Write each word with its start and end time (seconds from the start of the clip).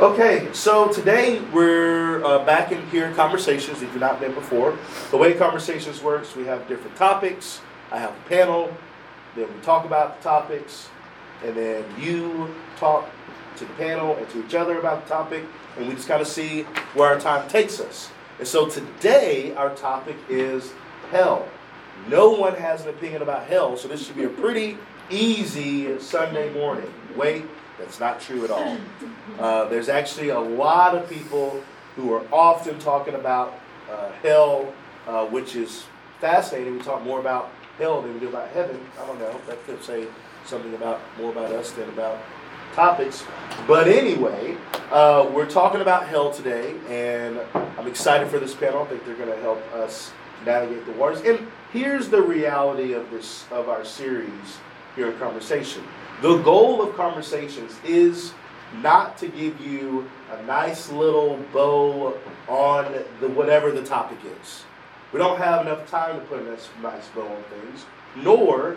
Okay, 0.00 0.48
so 0.52 0.92
today 0.92 1.40
we're 1.52 2.24
uh, 2.24 2.44
back 2.44 2.72
in 2.72 2.84
here 2.88 3.12
conversations 3.14 3.80
if 3.80 3.92
you've 3.92 4.00
not 4.00 4.18
been 4.18 4.34
before. 4.34 4.76
The 5.12 5.16
way 5.16 5.32
conversations 5.34 6.02
works, 6.02 6.34
we 6.34 6.44
have 6.46 6.66
different 6.66 6.96
topics. 6.96 7.60
I 7.92 8.00
have 8.00 8.10
a 8.10 8.28
panel, 8.28 8.76
then 9.36 9.46
we 9.46 9.60
talk 9.60 9.84
about 9.84 10.16
the 10.18 10.24
topics, 10.24 10.88
and 11.44 11.56
then 11.56 11.84
you 12.00 12.52
talk 12.78 13.08
to 13.58 13.64
the 13.64 13.72
panel 13.74 14.16
and 14.16 14.28
to 14.30 14.44
each 14.44 14.56
other 14.56 14.76
about 14.76 15.04
the 15.04 15.08
topic, 15.08 15.44
and 15.76 15.86
we 15.86 15.94
just 15.94 16.08
kind 16.08 16.20
of 16.20 16.26
see 16.26 16.62
where 16.94 17.08
our 17.10 17.20
time 17.20 17.48
takes 17.48 17.78
us. 17.78 18.10
And 18.40 18.48
so 18.48 18.68
today 18.68 19.54
our 19.54 19.72
topic 19.76 20.16
is 20.28 20.72
hell. 21.12 21.48
No 22.08 22.30
one 22.30 22.56
has 22.56 22.82
an 22.82 22.88
opinion 22.88 23.22
about 23.22 23.46
hell, 23.46 23.76
so 23.76 23.86
this 23.86 24.04
should 24.04 24.16
be 24.16 24.24
a 24.24 24.28
pretty 24.28 24.76
easy 25.10 25.96
Sunday 26.00 26.52
morning. 26.52 26.92
Wait, 27.14 27.44
that's 27.78 28.00
not 28.00 28.20
true 28.20 28.44
at 28.44 28.50
all. 28.50 28.78
Uh, 29.38 29.68
there's 29.68 29.88
actually 29.88 30.30
a 30.30 30.40
lot 30.40 30.94
of 30.94 31.08
people 31.08 31.62
who 31.94 32.12
are 32.12 32.24
often 32.32 32.78
talking 32.78 33.14
about 33.14 33.58
uh, 33.90 34.10
hell, 34.22 34.72
uh, 35.06 35.26
which 35.26 35.56
is 35.56 35.84
fascinating. 36.20 36.74
We 36.76 36.82
talk 36.82 37.02
more 37.02 37.20
about 37.20 37.50
hell 37.78 38.02
than 38.02 38.14
we 38.14 38.20
do 38.20 38.28
about 38.28 38.48
heaven. 38.50 38.80
I 39.00 39.06
don't 39.06 39.18
know. 39.18 39.38
That 39.46 39.64
could 39.66 39.82
say 39.82 40.06
something 40.44 40.74
about 40.74 41.00
more 41.18 41.32
about 41.32 41.52
us 41.52 41.72
than 41.72 41.88
about 41.90 42.18
topics. 42.74 43.24
But 43.66 43.88
anyway, 43.88 44.56
uh, 44.90 45.30
we're 45.32 45.48
talking 45.48 45.80
about 45.80 46.06
hell 46.06 46.30
today, 46.30 46.74
and 46.88 47.40
I'm 47.54 47.86
excited 47.86 48.28
for 48.28 48.38
this 48.38 48.54
panel. 48.54 48.82
I 48.82 48.86
think 48.86 49.04
they're 49.04 49.16
going 49.16 49.30
to 49.30 49.40
help 49.40 49.60
us 49.72 50.12
navigate 50.44 50.86
the 50.86 50.92
waters. 50.92 51.20
And 51.22 51.46
here's 51.72 52.08
the 52.08 52.22
reality 52.22 52.92
of 52.92 53.10
this 53.10 53.44
of 53.50 53.68
our 53.68 53.84
series 53.84 54.58
here 54.94 55.10
in 55.10 55.18
conversation. 55.18 55.82
The 56.22 56.38
goal 56.38 56.80
of 56.80 56.96
conversations 56.96 57.76
is 57.84 58.32
not 58.82 59.18
to 59.18 59.28
give 59.28 59.60
you 59.60 60.10
a 60.32 60.42
nice 60.44 60.90
little 60.90 61.38
bow 61.52 62.16
on 62.48 62.92
the 63.20 63.28
whatever 63.28 63.70
the 63.70 63.84
topic 63.84 64.18
is. 64.40 64.64
We 65.12 65.18
don't 65.18 65.38
have 65.38 65.66
enough 65.66 65.90
time 65.90 66.18
to 66.18 66.26
put 66.26 66.40
a 66.40 66.44
nice, 66.44 67.08
bow 67.14 67.22
on 67.22 67.42
things, 67.44 67.84
nor 68.16 68.76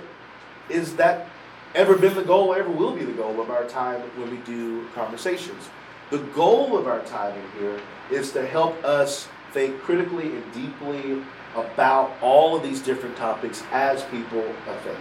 is 0.70 0.96
that 0.98 1.28
ever 1.76 1.96
been 1.96 2.14
the 2.14 2.24
goal, 2.24 2.54
ever 2.54 2.70
will 2.70 2.94
be 2.94 3.06
the 3.06 3.14
goal 3.14 3.40
of 3.40 3.50
our 3.50 3.64
time 3.66 4.02
when 4.18 4.32
we 4.32 4.38
do 4.38 4.86
conversations. 4.94 5.70
The 6.10 6.18
goal 6.18 6.78
of 6.78 6.88
our 6.88 7.02
time 7.04 7.36
in 7.38 7.62
here 7.62 7.80
is 8.12 8.32
to 8.34 8.46
help 8.46 8.84
us 8.84 9.28
think 9.54 9.80
critically 9.80 10.36
and 10.36 10.54
deeply 10.54 11.24
about 11.56 12.12
all 12.22 12.56
of 12.56 12.64
these 12.64 12.82
different 12.82 13.16
topics 13.16 13.64
as 13.72 14.04
people 14.06 14.44
of 14.44 14.82
faith. 14.82 14.98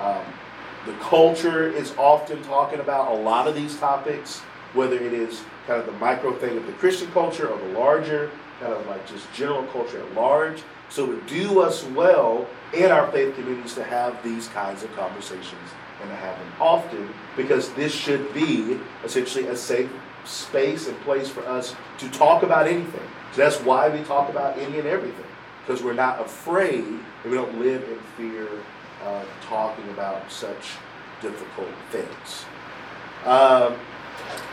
Um, 0.00 0.24
the 0.86 0.92
culture 0.94 1.70
is 1.70 1.92
often 1.98 2.42
talking 2.42 2.80
about 2.80 3.12
a 3.12 3.14
lot 3.14 3.46
of 3.46 3.54
these 3.54 3.76
topics, 3.78 4.40
whether 4.72 4.96
it 4.96 5.12
is 5.12 5.42
kind 5.66 5.80
of 5.80 5.86
the 5.86 5.92
micro 5.92 6.32
thing 6.34 6.56
of 6.56 6.66
the 6.66 6.72
Christian 6.72 7.10
culture 7.12 7.48
or 7.48 7.58
the 7.58 7.78
larger, 7.78 8.30
kind 8.60 8.72
of 8.72 8.86
like 8.86 9.06
just 9.06 9.30
general 9.32 9.64
culture 9.64 10.00
at 10.00 10.14
large. 10.14 10.62
So 10.88 11.04
it 11.04 11.08
would 11.08 11.26
do 11.26 11.60
us 11.60 11.84
well 11.84 12.46
in 12.74 12.90
our 12.90 13.10
faith 13.12 13.34
communities 13.34 13.74
to 13.74 13.84
have 13.84 14.22
these 14.24 14.48
kinds 14.48 14.82
of 14.82 14.94
conversations 14.96 15.70
and 16.00 16.10
to 16.10 16.16
have 16.16 16.38
them 16.38 16.52
often 16.60 17.08
because 17.36 17.72
this 17.74 17.92
should 17.92 18.32
be 18.32 18.78
essentially 19.04 19.46
a 19.46 19.56
safe 19.56 19.90
space 20.24 20.88
and 20.88 20.98
place 21.00 21.28
for 21.28 21.46
us 21.46 21.76
to 21.98 22.08
talk 22.10 22.42
about 22.42 22.66
anything. 22.66 23.06
So 23.32 23.42
that's 23.42 23.58
why 23.58 23.88
we 23.88 24.02
talk 24.04 24.28
about 24.28 24.58
any 24.58 24.78
and 24.78 24.88
everything 24.88 25.24
because 25.60 25.82
we're 25.82 25.92
not 25.92 26.20
afraid 26.20 26.84
and 26.84 27.30
we 27.30 27.34
don't 27.34 27.60
live 27.60 27.82
in 27.84 27.98
fear 28.16 28.48
uh, 29.04 29.24
talking 29.42 29.88
about 29.90 30.30
such 30.30 30.72
difficult 31.20 31.68
things. 31.90 32.44
Um, 33.24 33.76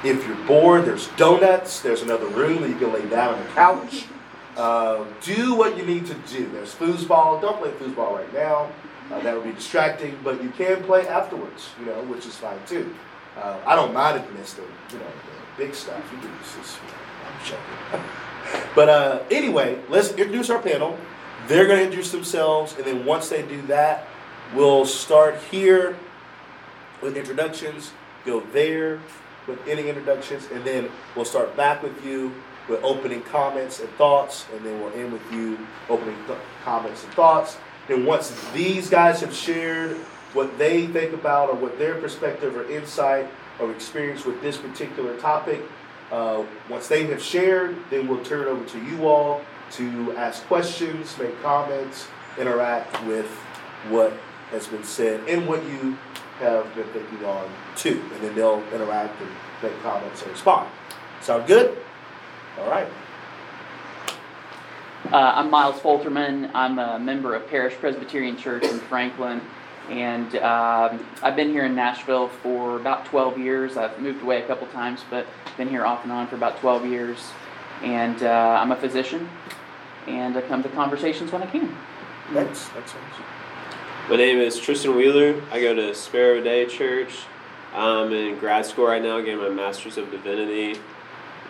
if 0.03 0.25
you're 0.27 0.47
bored, 0.47 0.85
there's 0.85 1.07
donuts. 1.09 1.81
There's 1.81 2.01
another 2.01 2.27
room 2.27 2.61
that 2.61 2.69
you 2.69 2.77
can 2.77 2.93
lay 2.93 3.07
down 3.09 3.35
on 3.35 3.43
the 3.43 3.49
couch. 3.49 4.05
Uh, 4.57 5.05
do 5.21 5.53
what 5.53 5.77
you 5.77 5.85
need 5.85 6.03
to 6.03 6.15
do. 6.27 6.49
There's 6.49 6.73
foosball. 6.73 7.39
Don't 7.39 7.61
play 7.61 7.69
foosball 7.69 8.15
right 8.15 8.33
now. 8.33 8.71
Uh, 9.11 9.19
that 9.19 9.35
would 9.35 9.43
be 9.43 9.51
distracting, 9.51 10.17
but 10.23 10.41
you 10.43 10.49
can 10.49 10.83
play 10.83 11.07
afterwards, 11.07 11.69
you 11.79 11.85
know, 11.85 12.01
which 12.05 12.25
is 12.25 12.35
fine 12.35 12.57
too. 12.65 12.91
Uh, 13.37 13.55
I 13.67 13.75
don't 13.75 13.93
mind 13.93 14.19
if 14.19 14.27
you 14.27 14.35
miss 14.35 14.53
the, 14.53 14.63
you 14.63 14.97
know, 14.97 15.05
the 15.05 15.63
big 15.63 15.75
stuff. 15.75 16.03
You 16.11 16.17
can 16.17 16.31
just, 16.41 16.79
I'm 17.23 17.45
joking. 17.45 18.09
but 18.75 18.89
uh, 18.89 19.23
anyway, 19.29 19.79
let's 19.89 20.09
introduce 20.09 20.49
our 20.49 20.59
panel. 20.59 20.97
They're 21.47 21.67
going 21.67 21.77
to 21.77 21.85
introduce 21.85 22.11
themselves, 22.11 22.75
and 22.77 22.83
then 22.83 23.05
once 23.05 23.29
they 23.29 23.43
do 23.43 23.61
that, 23.67 24.07
We'll 24.55 24.85
start 24.85 25.37
here 25.51 25.97
with 27.01 27.17
introductions, 27.17 27.91
go 28.25 28.39
there 28.53 29.01
with 29.45 29.59
any 29.67 29.89
introductions, 29.89 30.47
and 30.53 30.63
then 30.63 30.89
we'll 31.15 31.25
start 31.25 31.55
back 31.57 31.83
with 31.83 32.05
you 32.05 32.33
with 32.69 32.81
opening 32.81 33.21
comments 33.23 33.81
and 33.81 33.89
thoughts, 33.91 34.45
and 34.53 34.65
then 34.65 34.79
we'll 34.79 34.93
end 34.93 35.11
with 35.11 35.33
you 35.33 35.57
opening 35.89 36.15
th- 36.27 36.39
comments 36.63 37.03
and 37.03 37.13
thoughts. 37.13 37.57
And 37.89 38.05
once 38.05 38.33
these 38.53 38.89
guys 38.89 39.19
have 39.19 39.33
shared 39.33 39.97
what 40.33 40.57
they 40.57 40.87
think 40.87 41.13
about 41.13 41.49
or 41.49 41.55
what 41.55 41.77
their 41.77 41.95
perspective 41.95 42.55
or 42.55 42.69
insight 42.69 43.27
or 43.59 43.71
experience 43.71 44.25
with 44.25 44.41
this 44.41 44.57
particular 44.57 45.17
topic, 45.17 45.61
uh, 46.11 46.43
once 46.69 46.87
they 46.87 47.05
have 47.07 47.21
shared, 47.21 47.75
then 47.89 48.07
we'll 48.07 48.23
turn 48.23 48.41
it 48.41 48.47
over 48.47 48.63
to 48.65 48.83
you 48.85 49.07
all 49.07 49.41
to 49.71 50.15
ask 50.15 50.45
questions, 50.45 51.17
make 51.17 51.41
comments, 51.41 52.07
interact 52.37 53.03
with 53.05 53.29
what 53.89 54.13
has 54.51 54.67
been 54.67 54.83
said 54.83 55.27
and 55.27 55.47
what 55.47 55.63
you 55.65 55.97
have 56.39 56.73
been 56.75 56.87
thinking 56.89 57.25
on 57.25 57.49
too. 57.75 58.01
And 58.13 58.23
then 58.23 58.35
they'll 58.35 58.63
interact 58.73 59.19
and 59.21 59.29
make 59.61 59.81
comments 59.81 60.21
and 60.21 60.31
respond. 60.31 60.69
Sound 61.21 61.47
good? 61.47 61.77
All 62.59 62.69
right. 62.69 62.87
Uh, 65.11 65.33
I'm 65.35 65.49
Miles 65.49 65.79
Folterman. 65.79 66.51
I'm 66.53 66.79
a 66.79 66.99
member 66.99 67.33
of 67.33 67.47
Parish 67.47 67.75
Presbyterian 67.75 68.37
Church 68.37 68.63
in 68.63 68.79
Franklin. 68.79 69.41
And 69.89 70.35
um, 70.37 71.05
I've 71.23 71.35
been 71.35 71.51
here 71.51 71.65
in 71.65 71.73
Nashville 71.75 72.27
for 72.27 72.75
about 72.75 73.05
12 73.05 73.37
years. 73.37 73.77
I've 73.77 73.99
moved 73.99 74.21
away 74.21 74.43
a 74.43 74.47
couple 74.47 74.67
times, 74.67 75.01
but 75.09 75.25
been 75.55 75.69
here 75.69 75.85
off 75.85 76.03
and 76.03 76.11
on 76.11 76.27
for 76.27 76.35
about 76.35 76.59
12 76.59 76.85
years. 76.87 77.17
And 77.83 78.21
uh, 78.23 78.59
I'm 78.61 78.71
a 78.71 78.75
physician, 78.75 79.29
and 80.07 80.35
I 80.35 80.41
come 80.41 80.61
to 80.63 80.69
conversations 80.69 81.31
when 81.31 81.41
I 81.41 81.45
can. 81.45 81.73
Thanks. 82.33 82.69
Excellent. 82.75 83.05
My 84.09 84.15
name 84.15 84.37
is 84.37 84.57
Tristan 84.57 84.95
Wheeler. 84.95 85.41
I 85.51 85.59
go 85.59 85.75
to 85.75 85.93
Sparrow 85.93 86.41
Day 86.41 86.65
Church. 86.65 87.11
I'm 87.73 88.13
in 88.13 88.39
grad 88.39 88.65
school 88.65 88.85
right 88.87 89.03
now, 89.03 89.19
getting 89.19 89.39
my 89.39 89.49
Master's 89.49 89.97
of 89.97 90.09
Divinity. 90.09 90.79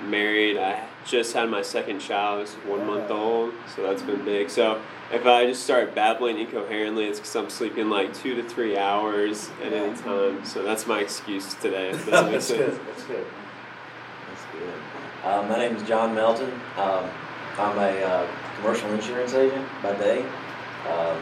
Married. 0.07 0.57
I 0.57 0.83
just 1.05 1.33
had 1.33 1.51
my 1.51 1.61
second 1.61 1.99
child. 1.99 2.41
It's 2.41 2.53
one 2.65 2.87
month 2.87 3.11
old, 3.11 3.53
so 3.75 3.83
that's 3.83 4.01
been 4.01 4.25
big. 4.25 4.49
So 4.49 4.81
if 5.13 5.27
I 5.27 5.45
just 5.45 5.65
start 5.65 5.93
babbling 5.93 6.39
incoherently, 6.39 7.05
it's 7.05 7.19
because 7.19 7.35
I'm 7.35 7.51
sleeping 7.51 7.91
like 7.91 8.11
two 8.15 8.33
to 8.33 8.41
three 8.41 8.75
hours 8.75 9.51
at 9.63 9.71
any 9.71 9.95
time. 9.95 10.43
So 10.43 10.63
that's 10.63 10.87
my 10.87 11.01
excuse 11.01 11.53
today. 11.53 11.89
If 11.93 12.07
that 12.07 12.31
that's 12.31 12.49
good. 12.49 12.71
That's 12.71 13.03
good. 13.03 13.27
That's 14.29 14.45
good. 14.51 14.73
Uh, 15.23 15.43
my 15.47 15.59
name 15.59 15.75
is 15.75 15.83
John 15.83 16.15
Melton. 16.15 16.51
Um, 16.75 17.07
I'm 17.59 17.77
a 17.77 18.01
uh, 18.01 18.27
commercial 18.55 18.91
insurance 18.93 19.35
agent 19.35 19.67
by 19.83 19.93
day. 19.93 20.25
Um, 20.89 21.21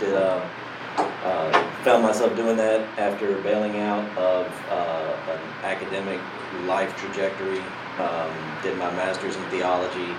did 0.00 0.14
a 0.14 0.34
uh, 0.34 0.48
uh, 0.96 1.52
found 1.82 2.02
myself 2.02 2.34
doing 2.36 2.56
that 2.56 2.80
after 2.98 3.34
bailing 3.42 3.78
out 3.80 4.04
of 4.16 4.46
uh, 4.70 5.32
an 5.32 5.40
academic 5.64 6.20
life 6.66 6.96
trajectory. 6.96 7.60
Um, 7.98 8.32
did 8.62 8.76
my 8.78 8.90
master's 8.92 9.36
in 9.36 9.42
theology, 9.50 10.10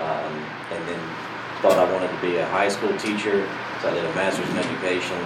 um, 0.00 0.32
and 0.72 0.88
then 0.88 1.00
thought 1.62 1.78
I 1.78 1.90
wanted 1.92 2.10
to 2.10 2.20
be 2.20 2.36
a 2.36 2.46
high 2.46 2.68
school 2.68 2.96
teacher. 2.98 3.48
So 3.80 3.90
I 3.90 3.94
did 3.94 4.04
a 4.04 4.14
master's 4.14 4.48
in 4.50 4.58
education, 4.58 5.18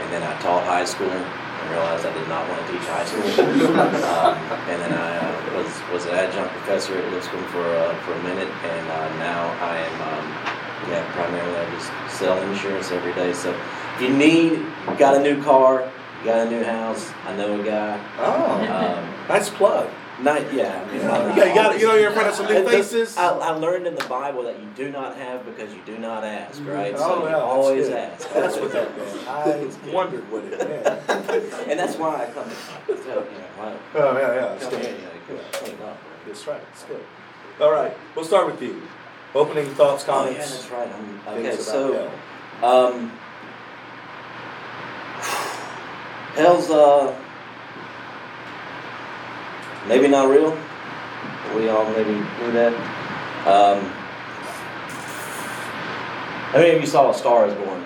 and 0.00 0.12
then 0.12 0.22
I 0.22 0.38
taught 0.40 0.64
high 0.64 0.84
school 0.84 1.10
and 1.10 1.70
realized 1.70 2.06
I 2.06 2.12
did 2.12 2.28
not 2.28 2.48
want 2.48 2.66
to 2.66 2.72
teach 2.72 2.86
high 2.88 3.04
school. 3.04 3.24
um, 3.80 4.34
and 4.68 4.78
then 4.82 4.92
I 4.92 5.16
uh, 5.16 5.56
was 5.56 5.70
was 5.92 6.04
an 6.06 6.14
adjunct 6.14 6.52
professor 6.54 6.96
at 6.96 7.12
Lipscomb 7.12 7.44
for 7.52 7.64
uh, 7.64 7.94
for 8.02 8.12
a 8.12 8.22
minute, 8.22 8.48
and 8.48 8.84
uh, 8.88 9.08
now 9.18 9.48
I 9.60 9.76
am 9.78 9.96
um, 10.02 10.26
yeah 10.90 11.04
primarily 11.12 11.56
I 11.56 11.70
just 11.70 11.90
sell 12.18 12.40
insurance 12.42 12.90
every 12.90 13.14
day. 13.14 13.32
So 13.32 13.54
you 14.00 14.08
need, 14.08 14.66
got 14.98 15.16
a 15.16 15.22
new 15.22 15.42
car, 15.42 15.90
got 16.24 16.46
a 16.46 16.50
new 16.50 16.62
house. 16.62 17.10
I 17.26 17.36
know 17.36 17.60
a 17.60 17.64
guy. 17.64 18.00
Oh, 18.18 18.54
um, 18.60 19.28
nice 19.28 19.50
plug. 19.50 19.90
Not, 20.22 20.52
yeah, 20.52 20.84
I 20.86 20.92
mean, 20.92 21.00
yeah, 21.00 21.48
you 21.48 21.54
got, 21.54 21.80
you 21.80 21.86
know, 21.86 21.94
you're 21.94 22.08
in 22.08 22.12
front 22.12 22.28
of 22.28 22.34
some 22.34 22.46
new 22.46 22.62
faces. 22.68 23.16
I, 23.16 23.28
I, 23.28 23.50
learned 23.52 23.86
in 23.86 23.94
the 23.94 24.04
Bible 24.04 24.42
that 24.42 24.60
you 24.60 24.68
do 24.76 24.90
not 24.90 25.16
have 25.16 25.46
because 25.46 25.72
you 25.72 25.80
do 25.86 25.96
not 25.96 26.24
ask, 26.24 26.60
mm-hmm. 26.60 26.68
right? 26.68 26.98
So 26.98 27.22
oh, 27.22 27.26
yeah, 27.26 27.36
always 27.36 27.88
ask. 27.88 28.30
That's 28.34 28.58
what 28.58 28.70
that 28.72 28.94
meant. 28.98 29.28
I 29.28 29.90
wondered 29.90 30.30
what 30.30 30.44
it 30.44 30.58
meant. 30.58 30.86
and 31.68 31.80
that's 31.80 31.96
why 31.96 32.26
I 32.26 32.30
come 32.32 32.50
to 32.50 33.02
tell 33.02 33.24
you 33.24 33.30
know, 33.30 33.78
Oh 33.94 34.18
yeah, 34.18 34.34
yeah. 34.34 34.52
It's 34.54 34.68
good. 34.68 35.40
Clean 35.52 35.78
up. 35.82 35.98
That's 36.26 36.46
right. 36.46 36.60
It's 36.72 36.84
good. 36.84 37.04
All 37.58 37.72
right, 37.72 37.96
we'll 38.14 38.24
start 38.26 38.46
with 38.46 38.60
you. 38.60 38.82
Opening 39.34 39.70
thoughts, 39.70 40.04
comments. 40.04 40.38
Oh 40.38 40.42
yeah, 40.42 40.48
that's 40.48 40.70
right. 40.70 41.28
I'm, 41.28 41.38
okay, 41.38 41.56
so. 41.56 42.12
Um, 42.62 43.10
Hell's 46.34 46.70
uh 46.70 47.16
maybe 49.86 50.08
not 50.08 50.28
real. 50.28 50.56
We 51.56 51.68
all 51.68 51.90
maybe 51.92 52.12
knew 52.12 52.52
that. 52.52 52.72
Um, 53.46 53.84
how 56.52 56.58
many 56.58 56.70
of 56.76 56.80
you 56.80 56.86
saw 56.86 57.10
A 57.10 57.14
Star 57.14 57.46
Is 57.46 57.54
Born? 57.54 57.84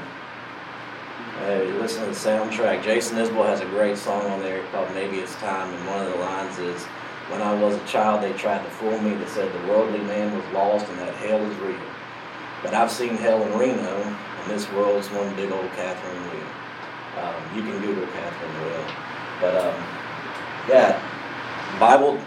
You 1.47 1.79
listen 1.79 2.01
to 2.01 2.11
the 2.11 2.17
soundtrack. 2.17 2.83
Jason 2.83 3.19
Isbell 3.19 3.45
has 3.47 3.61
a 3.61 3.67
great 3.67 3.97
song 3.99 4.25
on 4.31 4.41
there 4.41 4.65
called 4.73 4.91
Maybe 4.95 5.19
It's 5.19 5.35
Time, 5.37 5.73
and 5.73 5.87
one 5.87 6.05
of 6.05 6.13
the 6.13 6.19
lines 6.19 6.59
is, 6.59 6.83
When 7.31 7.41
I 7.41 7.55
was 7.55 7.77
a 7.77 7.85
child, 7.87 8.23
they 8.23 8.33
tried 8.35 8.63
to 8.65 8.71
fool 8.71 8.99
me. 9.01 9.15
They 9.15 9.27
said 9.27 9.53
the 9.53 9.69
worldly 9.69 10.01
man 10.01 10.35
was 10.37 10.45
lost 10.53 10.87
and 10.89 10.99
that 10.99 11.15
hell 11.15 11.41
is 11.41 11.57
real. 11.59 11.81
But 12.63 12.75
I've 12.75 12.91
seen 12.91 13.17
hell 13.17 13.43
in 13.43 13.59
Reno, 13.59 13.97
and 14.03 14.51
this 14.51 14.71
world's 14.73 15.09
one 15.11 15.35
big 15.37 15.51
old 15.51 15.71
Catherine 15.73 16.23
wheel. 16.31 16.64
Um, 17.19 17.57
you 17.57 17.63
can 17.63 17.81
Google 17.81 18.07
Catherine 18.07 18.63
wheel. 18.63 18.87
But 19.41 19.57
um, 19.57 19.75
yeah, 20.69 21.79
Bible. 21.79 22.19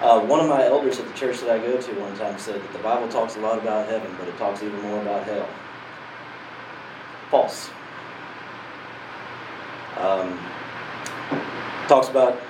Uh, 0.00 0.20
one 0.20 0.38
of 0.38 0.48
my 0.48 0.64
elders 0.64 1.00
at 1.00 1.08
the 1.08 1.14
church 1.14 1.40
that 1.40 1.50
I 1.50 1.58
go 1.58 1.80
to 1.80 2.00
one 2.00 2.16
time 2.16 2.38
said 2.38 2.62
that 2.62 2.72
the 2.72 2.78
Bible 2.78 3.08
talks 3.08 3.34
a 3.34 3.40
lot 3.40 3.58
about 3.58 3.88
heaven, 3.88 4.14
but 4.16 4.28
it 4.28 4.38
talks 4.38 4.62
even 4.62 4.80
more 4.82 5.02
about 5.02 5.24
hell. 5.24 5.48
False. 7.30 7.68
Um, 9.96 10.38
talks 11.88 12.08
about 12.08 12.40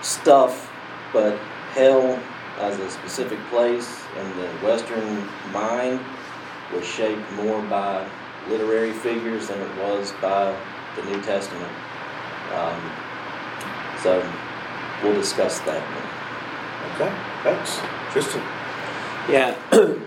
stuff, 0.00 0.72
but 1.12 1.36
hell 1.72 2.18
as 2.58 2.78
a 2.78 2.90
specific 2.90 3.38
place 3.50 4.02
in 4.18 4.36
the 4.38 4.46
Western 4.64 5.28
mind 5.52 6.00
was 6.72 6.86
shaped 6.86 7.30
more 7.32 7.60
by 7.62 8.08
literary 8.48 8.92
figures 8.92 9.48
than 9.48 9.60
it 9.60 9.76
was 9.76 10.12
by 10.22 10.56
the 10.96 11.02
New 11.04 11.20
Testament. 11.22 11.72
Um, 12.54 12.90
so 14.02 14.32
we'll 15.02 15.14
discuss 15.14 15.60
that. 15.60 15.82
Okay, 16.94 17.12
thanks. 17.42 17.80
Tristan. 18.12 18.42
Yeah. 19.28 19.54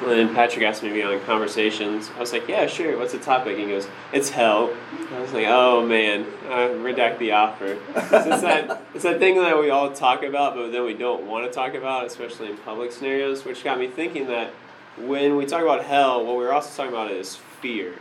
when 0.00 0.34
Patrick 0.34 0.64
asked 0.64 0.82
me 0.82 0.88
to 0.88 0.94
be 0.94 1.02
on 1.02 1.20
conversations, 1.20 2.10
I 2.16 2.20
was 2.20 2.32
like, 2.32 2.48
"Yeah, 2.48 2.66
sure. 2.66 2.98
What's 2.98 3.12
the 3.12 3.18
topic?" 3.18 3.58
And 3.58 3.68
he 3.68 3.68
goes, 3.68 3.88
"It's 4.12 4.30
hell." 4.30 4.74
I 5.14 5.20
was 5.20 5.32
like, 5.32 5.46
"Oh 5.48 5.86
man, 5.86 6.26
uh, 6.48 6.68
redact 6.82 7.18
the 7.18 7.32
offer." 7.32 7.78
It's 7.94 8.42
that 8.42 8.82
it's 8.94 9.04
that 9.04 9.18
thing 9.18 9.36
that 9.36 9.58
we 9.58 9.70
all 9.70 9.92
talk 9.92 10.22
about, 10.22 10.54
but 10.54 10.72
then 10.72 10.84
we 10.84 10.94
don't 10.94 11.26
want 11.26 11.46
to 11.46 11.52
talk 11.52 11.74
about, 11.74 12.06
especially 12.06 12.50
in 12.50 12.56
public 12.58 12.92
scenarios. 12.92 13.44
Which 13.44 13.64
got 13.64 13.78
me 13.78 13.88
thinking 13.88 14.26
that 14.28 14.50
when 14.98 15.36
we 15.36 15.46
talk 15.46 15.62
about 15.62 15.84
hell, 15.84 16.24
what 16.24 16.36
we're 16.36 16.52
also 16.52 16.76
talking 16.76 16.92
about 16.92 17.10
is 17.10 17.36
fear. 17.36 17.94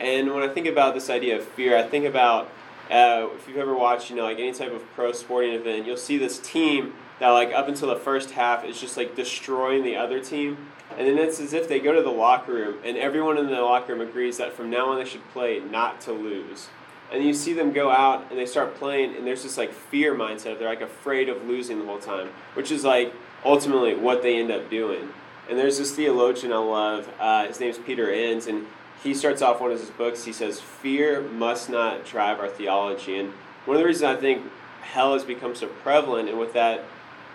And 0.00 0.32
when 0.32 0.42
I 0.42 0.52
think 0.52 0.66
about 0.66 0.94
this 0.94 1.10
idea 1.10 1.36
of 1.36 1.44
fear, 1.44 1.76
I 1.76 1.82
think 1.82 2.06
about 2.06 2.50
uh, 2.90 3.28
if 3.36 3.46
you've 3.46 3.58
ever 3.58 3.74
watched, 3.74 4.10
you 4.10 4.16
know, 4.16 4.24
like 4.24 4.38
any 4.38 4.52
type 4.52 4.72
of 4.72 4.82
pro 4.94 5.12
sporting 5.12 5.52
event, 5.52 5.86
you'll 5.86 5.96
see 5.96 6.18
this 6.18 6.38
team 6.38 6.94
that, 7.20 7.28
like, 7.28 7.52
up 7.52 7.68
until 7.68 7.88
the 7.88 7.96
first 7.96 8.30
half 8.32 8.64
is 8.64 8.80
just 8.80 8.96
like 8.96 9.14
destroying 9.14 9.84
the 9.84 9.94
other 9.94 10.20
team, 10.20 10.56
and 10.96 11.06
then 11.06 11.18
it's 11.18 11.38
as 11.38 11.52
if 11.52 11.68
they 11.68 11.78
go 11.78 11.92
to 11.92 12.02
the 12.02 12.10
locker 12.10 12.52
room 12.52 12.78
and 12.84 12.96
everyone 12.96 13.38
in 13.38 13.46
the 13.46 13.60
locker 13.60 13.94
room 13.94 14.00
agrees 14.00 14.38
that 14.38 14.52
from 14.52 14.70
now 14.70 14.88
on 14.88 14.98
they 14.98 15.04
should 15.04 15.26
play 15.32 15.60
not 15.60 16.00
to 16.00 16.12
lose. 16.12 16.68
And 17.12 17.24
you 17.24 17.34
see 17.34 17.52
them 17.52 17.72
go 17.72 17.90
out 17.90 18.26
and 18.30 18.38
they 18.38 18.46
start 18.46 18.74
playing, 18.76 19.16
and 19.16 19.26
there's 19.26 19.42
this 19.42 19.56
like 19.56 19.72
fear 19.72 20.14
mindset. 20.14 20.58
They're 20.58 20.68
like 20.68 20.80
afraid 20.80 21.28
of 21.28 21.44
losing 21.46 21.78
the 21.78 21.84
whole 21.84 21.98
time, 21.98 22.28
which 22.54 22.70
is 22.70 22.84
like 22.84 23.12
ultimately 23.44 23.94
what 23.94 24.22
they 24.22 24.38
end 24.38 24.50
up 24.50 24.70
doing. 24.70 25.10
And 25.48 25.58
there's 25.58 25.78
this 25.78 25.94
theologian 25.94 26.52
I 26.52 26.58
love. 26.58 27.10
Uh, 27.18 27.46
his 27.46 27.60
name's 27.60 27.78
Peter 27.78 28.10
Enns, 28.10 28.46
and 28.46 28.66
he 29.02 29.14
starts 29.14 29.42
off 29.42 29.60
one 29.60 29.72
of 29.72 29.80
his 29.80 29.90
books. 29.90 30.24
He 30.24 30.32
says, 30.32 30.60
Fear 30.60 31.22
must 31.22 31.70
not 31.70 32.04
drive 32.04 32.38
our 32.38 32.48
theology. 32.48 33.18
And 33.18 33.32
one 33.64 33.76
of 33.76 33.82
the 33.82 33.86
reasons 33.86 34.04
I 34.04 34.20
think 34.20 34.44
hell 34.82 35.14
has 35.14 35.24
become 35.24 35.54
so 35.54 35.68
prevalent, 35.68 36.28
and 36.28 36.38
with 36.38 36.52
that, 36.52 36.84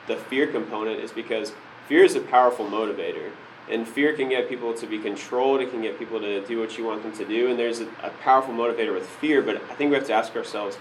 the 0.07 0.15
fear 0.15 0.47
component, 0.47 0.99
is 0.99 1.11
because 1.11 1.53
fear 1.87 2.03
is 2.03 2.15
a 2.15 2.21
powerful 2.21 2.65
motivator. 2.65 3.31
And 3.69 3.87
fear 3.87 4.13
can 4.13 4.29
get 4.29 4.47
people 4.47 4.75
to 4.75 4.85
be 4.85 4.99
controlled, 4.99 5.59
it 5.59 5.71
can 5.71 5.81
get 5.81 5.97
people 5.97 6.19
to 6.19 6.45
do 6.45 6.59
what 6.59 6.77
you 6.77 6.85
want 6.85 7.01
them 7.01 7.13
to 7.13 7.25
do. 7.25 7.49
And 7.49 7.57
there's 7.57 7.79
a, 7.79 7.87
a 8.03 8.11
powerful 8.21 8.53
motivator 8.53 8.93
with 8.93 9.07
fear, 9.07 9.41
but 9.41 9.55
I 9.55 9.73
think 9.73 9.89
we 9.89 9.97
have 9.97 10.05
to 10.07 10.13
ask 10.13 10.35
ourselves 10.35 10.77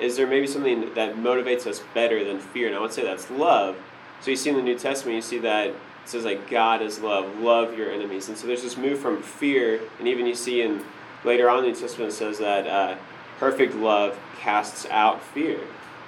is 0.00 0.16
there 0.16 0.28
maybe 0.28 0.46
something 0.46 0.94
that 0.94 1.16
motivates 1.16 1.66
us 1.66 1.82
better 1.92 2.22
than 2.22 2.38
fear? 2.38 2.68
And 2.68 2.76
I 2.76 2.80
would 2.80 2.92
say 2.92 3.02
that's 3.02 3.28
love. 3.30 3.76
So 4.20 4.30
you 4.30 4.36
see 4.36 4.50
in 4.50 4.56
the 4.56 4.62
New 4.62 4.78
Testament, 4.78 5.16
you 5.16 5.22
see 5.22 5.38
that 5.38 5.74
it 6.08 6.12
says 6.12 6.24
like 6.24 6.48
God 6.48 6.80
is 6.80 7.00
love, 7.00 7.38
love 7.38 7.76
your 7.76 7.92
enemies, 7.92 8.30
and 8.30 8.38
so 8.38 8.46
there's 8.46 8.62
this 8.62 8.78
move 8.78 8.98
from 8.98 9.22
fear, 9.22 9.78
and 9.98 10.08
even 10.08 10.24
you 10.24 10.34
see 10.34 10.62
in 10.62 10.82
later 11.22 11.50
on 11.50 11.58
in 11.58 11.64
the 11.64 11.70
New 11.72 11.76
Testament 11.78 12.10
it 12.10 12.14
says 12.14 12.38
that 12.38 12.66
uh, 12.66 12.96
perfect 13.38 13.74
love 13.74 14.18
casts 14.38 14.86
out 14.86 15.22
fear. 15.22 15.60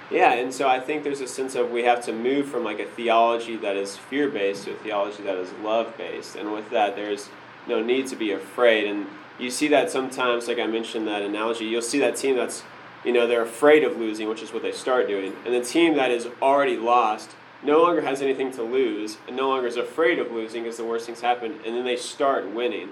Yeah, 0.09 0.33
and 0.33 0.51
so 0.51 0.67
I 0.67 0.79
think 0.79 1.03
there's 1.03 1.21
a 1.21 1.27
sense 1.27 1.53
of 1.53 1.69
we 1.69 1.83
have 1.83 2.03
to 2.05 2.13
move 2.13 2.47
from 2.47 2.63
like 2.63 2.79
a 2.79 2.85
theology 2.85 3.57
that 3.57 3.75
is 3.75 3.95
fear 3.95 4.27
based 4.27 4.63
to 4.63 4.71
a 4.71 4.75
theology 4.77 5.21
that 5.21 5.37
is 5.37 5.53
love 5.63 5.95
based, 5.99 6.35
and 6.35 6.51
with 6.51 6.71
that 6.71 6.95
there's 6.95 7.29
no 7.67 7.79
need 7.79 8.07
to 8.07 8.15
be 8.15 8.31
afraid, 8.31 8.87
and 8.87 9.05
you 9.37 9.51
see 9.51 9.67
that 9.67 9.91
sometimes, 9.91 10.47
like 10.47 10.57
I 10.57 10.65
mentioned 10.65 11.07
that 11.07 11.21
analogy, 11.21 11.65
you'll 11.65 11.83
see 11.83 11.99
that 11.99 12.15
team 12.15 12.35
that's 12.35 12.63
you 13.05 13.13
know 13.13 13.27
they're 13.27 13.43
afraid 13.43 13.83
of 13.83 13.97
losing, 13.97 14.27
which 14.27 14.41
is 14.41 14.51
what 14.51 14.63
they 14.63 14.71
start 14.71 15.07
doing, 15.07 15.35
and 15.45 15.53
the 15.53 15.63
team 15.63 15.93
that 15.93 16.09
is 16.09 16.27
already 16.41 16.75
lost 16.75 17.35
no 17.63 17.81
longer 17.81 18.01
has 18.01 18.21
anything 18.21 18.51
to 18.51 18.63
lose 18.63 19.17
and 19.27 19.35
no 19.35 19.49
longer 19.49 19.67
is 19.67 19.77
afraid 19.77 20.19
of 20.19 20.31
losing 20.31 20.63
because 20.63 20.77
the 20.77 20.85
worst 20.85 21.05
things 21.05 21.21
happen, 21.21 21.59
and 21.65 21.75
then 21.75 21.85
they 21.85 21.97
start 21.97 22.49
winning. 22.49 22.89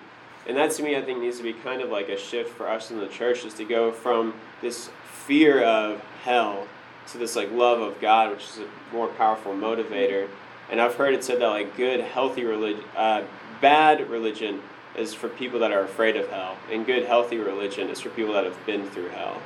And 0.47 0.57
that 0.57 0.71
to 0.71 0.83
me, 0.83 0.95
I 0.95 1.01
think, 1.01 1.19
needs 1.19 1.37
to 1.37 1.43
be 1.43 1.53
kind 1.53 1.81
of 1.81 1.89
like 1.89 2.09
a 2.09 2.17
shift 2.17 2.55
for 2.55 2.67
us 2.67 2.91
in 2.91 2.99
the 2.99 3.07
church 3.07 3.45
is 3.45 3.53
to 3.55 3.65
go 3.65 3.91
from 3.91 4.33
this 4.61 4.89
fear 5.25 5.63
of 5.63 6.01
hell 6.23 6.67
to 7.11 7.17
this 7.17 7.35
like 7.35 7.51
love 7.51 7.81
of 7.81 7.99
God, 7.99 8.31
which 8.31 8.43
is 8.45 8.59
a 8.59 8.95
more 8.95 9.07
powerful 9.07 9.53
motivator. 9.53 10.27
And 10.71 10.79
I've 10.79 10.95
heard 10.95 11.13
it 11.13 11.23
said 11.23 11.39
that 11.41 11.47
like 11.47 11.75
good, 11.75 11.99
healthy 11.99 12.45
religion, 12.45 12.83
uh, 12.95 13.23
bad 13.61 14.09
religion 14.09 14.61
is 14.95 15.13
for 15.13 15.29
people 15.29 15.59
that 15.59 15.71
are 15.71 15.81
afraid 15.81 16.15
of 16.15 16.29
hell, 16.29 16.57
and 16.71 16.85
good, 16.85 17.05
healthy 17.05 17.37
religion 17.37 17.89
is 17.89 17.99
for 17.99 18.09
people 18.09 18.33
that 18.33 18.43
have 18.43 18.65
been 18.65 18.89
through 18.89 19.09
hell. 19.09 19.41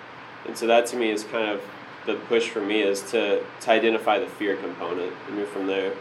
And 0.46 0.58
so 0.58 0.68
that 0.68 0.86
to 0.88 0.98
me 0.98 1.10
is 1.12 1.24
kind 1.24 1.50
of 1.50 1.62
the 2.06 2.16
push 2.28 2.50
for 2.50 2.62
me 2.62 2.82
is 2.82 3.02
to, 3.12 3.44
to 3.62 3.72
identify 3.72 4.20
the 4.20 4.28
fear 4.28 4.56
component 4.58 5.14
and 5.28 5.36
move 5.36 5.50
from 5.50 5.68
there. 5.68 5.94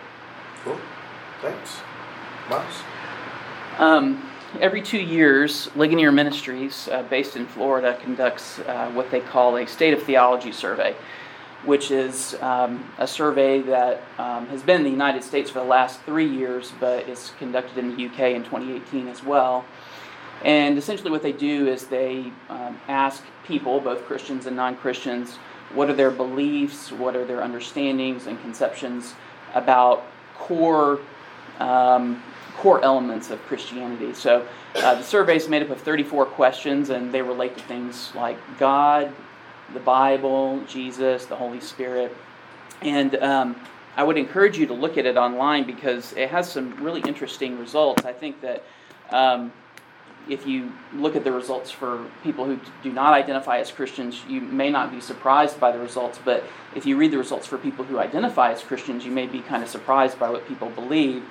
Cool. 0.64 0.78
Thanks. 1.40 1.80
Miles? 2.48 2.74
Um, 3.78 4.30
every 4.60 4.82
two 4.82 5.00
years, 5.00 5.70
Ligonier 5.76 6.12
Ministries, 6.12 6.88
uh, 6.88 7.02
based 7.04 7.36
in 7.36 7.46
Florida, 7.46 7.98
conducts 8.02 8.58
uh, 8.60 8.90
what 8.92 9.10
they 9.10 9.20
call 9.20 9.56
a 9.56 9.66
State 9.66 9.94
of 9.94 10.02
Theology 10.02 10.52
survey, 10.52 10.94
which 11.64 11.90
is 11.90 12.34
um, 12.40 12.84
a 12.98 13.06
survey 13.06 13.60
that 13.62 14.02
um, 14.18 14.46
has 14.48 14.62
been 14.62 14.78
in 14.78 14.84
the 14.84 14.90
United 14.90 15.22
States 15.22 15.50
for 15.50 15.60
the 15.60 15.64
last 15.64 16.00
three 16.02 16.28
years, 16.28 16.72
but 16.80 17.08
is 17.08 17.32
conducted 17.38 17.78
in 17.78 17.96
the 17.96 18.06
UK 18.06 18.34
in 18.34 18.44
2018 18.44 19.08
as 19.08 19.22
well. 19.22 19.64
And 20.44 20.76
essentially, 20.76 21.10
what 21.10 21.22
they 21.22 21.32
do 21.32 21.68
is 21.68 21.86
they 21.86 22.32
um, 22.48 22.80
ask 22.88 23.22
people, 23.44 23.80
both 23.80 24.04
Christians 24.06 24.46
and 24.46 24.56
non 24.56 24.76
Christians, 24.76 25.38
what 25.74 25.90
are 25.90 25.94
their 25.94 26.10
beliefs? 26.10 26.92
What 26.92 27.16
are 27.16 27.24
their 27.24 27.42
understandings 27.42 28.26
and 28.26 28.40
conceptions 28.42 29.14
about 29.54 30.04
core 30.36 31.00
um, 31.60 32.22
core 32.56 32.82
elements 32.84 33.30
of 33.30 33.40
Christianity? 33.42 34.14
So 34.14 34.46
uh, 34.76 34.94
the 34.94 35.02
survey 35.02 35.36
is 35.36 35.48
made 35.48 35.62
up 35.62 35.70
of 35.70 35.80
34 35.80 36.26
questions, 36.26 36.90
and 36.90 37.12
they 37.12 37.22
relate 37.22 37.56
to 37.56 37.64
things 37.64 38.12
like 38.14 38.38
God, 38.58 39.12
the 39.72 39.80
Bible, 39.80 40.62
Jesus, 40.66 41.26
the 41.26 41.36
Holy 41.36 41.60
Spirit, 41.60 42.14
and 42.80 43.14
um, 43.16 43.56
I 43.96 44.02
would 44.02 44.16
encourage 44.16 44.58
you 44.58 44.66
to 44.66 44.74
look 44.74 44.98
at 44.98 45.06
it 45.06 45.16
online 45.16 45.64
because 45.64 46.12
it 46.14 46.30
has 46.30 46.50
some 46.50 46.74
really 46.82 47.00
interesting 47.02 47.58
results. 47.58 48.04
I 48.04 48.12
think 48.12 48.40
that. 48.40 48.64
Um, 49.10 49.52
if 50.28 50.46
you 50.46 50.72
look 50.94 51.16
at 51.16 51.24
the 51.24 51.32
results 51.32 51.70
for 51.70 52.06
people 52.22 52.44
who 52.44 52.58
do 52.82 52.92
not 52.92 53.12
identify 53.12 53.58
as 53.58 53.70
Christians, 53.70 54.22
you 54.28 54.40
may 54.40 54.70
not 54.70 54.90
be 54.90 55.00
surprised 55.00 55.58
by 55.58 55.72
the 55.72 55.78
results. 55.78 56.18
But 56.24 56.44
if 56.74 56.86
you 56.86 56.96
read 56.96 57.10
the 57.10 57.18
results 57.18 57.46
for 57.46 57.58
people 57.58 57.84
who 57.84 57.98
identify 57.98 58.52
as 58.52 58.62
Christians, 58.62 59.04
you 59.04 59.10
may 59.10 59.26
be 59.26 59.40
kind 59.40 59.62
of 59.62 59.68
surprised 59.68 60.18
by 60.18 60.30
what 60.30 60.46
people 60.46 60.70
believe. 60.70 61.24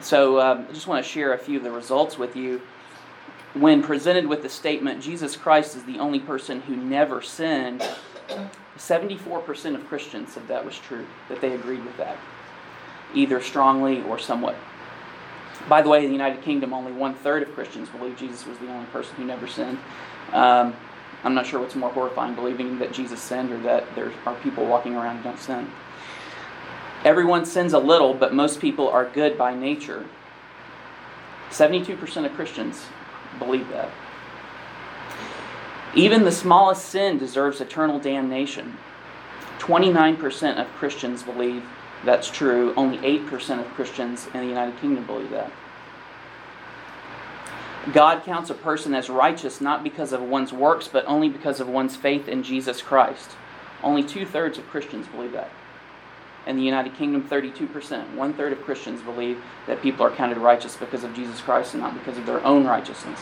So 0.00 0.40
um, 0.40 0.66
I 0.68 0.72
just 0.72 0.86
want 0.86 1.04
to 1.04 1.10
share 1.10 1.34
a 1.34 1.38
few 1.38 1.58
of 1.58 1.64
the 1.64 1.72
results 1.72 2.18
with 2.18 2.36
you. 2.36 2.62
When 3.54 3.82
presented 3.82 4.26
with 4.26 4.42
the 4.42 4.48
statement, 4.48 5.02
Jesus 5.02 5.36
Christ 5.36 5.74
is 5.74 5.84
the 5.84 5.98
only 5.98 6.20
person 6.20 6.60
who 6.60 6.76
never 6.76 7.22
sinned, 7.22 7.82
74% 8.76 9.74
of 9.74 9.88
Christians 9.88 10.32
said 10.32 10.46
that 10.48 10.64
was 10.64 10.78
true, 10.78 11.06
that 11.28 11.40
they 11.40 11.54
agreed 11.54 11.84
with 11.84 11.96
that, 11.96 12.16
either 13.14 13.40
strongly 13.40 14.02
or 14.02 14.18
somewhat 14.18 14.54
by 15.68 15.82
the 15.82 15.88
way, 15.88 16.00
in 16.00 16.06
the 16.06 16.12
United 16.12 16.42
Kingdom, 16.42 16.72
only 16.72 16.92
one 16.92 17.14
third 17.14 17.42
of 17.42 17.54
Christians 17.54 17.88
believe 17.88 18.16
Jesus 18.16 18.46
was 18.46 18.58
the 18.58 18.68
only 18.68 18.86
person 18.86 19.14
who 19.16 19.24
never 19.24 19.46
sinned. 19.46 19.78
Um, 20.32 20.74
I'm 21.24 21.34
not 21.34 21.46
sure 21.46 21.60
what's 21.60 21.74
more 21.74 21.90
horrifying, 21.90 22.34
believing 22.34 22.78
that 22.78 22.92
Jesus 22.92 23.20
sinned 23.20 23.50
or 23.50 23.58
that 23.62 23.94
there 23.94 24.12
are 24.24 24.34
people 24.36 24.64
walking 24.66 24.94
around 24.94 25.18
who 25.18 25.24
don't 25.24 25.38
sin. 25.38 25.70
Everyone 27.04 27.44
sins 27.44 27.72
a 27.72 27.78
little, 27.78 28.14
but 28.14 28.34
most 28.34 28.60
people 28.60 28.88
are 28.88 29.08
good 29.08 29.38
by 29.38 29.54
nature. 29.54 30.06
72% 31.50 32.26
of 32.26 32.32
Christians 32.34 32.86
believe 33.38 33.68
that. 33.68 33.90
Even 35.94 36.24
the 36.24 36.32
smallest 36.32 36.86
sin 36.86 37.18
deserves 37.18 37.60
eternal 37.60 37.98
damnation. 37.98 38.76
29% 39.58 40.60
of 40.60 40.68
Christians 40.74 41.22
believe 41.22 41.64
that's 42.04 42.30
true. 42.30 42.72
Only 42.76 42.98
8% 42.98 43.60
of 43.60 43.66
Christians 43.74 44.28
in 44.32 44.40
the 44.40 44.46
United 44.46 44.78
Kingdom 44.80 45.04
believe 45.04 45.30
that. 45.30 45.50
God 47.92 48.22
counts 48.24 48.50
a 48.50 48.54
person 48.54 48.94
as 48.94 49.08
righteous 49.08 49.60
not 49.60 49.82
because 49.82 50.12
of 50.12 50.20
one's 50.20 50.52
works, 50.52 50.88
but 50.88 51.06
only 51.06 51.28
because 51.28 51.58
of 51.58 51.68
one's 51.68 51.96
faith 51.96 52.28
in 52.28 52.42
Jesus 52.42 52.82
Christ. 52.82 53.30
Only 53.82 54.02
two 54.02 54.26
thirds 54.26 54.58
of 54.58 54.68
Christians 54.68 55.06
believe 55.08 55.32
that. 55.32 55.50
In 56.46 56.56
the 56.56 56.62
United 56.62 56.94
Kingdom, 56.94 57.26
32%. 57.28 58.14
One 58.14 58.34
third 58.34 58.52
of 58.52 58.62
Christians 58.62 59.00
believe 59.02 59.42
that 59.66 59.82
people 59.82 60.04
are 60.04 60.10
counted 60.10 60.38
righteous 60.38 60.76
because 60.76 61.04
of 61.04 61.14
Jesus 61.14 61.40
Christ 61.40 61.74
and 61.74 61.82
not 61.82 61.94
because 61.94 62.18
of 62.18 62.26
their 62.26 62.44
own 62.44 62.66
righteousness. 62.66 63.20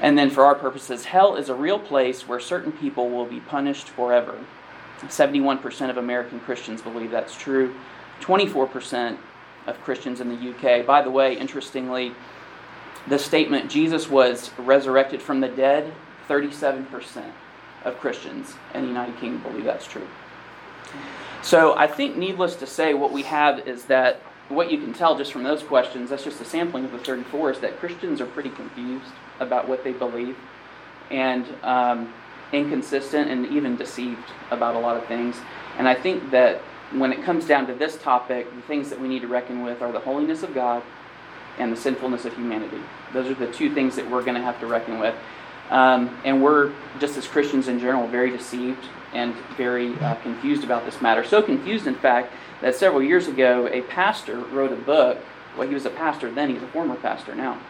And 0.00 0.18
then, 0.18 0.30
for 0.30 0.44
our 0.44 0.56
purposes, 0.56 1.04
hell 1.04 1.36
is 1.36 1.48
a 1.48 1.54
real 1.54 1.78
place 1.78 2.26
where 2.26 2.40
certain 2.40 2.72
people 2.72 3.08
will 3.08 3.26
be 3.26 3.40
punished 3.40 3.88
forever. 3.88 4.38
71% 5.08 5.90
of 5.90 5.96
American 5.96 6.40
Christians 6.40 6.82
believe 6.82 7.10
that's 7.10 7.36
true. 7.36 7.74
24% 8.20 9.18
of 9.66 9.80
Christians 9.82 10.20
in 10.20 10.28
the 10.28 10.50
UK. 10.50 10.86
By 10.86 11.02
the 11.02 11.10
way, 11.10 11.36
interestingly, 11.36 12.12
the 13.08 13.18
statement 13.18 13.70
Jesus 13.70 14.08
was 14.08 14.50
resurrected 14.58 15.20
from 15.20 15.40
the 15.40 15.48
dead, 15.48 15.92
37% 16.28 17.30
of 17.84 17.98
Christians 17.98 18.54
in 18.74 18.82
the 18.82 18.88
United 18.88 19.18
Kingdom 19.18 19.42
believe 19.42 19.64
that's 19.64 19.86
true. 19.86 20.06
So 21.42 21.76
I 21.76 21.88
think, 21.88 22.16
needless 22.16 22.54
to 22.56 22.66
say, 22.66 22.94
what 22.94 23.12
we 23.12 23.22
have 23.22 23.66
is 23.66 23.84
that 23.86 24.20
what 24.48 24.70
you 24.70 24.78
can 24.78 24.92
tell 24.92 25.16
just 25.16 25.32
from 25.32 25.42
those 25.42 25.62
questions, 25.62 26.10
that's 26.10 26.24
just 26.24 26.40
a 26.40 26.44
sampling 26.44 26.84
of 26.84 26.92
the 26.92 26.98
34, 26.98 27.52
is 27.52 27.60
that 27.60 27.78
Christians 27.80 28.20
are 28.20 28.26
pretty 28.26 28.50
confused 28.50 29.10
about 29.40 29.68
what 29.68 29.82
they 29.82 29.92
believe 29.92 30.36
and 31.12 31.46
um, 31.62 32.12
inconsistent 32.52 33.30
and 33.30 33.46
even 33.46 33.76
deceived 33.76 34.30
about 34.50 34.74
a 34.74 34.78
lot 34.78 34.96
of 34.96 35.06
things. 35.06 35.36
And 35.78 35.88
I 35.88 35.94
think 35.94 36.30
that 36.30 36.60
when 36.92 37.12
it 37.12 37.22
comes 37.22 37.46
down 37.46 37.66
to 37.66 37.74
this 37.74 37.96
topic, 37.96 38.54
the 38.54 38.62
things 38.62 38.90
that 38.90 39.00
we 39.00 39.08
need 39.08 39.22
to 39.22 39.28
reckon 39.28 39.62
with 39.62 39.80
are 39.80 39.92
the 39.92 40.00
holiness 40.00 40.42
of 40.42 40.54
God 40.54 40.82
and 41.58 41.72
the 41.72 41.76
sinfulness 41.76 42.24
of 42.24 42.34
humanity. 42.34 42.80
Those 43.12 43.28
are 43.28 43.34
the 43.34 43.50
two 43.52 43.72
things 43.74 43.96
that 43.96 44.10
we're 44.10 44.22
going 44.22 44.36
to 44.36 44.42
have 44.42 44.58
to 44.60 44.66
reckon 44.66 44.98
with. 44.98 45.14
Um, 45.70 46.18
and 46.24 46.42
we're, 46.42 46.72
just 47.00 47.16
as 47.16 47.26
Christians 47.26 47.68
in 47.68 47.78
general, 47.78 48.06
very 48.06 48.30
deceived 48.30 48.84
and 49.14 49.34
very 49.56 49.94
uh, 49.98 50.14
confused 50.16 50.64
about 50.64 50.84
this 50.84 51.00
matter. 51.00 51.24
So 51.24 51.42
confused, 51.42 51.86
in 51.86 51.94
fact, 51.94 52.32
that 52.60 52.74
several 52.74 53.02
years 53.02 53.28
ago, 53.28 53.68
a 53.70 53.82
pastor 53.82 54.38
wrote 54.38 54.72
a 54.72 54.76
book. 54.76 55.18
Well, 55.56 55.68
he 55.68 55.74
was 55.74 55.86
a 55.86 55.90
pastor 55.90 56.30
then, 56.30 56.50
he's 56.50 56.62
a 56.62 56.66
former 56.68 56.96
pastor 56.96 57.34
now, 57.34 57.60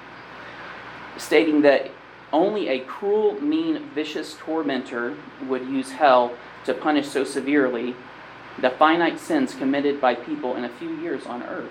stating 1.16 1.62
that 1.62 1.90
only 2.32 2.68
a 2.68 2.80
cruel, 2.80 3.40
mean, 3.40 3.88
vicious 3.94 4.34
tormentor 4.38 5.16
would 5.46 5.62
use 5.62 5.92
hell 5.92 6.34
to 6.64 6.74
punish 6.74 7.08
so 7.08 7.24
severely 7.24 7.94
the 8.60 8.70
finite 8.70 9.18
sins 9.18 9.54
committed 9.54 10.00
by 10.00 10.14
people 10.14 10.56
in 10.56 10.64
a 10.64 10.68
few 10.68 10.90
years 11.00 11.26
on 11.26 11.42
earth. 11.42 11.70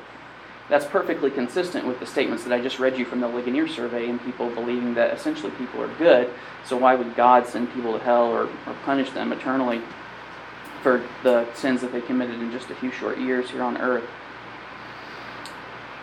That's 0.70 0.86
perfectly 0.86 1.30
consistent 1.30 1.86
with 1.86 2.00
the 2.00 2.06
statements 2.06 2.44
that 2.46 2.54
I 2.54 2.62
just 2.62 2.80
read 2.80 2.98
you 2.98 3.06
from 3.06 3.20
the 3.20 3.28
Ligonier 3.28 3.68
survey 3.68 4.10
and 4.10 4.24
people 4.24 4.50
believing 4.50 4.94
that 4.94 5.14
essentially 5.14 5.52
people 5.52 5.82
are 5.82 5.94
good. 5.96 6.30
So 6.66 6.78
why 6.78 6.96
would 6.96 7.16
God 7.16 7.46
send 7.46 7.74
people 7.74 7.98
to 7.98 8.04
hell 8.04 8.28
or, 8.28 8.44
or 8.44 8.76
punish 8.86 9.10
them 9.12 9.34
eternally 9.34 9.82
for 10.82 11.04
the 11.24 11.52
sins 11.54 11.82
that 11.82 11.92
they 11.92 12.02
committed 12.02 12.40
in 12.40 12.52
just 12.52 12.70
a 12.70 12.76
few 12.76 12.92
short 12.92 13.20
years 13.20 13.50
here 13.50 13.64
on 13.64 13.78
earth? 13.78 14.08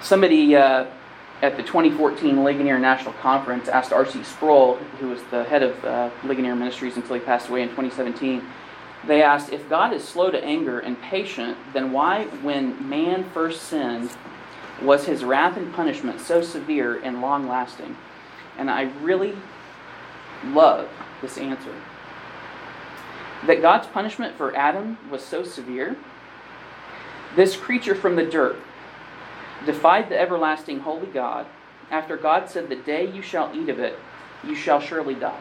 Somebody 0.03 0.55
uh, 0.55 0.87
at 1.41 1.57
the 1.57 1.63
2014 1.63 2.43
Ligonier 2.43 2.79
National 2.79 3.13
Conference 3.15 3.69
asked 3.69 3.93
R.C. 3.93 4.25
Sproul, 4.25 4.75
who 4.99 5.11
was 5.11 5.21
the 5.31 5.45
head 5.45 5.63
of 5.63 5.85
uh, 5.85 6.11
Ligonier 6.25 6.57
Ministries 6.57 6.97
until 6.97 7.15
he 7.15 7.21
passed 7.21 7.49
away 7.49 7.63
in 7.63 7.69
2017, 7.69 8.43
they 9.07 9.23
asked, 9.23 9.53
if 9.53 9.69
God 9.69 9.93
is 9.93 10.03
slow 10.03 10.31
to 10.31 10.43
anger 10.43 10.81
and 10.81 11.01
patient, 11.01 11.57
then 11.73 11.93
why, 11.93 12.25
when 12.43 12.89
man 12.89 13.31
first 13.31 13.63
sinned, 13.63 14.11
was 14.83 15.07
his 15.07 15.25
wrath 15.25 15.57
and 15.57 15.73
punishment 15.73 16.21
so 16.21 16.43
severe 16.43 17.01
and 17.03 17.21
long 17.21 17.49
lasting? 17.49 17.97
And 18.57 18.69
I 18.69 18.91
really 19.01 19.37
love 20.47 20.89
this 21.23 21.39
answer. 21.39 21.75
That 23.47 23.63
God's 23.63 23.87
punishment 23.87 24.37
for 24.37 24.55
Adam 24.57 24.99
was 25.09 25.25
so 25.25 25.45
severe. 25.45 25.97
This 27.37 27.57
creature 27.57 27.95
from 27.95 28.17
the 28.17 28.25
dirt 28.25 28.57
defied 29.67 30.09
the 30.09 30.19
everlasting 30.19 30.81
holy 30.81 31.07
God 31.07 31.47
after 31.91 32.17
God 32.17 32.49
said, 32.49 32.69
The 32.69 32.77
day 32.77 33.11
you 33.11 33.23
shall 33.23 33.55
eat 33.55 33.69
of 33.69 33.79
it, 33.79 33.99
you 34.45 34.55
shall 34.55 34.81
surely 34.81 35.15
die. 35.15 35.41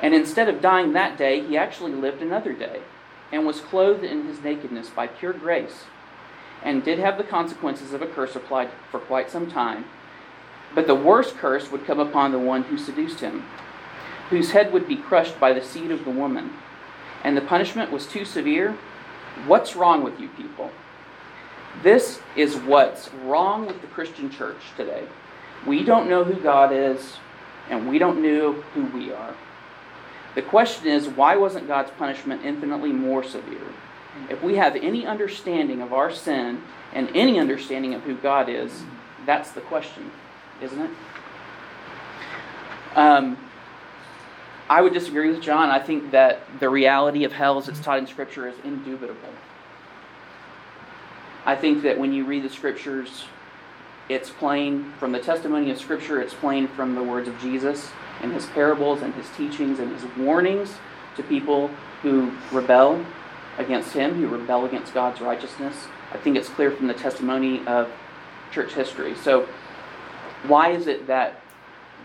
And 0.00 0.14
instead 0.14 0.48
of 0.48 0.60
dying 0.60 0.92
that 0.92 1.16
day, 1.16 1.46
he 1.46 1.56
actually 1.56 1.92
lived 1.92 2.22
another 2.22 2.52
day 2.52 2.80
and 3.30 3.46
was 3.46 3.60
clothed 3.60 4.04
in 4.04 4.26
his 4.26 4.42
nakedness 4.42 4.90
by 4.90 5.06
pure 5.06 5.32
grace 5.32 5.84
and 6.62 6.84
did 6.84 6.98
have 6.98 7.18
the 7.18 7.24
consequences 7.24 7.92
of 7.92 8.02
a 8.02 8.06
curse 8.06 8.36
applied 8.36 8.70
for 8.90 9.00
quite 9.00 9.30
some 9.30 9.50
time. 9.50 9.84
But 10.74 10.86
the 10.86 10.94
worst 10.94 11.36
curse 11.36 11.70
would 11.70 11.84
come 11.84 12.00
upon 12.00 12.32
the 12.32 12.38
one 12.38 12.64
who 12.64 12.78
seduced 12.78 13.20
him, 13.20 13.44
whose 14.30 14.52
head 14.52 14.72
would 14.72 14.88
be 14.88 14.96
crushed 14.96 15.38
by 15.38 15.52
the 15.52 15.62
seed 15.62 15.90
of 15.90 16.04
the 16.04 16.10
woman. 16.10 16.52
And 17.24 17.36
the 17.36 17.42
punishment 17.42 17.90
was 17.90 18.06
too 18.06 18.24
severe. 18.24 18.76
What's 19.46 19.76
wrong 19.76 20.02
with 20.02 20.20
you 20.20 20.28
people? 20.28 20.70
This 21.82 22.20
is 22.36 22.56
what's 22.56 23.12
wrong 23.24 23.66
with 23.66 23.80
the 23.80 23.86
Christian 23.88 24.30
church 24.30 24.60
today. 24.76 25.04
We 25.66 25.84
don't 25.84 26.08
know 26.08 26.24
who 26.24 26.40
God 26.40 26.72
is, 26.72 27.16
and 27.70 27.88
we 27.88 27.98
don't 27.98 28.22
know 28.22 28.52
who 28.52 28.84
we 28.86 29.12
are. 29.12 29.34
The 30.34 30.42
question 30.42 30.88
is, 30.88 31.08
why 31.08 31.36
wasn't 31.36 31.68
God's 31.68 31.90
punishment 31.92 32.44
infinitely 32.44 32.92
more 32.92 33.22
severe? 33.22 33.72
If 34.28 34.42
we 34.42 34.56
have 34.56 34.76
any 34.76 35.06
understanding 35.06 35.80
of 35.80 35.92
our 35.92 36.10
sin 36.10 36.62
and 36.92 37.08
any 37.14 37.38
understanding 37.38 37.94
of 37.94 38.02
who 38.02 38.16
God 38.16 38.48
is, 38.48 38.82
that's 39.24 39.52
the 39.52 39.60
question, 39.62 40.10
isn't 40.60 40.80
it? 40.80 40.90
Um, 42.94 43.38
I 44.68 44.82
would 44.82 44.92
disagree 44.92 45.30
with 45.30 45.42
John. 45.42 45.70
I 45.70 45.78
think 45.78 46.10
that 46.10 46.40
the 46.60 46.68
reality 46.68 47.24
of 47.24 47.32
hell 47.32 47.58
as 47.58 47.68
it's 47.68 47.80
taught 47.80 47.98
in 47.98 48.06
Scripture 48.06 48.48
is 48.48 48.54
indubitable. 48.64 49.28
I 51.44 51.56
think 51.56 51.82
that 51.82 51.98
when 51.98 52.12
you 52.12 52.24
read 52.24 52.44
the 52.44 52.50
Scriptures, 52.50 53.24
it's 54.08 54.30
plain 54.30 54.92
from 54.98 55.12
the 55.12 55.18
testimony 55.18 55.70
of 55.70 55.78
Scripture, 55.78 56.20
it's 56.20 56.34
plain 56.34 56.68
from 56.68 56.94
the 56.94 57.02
words 57.02 57.28
of 57.28 57.38
Jesus 57.40 57.90
and 58.20 58.32
his 58.32 58.46
parables 58.46 59.02
and 59.02 59.12
his 59.14 59.28
teachings 59.36 59.78
and 59.78 59.92
his 59.92 60.04
warnings 60.16 60.74
to 61.16 61.22
people 61.22 61.68
who 62.02 62.32
rebel 62.52 63.04
against 63.58 63.92
him, 63.92 64.14
who 64.14 64.28
rebel 64.28 64.64
against 64.64 64.94
God's 64.94 65.20
righteousness. 65.20 65.74
I 66.12 66.18
think 66.18 66.36
it's 66.36 66.48
clear 66.48 66.70
from 66.70 66.86
the 66.86 66.94
testimony 66.94 67.66
of 67.66 67.90
church 68.52 68.72
history. 68.74 69.14
So, 69.16 69.48
why 70.46 70.70
is 70.70 70.86
it 70.86 71.06
that 71.06 71.40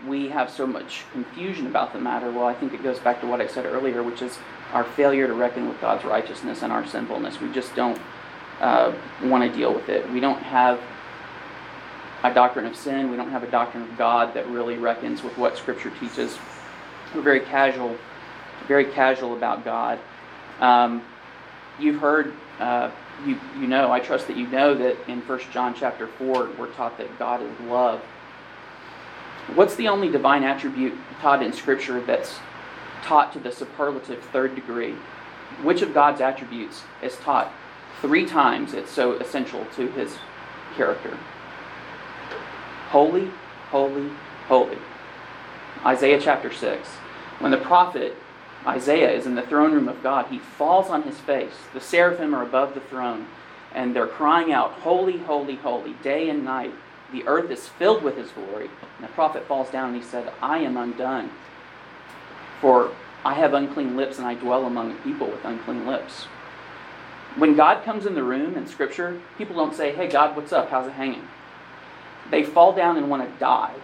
we 0.06 0.28
have 0.28 0.50
so 0.50 0.66
much 0.66 1.04
confusion 1.12 1.66
about 1.66 1.92
the 1.92 2.00
matter? 2.00 2.30
Well, 2.30 2.46
I 2.46 2.54
think 2.54 2.72
it 2.72 2.82
goes 2.82 2.98
back 2.98 3.20
to 3.20 3.26
what 3.26 3.40
I 3.40 3.46
said 3.46 3.66
earlier, 3.66 4.02
which 4.02 4.22
is 4.22 4.38
our 4.72 4.84
failure 4.84 5.26
to 5.26 5.34
reckon 5.34 5.68
with 5.68 5.80
God's 5.80 6.04
righteousness 6.04 6.62
and 6.62 6.72
our 6.72 6.86
sinfulness. 6.86 7.40
We 7.40 7.52
just 7.52 7.74
don't 7.74 8.00
uh, 8.60 8.92
want 9.22 9.50
to 9.50 9.56
deal 9.56 9.72
with 9.72 9.88
it. 9.88 10.08
We 10.10 10.20
don't 10.20 10.42
have 10.42 10.80
a 12.24 12.34
doctrine 12.34 12.66
of 12.66 12.74
sin. 12.74 13.10
We 13.10 13.16
don't 13.16 13.30
have 13.30 13.42
a 13.42 13.50
doctrine 13.50 13.84
of 13.84 13.96
God 13.96 14.34
that 14.34 14.48
really 14.48 14.76
reckons 14.76 15.22
with 15.22 15.36
what 15.38 15.56
Scripture 15.56 15.92
teaches. 16.00 16.36
We're 17.14 17.22
very 17.22 17.40
casual, 17.40 17.96
very 18.66 18.86
casual 18.86 19.36
about 19.36 19.64
God. 19.64 19.98
Um, 20.60 21.02
you've 21.78 22.00
heard, 22.00 22.34
uh, 22.58 22.90
you 23.24 23.38
you 23.58 23.68
know, 23.68 23.92
I 23.92 24.00
trust 24.00 24.26
that 24.26 24.36
you 24.36 24.46
know 24.48 24.74
that 24.74 24.96
in 25.08 25.20
1 25.20 25.40
John 25.52 25.74
chapter 25.74 26.06
four, 26.06 26.50
we're 26.58 26.72
taught 26.72 26.98
that 26.98 27.18
God 27.18 27.42
is 27.42 27.60
love. 27.60 28.00
What's 29.54 29.76
the 29.76 29.88
only 29.88 30.10
divine 30.10 30.42
attribute 30.42 30.94
taught 31.20 31.42
in 31.42 31.52
Scripture 31.52 32.00
that's 32.00 32.38
taught 33.02 33.32
to 33.32 33.38
the 33.38 33.52
superlative 33.52 34.22
third 34.24 34.54
degree? 34.54 34.94
Which 35.62 35.82
of 35.82 35.94
God's 35.94 36.20
attributes 36.20 36.82
is 37.00 37.16
taught 37.16 37.50
three 38.00 38.26
times? 38.26 38.74
It's 38.74 38.90
so 38.90 39.12
essential 39.14 39.66
to 39.76 39.88
His 39.92 40.16
character. 40.76 41.16
Holy, 42.90 43.30
holy, 43.70 44.10
holy. 44.46 44.78
Isaiah 45.84 46.20
chapter 46.20 46.52
6. 46.52 46.88
When 47.38 47.50
the 47.50 47.58
prophet 47.58 48.16
Isaiah 48.66 49.12
is 49.12 49.26
in 49.26 49.34
the 49.34 49.42
throne 49.42 49.72
room 49.72 49.88
of 49.88 50.02
God, 50.02 50.26
he 50.26 50.38
falls 50.38 50.90
on 50.90 51.02
his 51.02 51.18
face. 51.18 51.52
The 51.72 51.80
seraphim 51.80 52.34
are 52.34 52.42
above 52.42 52.74
the 52.74 52.80
throne, 52.80 53.26
and 53.72 53.94
they're 53.94 54.06
crying 54.06 54.52
out, 54.52 54.72
Holy, 54.72 55.18
holy, 55.18 55.56
holy, 55.56 55.92
day 56.02 56.28
and 56.28 56.44
night. 56.44 56.74
The 57.12 57.26
earth 57.26 57.50
is 57.50 57.68
filled 57.68 58.02
with 58.02 58.16
his 58.16 58.30
glory. 58.30 58.68
And 58.98 59.08
the 59.08 59.12
prophet 59.12 59.46
falls 59.46 59.70
down 59.70 59.94
and 59.94 59.96
he 59.96 60.02
said, 60.02 60.32
I 60.42 60.58
am 60.58 60.76
undone. 60.76 61.30
For 62.60 62.90
I 63.24 63.34
have 63.34 63.54
unclean 63.54 63.96
lips, 63.96 64.18
and 64.18 64.26
I 64.26 64.34
dwell 64.34 64.66
among 64.66 64.98
people 64.98 65.28
with 65.28 65.44
unclean 65.44 65.86
lips. 65.86 66.26
When 67.38 67.54
God 67.54 67.84
comes 67.84 68.04
in 68.04 68.14
the 68.14 68.22
room 68.22 68.56
in 68.56 68.66
Scripture, 68.66 69.20
people 69.38 69.54
don't 69.54 69.74
say, 69.74 69.94
Hey, 69.94 70.08
God, 70.08 70.34
what's 70.34 70.52
up? 70.52 70.70
How's 70.70 70.88
it 70.88 70.92
hanging? 70.92 71.26
They 72.30 72.42
fall 72.42 72.72
down 72.72 72.96
and 72.96 73.08
want 73.08 73.22
to 73.22 73.38
die 73.38 73.74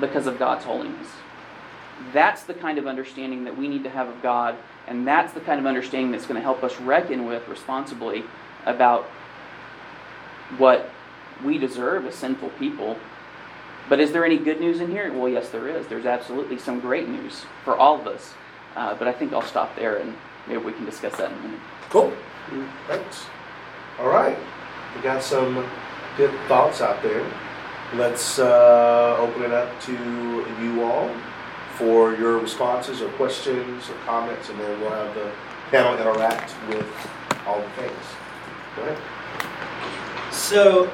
because 0.00 0.26
of 0.26 0.38
God's 0.38 0.64
holiness. 0.64 1.08
That's 2.12 2.44
the 2.44 2.54
kind 2.54 2.78
of 2.78 2.86
understanding 2.86 3.44
that 3.44 3.58
we 3.58 3.66
need 3.66 3.82
to 3.82 3.90
have 3.90 4.08
of 4.08 4.22
God, 4.22 4.56
and 4.86 5.06
that's 5.06 5.32
the 5.32 5.40
kind 5.40 5.58
of 5.58 5.66
understanding 5.66 6.12
that's 6.12 6.26
going 6.26 6.36
to 6.36 6.42
help 6.42 6.62
us 6.62 6.78
reckon 6.80 7.26
with 7.26 7.48
responsibly 7.48 8.22
about 8.64 9.04
what 10.56 10.88
we 11.44 11.58
deserve 11.58 12.06
as 12.06 12.14
sinful 12.14 12.50
people. 12.50 12.96
But 13.88 13.98
is 13.98 14.12
there 14.12 14.24
any 14.24 14.38
good 14.38 14.60
news 14.60 14.80
in 14.80 14.90
here? 14.90 15.12
Well, 15.12 15.28
yes, 15.28 15.48
there 15.48 15.68
is. 15.68 15.88
There's 15.88 16.06
absolutely 16.06 16.58
some 16.58 16.78
great 16.78 17.08
news 17.08 17.44
for 17.64 17.76
all 17.76 18.00
of 18.00 18.06
us. 18.06 18.34
Uh, 18.76 18.94
but 18.94 19.08
I 19.08 19.12
think 19.12 19.32
I'll 19.32 19.42
stop 19.42 19.74
there 19.74 19.96
and 19.96 20.14
maybe 20.46 20.58
we 20.58 20.72
can 20.72 20.84
discuss 20.84 21.16
that 21.16 21.32
in 21.32 21.38
a 21.38 21.40
minute. 21.40 21.60
Cool. 21.90 22.12
Thanks. 22.86 23.26
All 23.98 24.08
right. 24.08 24.38
We 24.94 25.02
got 25.02 25.22
some 25.22 25.66
good 26.16 26.32
thoughts 26.48 26.80
out 26.80 27.02
there. 27.02 27.24
Let's 27.94 28.38
uh, 28.38 29.16
open 29.18 29.42
it 29.42 29.52
up 29.52 29.80
to 29.82 29.92
you 29.92 30.82
all 30.82 31.10
for 31.76 32.14
your 32.14 32.38
responses 32.38 33.00
or 33.00 33.08
questions 33.10 33.88
or 33.88 33.94
comments, 34.04 34.50
and 34.50 34.58
then 34.60 34.80
we'll 34.80 34.90
have 34.90 35.14
the 35.14 35.30
panel 35.70 35.96
interact 35.96 36.54
with 36.68 36.86
all 37.46 37.60
the 37.60 37.68
things. 37.70 38.04
Go 38.76 38.82
ahead. 38.82 40.32
So, 40.32 40.90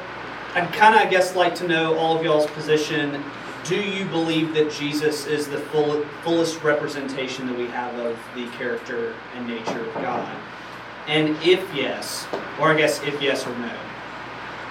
I'd 0.55 0.73
kind 0.73 0.95
of, 0.95 1.01
I 1.01 1.07
guess, 1.07 1.35
like 1.35 1.55
to 1.57 1.67
know 1.67 1.97
all 1.97 2.17
of 2.17 2.23
y'all's 2.23 2.47
position. 2.49 3.23
Do 3.65 3.81
you 3.81 4.05
believe 4.05 4.55
that 4.55 4.71
Jesus 4.71 5.27
is 5.27 5.49
the 5.49 5.59
full, 5.59 6.05
fullest 6.23 6.63
representation 6.63 7.47
that 7.47 7.57
we 7.57 7.67
have 7.69 7.95
of 7.99 8.19
the 8.35 8.47
character 8.49 9.15
and 9.35 9.49
nature 9.49 9.87
of 9.87 9.95
God? 9.95 10.37
And 11.07 11.37
if 11.43 11.63
yes, 11.75 12.27
or 12.59 12.73
I 12.73 12.77
guess 12.77 13.03
if 13.03 13.21
yes 13.21 13.47
or 13.47 13.57
no, 13.59 13.73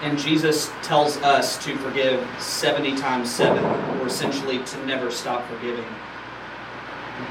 and 0.01 0.17
Jesus 0.17 0.71
tells 0.81 1.17
us 1.17 1.63
to 1.63 1.77
forgive 1.77 2.27
70 2.39 2.97
times 2.97 3.31
7, 3.33 3.63
or 3.99 4.07
essentially 4.07 4.59
to 4.63 4.85
never 4.85 5.11
stop 5.11 5.47
forgiving, 5.47 5.85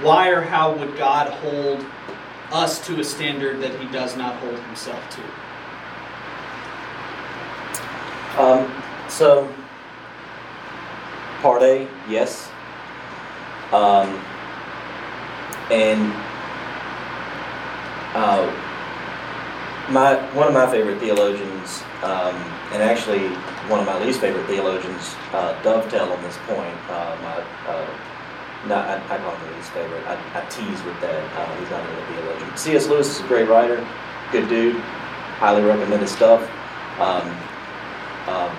why 0.00 0.28
or 0.28 0.40
how 0.40 0.73
would 0.75 0.97
God 0.97 1.30
hold 1.30 1.85
us 2.52 2.85
to 2.87 3.00
a 3.00 3.04
standard 3.04 3.61
that 3.61 3.78
he 3.80 3.87
does 3.88 4.16
not 4.16 4.37
hold 4.37 4.59
himself 4.61 5.02
to? 5.11 5.23
Um, 8.42 8.82
so, 9.09 9.52
part 11.42 11.62
A, 11.62 11.88
yes. 12.09 12.49
Um, 13.73 14.25
and 15.71 16.12
uh, 18.14 18.71
my 19.90 20.14
one 20.34 20.48
of 20.48 20.54
my 20.54 20.70
favorite 20.70 20.98
theologians, 21.00 21.82
um, 22.02 22.34
and 22.72 22.82
actually 22.82 23.28
one 23.68 23.80
of 23.80 23.86
my 23.86 23.98
least 24.04 24.20
favorite 24.20 24.46
theologians, 24.46 25.14
uh, 25.32 25.60
dovetail 25.62 26.12
on 26.12 26.22
this 26.22 26.38
point. 26.46 26.76
Uh, 26.88 27.16
my, 27.22 27.70
uh, 27.70 27.86
not, 28.68 28.86
I, 28.86 28.94
I 29.14 29.18
call 29.18 29.34
him 29.34 29.50
the 29.50 29.56
least 29.56 29.70
favorite. 29.70 30.06
I, 30.06 30.14
I 30.34 30.44
tease 30.46 30.82
with 30.84 31.00
that. 31.00 31.24
Uh, 31.34 31.56
he's 31.58 31.70
not 31.70 31.82
really 31.88 32.02
a 32.02 32.22
theologian. 32.22 32.56
C.S. 32.56 32.86
Lewis 32.86 33.18
is 33.18 33.24
a 33.24 33.26
great 33.26 33.48
writer, 33.48 33.86
good 34.30 34.48
dude. 34.48 34.76
Highly 35.40 35.62
recommend 35.62 36.00
his 36.00 36.12
stuff. 36.12 36.42
Um, 37.00 37.26
um, 38.28 38.54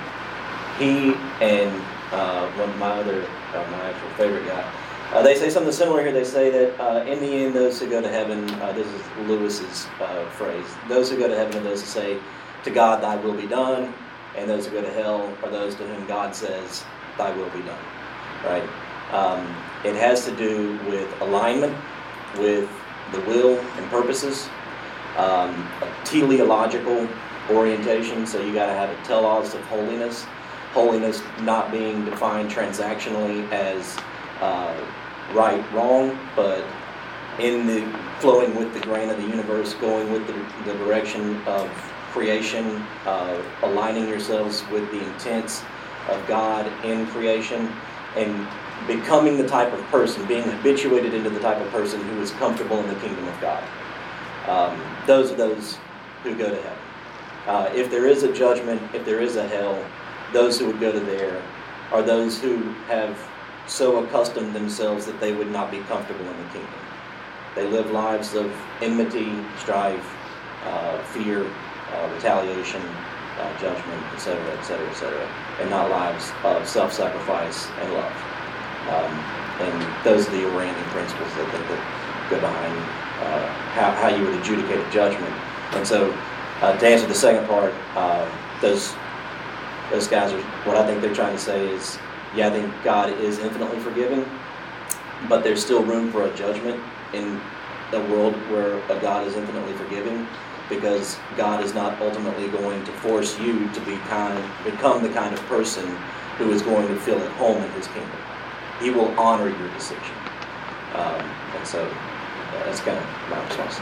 he 0.77 1.15
and 1.39 1.71
uh, 2.11 2.49
one 2.51 2.69
of 2.69 2.77
my 2.77 2.91
other, 2.91 3.25
uh, 3.53 3.67
my 3.71 3.81
actual 3.89 4.09
favorite 4.17 4.45
guy, 4.45 4.69
uh, 5.13 5.21
they 5.21 5.35
say 5.35 5.49
something 5.49 5.71
similar 5.71 6.01
here. 6.01 6.11
They 6.11 6.23
say 6.23 6.49
that 6.49 6.79
uh, 6.81 7.05
in 7.05 7.19
the 7.19 7.27
end, 7.27 7.53
those 7.53 7.79
who 7.79 7.87
go 7.87 8.01
to 8.01 8.09
heaven, 8.09 8.49
uh, 8.61 8.71
this 8.73 8.87
is 8.87 9.01
Lewis's 9.27 9.85
uh, 9.99 10.27
phrase, 10.31 10.65
those 10.89 11.11
who 11.11 11.17
go 11.17 11.27
to 11.27 11.35
heaven 11.35 11.55
are 11.57 11.63
those 11.63 11.81
who 11.81 11.87
say, 11.87 12.19
To 12.63 12.71
God, 12.71 13.03
thy 13.03 13.15
will 13.17 13.35
be 13.35 13.45
done, 13.45 13.93
and 14.35 14.49
those 14.49 14.65
who 14.65 14.71
go 14.71 14.81
to 14.81 14.91
hell 14.91 15.31
are 15.43 15.51
those 15.51 15.75
to 15.75 15.85
whom 15.85 16.07
God 16.07 16.35
says, 16.35 16.83
Thy 17.15 17.31
will 17.35 17.49
be 17.51 17.61
done. 17.61 17.83
Right? 18.43 18.67
Um, 19.11 19.45
it 19.85 19.95
has 19.95 20.25
to 20.25 20.35
do 20.35 20.79
with 20.89 21.21
alignment 21.21 21.77
with 22.39 22.67
the 23.11 23.21
will 23.21 23.59
and 23.59 23.89
purposes, 23.91 24.49
um, 25.17 25.51
a 25.83 26.05
teleological 26.05 27.07
orientation, 27.51 28.25
so 28.25 28.41
you 28.41 28.51
got 28.51 28.65
to 28.65 28.73
have 28.73 28.89
a 28.89 29.05
telos 29.05 29.53
of 29.53 29.61
holiness. 29.65 30.25
Holiness 30.71 31.21
not 31.41 31.71
being 31.71 32.03
defined 32.03 32.49
transactionally 32.49 33.47
as 33.51 33.95
uh, 34.41 34.75
right, 35.33 35.63
wrong, 35.73 36.17
but 36.35 36.65
in 37.39 37.65
the 37.65 37.99
flowing 38.19 38.55
with 38.55 38.73
the 38.73 38.79
grain 38.81 39.09
of 39.09 39.17
the 39.17 39.27
universe, 39.27 39.73
going 39.75 40.11
with 40.11 40.25
the, 40.27 40.33
the 40.71 40.77
direction 40.79 41.41
of 41.47 41.69
creation, 42.11 42.65
uh, 43.05 43.41
aligning 43.63 44.07
yourselves 44.07 44.63
with 44.71 44.89
the 44.91 45.03
intents 45.03 45.63
of 46.09 46.25
God 46.27 46.71
in 46.85 47.07
creation, 47.07 47.71
and 48.15 48.47
becoming 48.87 49.37
the 49.37 49.47
type 49.47 49.73
of 49.73 49.79
person, 49.85 50.25
being 50.27 50.43
habituated 50.43 51.13
into 51.13 51.29
the 51.29 51.39
type 51.39 51.57
of 51.57 51.69
person 51.71 52.01
who 52.01 52.21
is 52.21 52.31
comfortable 52.31 52.79
in 52.79 52.87
the 52.87 52.95
kingdom 52.95 53.27
of 53.27 53.41
God. 53.41 53.63
Um, 54.47 54.81
those 55.07 55.31
are 55.31 55.35
those 55.35 55.77
who 56.23 56.35
go 56.35 56.49
to 56.49 56.61
heaven. 56.61 56.83
Uh, 57.47 57.69
if 57.73 57.89
there 57.89 58.07
is 58.07 58.23
a 58.23 58.33
judgment, 58.33 58.81
if 58.93 59.05
there 59.05 59.21
is 59.21 59.35
a 59.35 59.47
hell, 59.47 59.83
those 60.31 60.59
who 60.59 60.67
would 60.67 60.79
go 60.79 60.91
to 60.91 60.99
there 60.99 61.41
are 61.91 62.01
those 62.01 62.39
who 62.39 62.57
have 62.87 63.17
so 63.67 64.03
accustomed 64.03 64.53
themselves 64.53 65.05
that 65.05 65.19
they 65.19 65.33
would 65.33 65.51
not 65.51 65.71
be 65.71 65.79
comfortable 65.79 66.25
in 66.25 66.37
the 66.37 66.49
kingdom. 66.49 66.79
They 67.55 67.67
live 67.67 67.91
lives 67.91 68.33
of 68.33 68.51
enmity, 68.81 69.31
strife, 69.59 70.05
uh, 70.65 71.01
fear, 71.03 71.45
uh, 71.45 72.09
retaliation, 72.15 72.81
uh, 72.81 73.59
judgment, 73.59 74.03
etc., 74.13 74.39
etc., 74.57 74.87
etc., 74.89 75.29
and 75.59 75.69
not 75.69 75.89
lives 75.89 76.31
of 76.43 76.67
self-sacrifice 76.67 77.67
and 77.79 77.93
love. 77.93 78.13
Um, 78.89 79.11
and 79.61 80.05
those 80.05 80.27
are 80.27 80.31
the 80.31 80.51
orienting 80.53 80.83
principles 80.85 81.29
that, 81.35 81.51
that, 81.51 81.67
that 81.69 82.29
go 82.29 82.39
behind 82.39 82.77
uh, 83.21 83.47
how, 83.73 83.91
how 83.91 84.07
you 84.09 84.23
would 84.23 84.39
adjudicate 84.39 84.79
a 84.79 84.91
judgment. 84.91 85.33
And 85.73 85.87
so, 85.87 86.11
uh, 86.61 86.77
to 86.77 86.87
answer 86.87 87.07
the 87.07 87.15
second 87.15 87.47
part, 87.47 87.73
uh, 87.95 88.29
those 88.61 88.93
those 89.91 90.07
guys 90.07 90.31
are 90.31 90.41
what 90.65 90.75
I 90.75 90.87
think 90.87 91.01
they're 91.01 91.13
trying 91.13 91.35
to 91.35 91.41
say 91.41 91.67
is, 91.67 91.99
yeah, 92.35 92.47
I 92.47 92.51
think 92.51 92.73
God 92.83 93.09
is 93.19 93.39
infinitely 93.39 93.79
forgiving, 93.79 94.25
but 95.29 95.43
there's 95.43 95.63
still 95.63 95.83
room 95.83 96.11
for 96.11 96.23
a 96.23 96.35
judgment 96.35 96.81
in 97.13 97.39
a 97.93 97.99
world 98.11 98.33
where 98.49 98.77
a 98.89 98.99
God 98.99 99.27
is 99.27 99.35
infinitely 99.35 99.73
forgiving, 99.73 100.27
because 100.67 101.17
God 101.37 101.63
is 101.63 101.73
not 101.73 102.01
ultimately 102.01 102.47
going 102.49 102.83
to 102.85 102.91
force 102.93 103.39
you 103.39 103.69
to 103.69 103.79
be 103.81 103.97
kind, 104.07 104.43
become 104.63 105.03
the 105.03 105.09
kind 105.09 105.33
of 105.33 105.39
person 105.41 105.85
who 106.37 106.51
is 106.51 106.61
going 106.63 106.87
to 106.87 106.95
feel 107.01 107.19
at 107.19 107.31
home 107.33 107.61
in 107.61 107.71
His 107.71 107.87
kingdom. 107.87 108.17
He 108.79 108.89
will 108.89 109.13
honor 109.19 109.49
your 109.49 109.69
decision, 109.73 110.15
um, 110.95 111.21
and 111.55 111.67
so 111.67 111.87
that's 112.65 112.79
kind 112.79 112.97
of 112.97 113.05
my 113.29 113.45
response. 113.45 113.79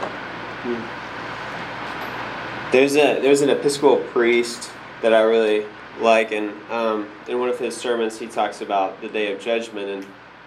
There's 2.72 2.96
a 2.96 3.20
there's 3.20 3.40
an 3.40 3.50
Episcopal 3.50 3.98
priest 4.12 4.70
that 5.00 5.14
I 5.14 5.22
really 5.22 5.66
like, 6.00 6.32
and 6.32 6.50
um, 6.70 7.08
in 7.28 7.38
one 7.38 7.48
of 7.48 7.58
his 7.58 7.76
sermons, 7.76 8.18
he 8.18 8.26
talks 8.26 8.60
about 8.60 9.00
the 9.00 9.08
day 9.08 9.32
of 9.32 9.40
judgment, 9.40 9.88
and 9.88 10.06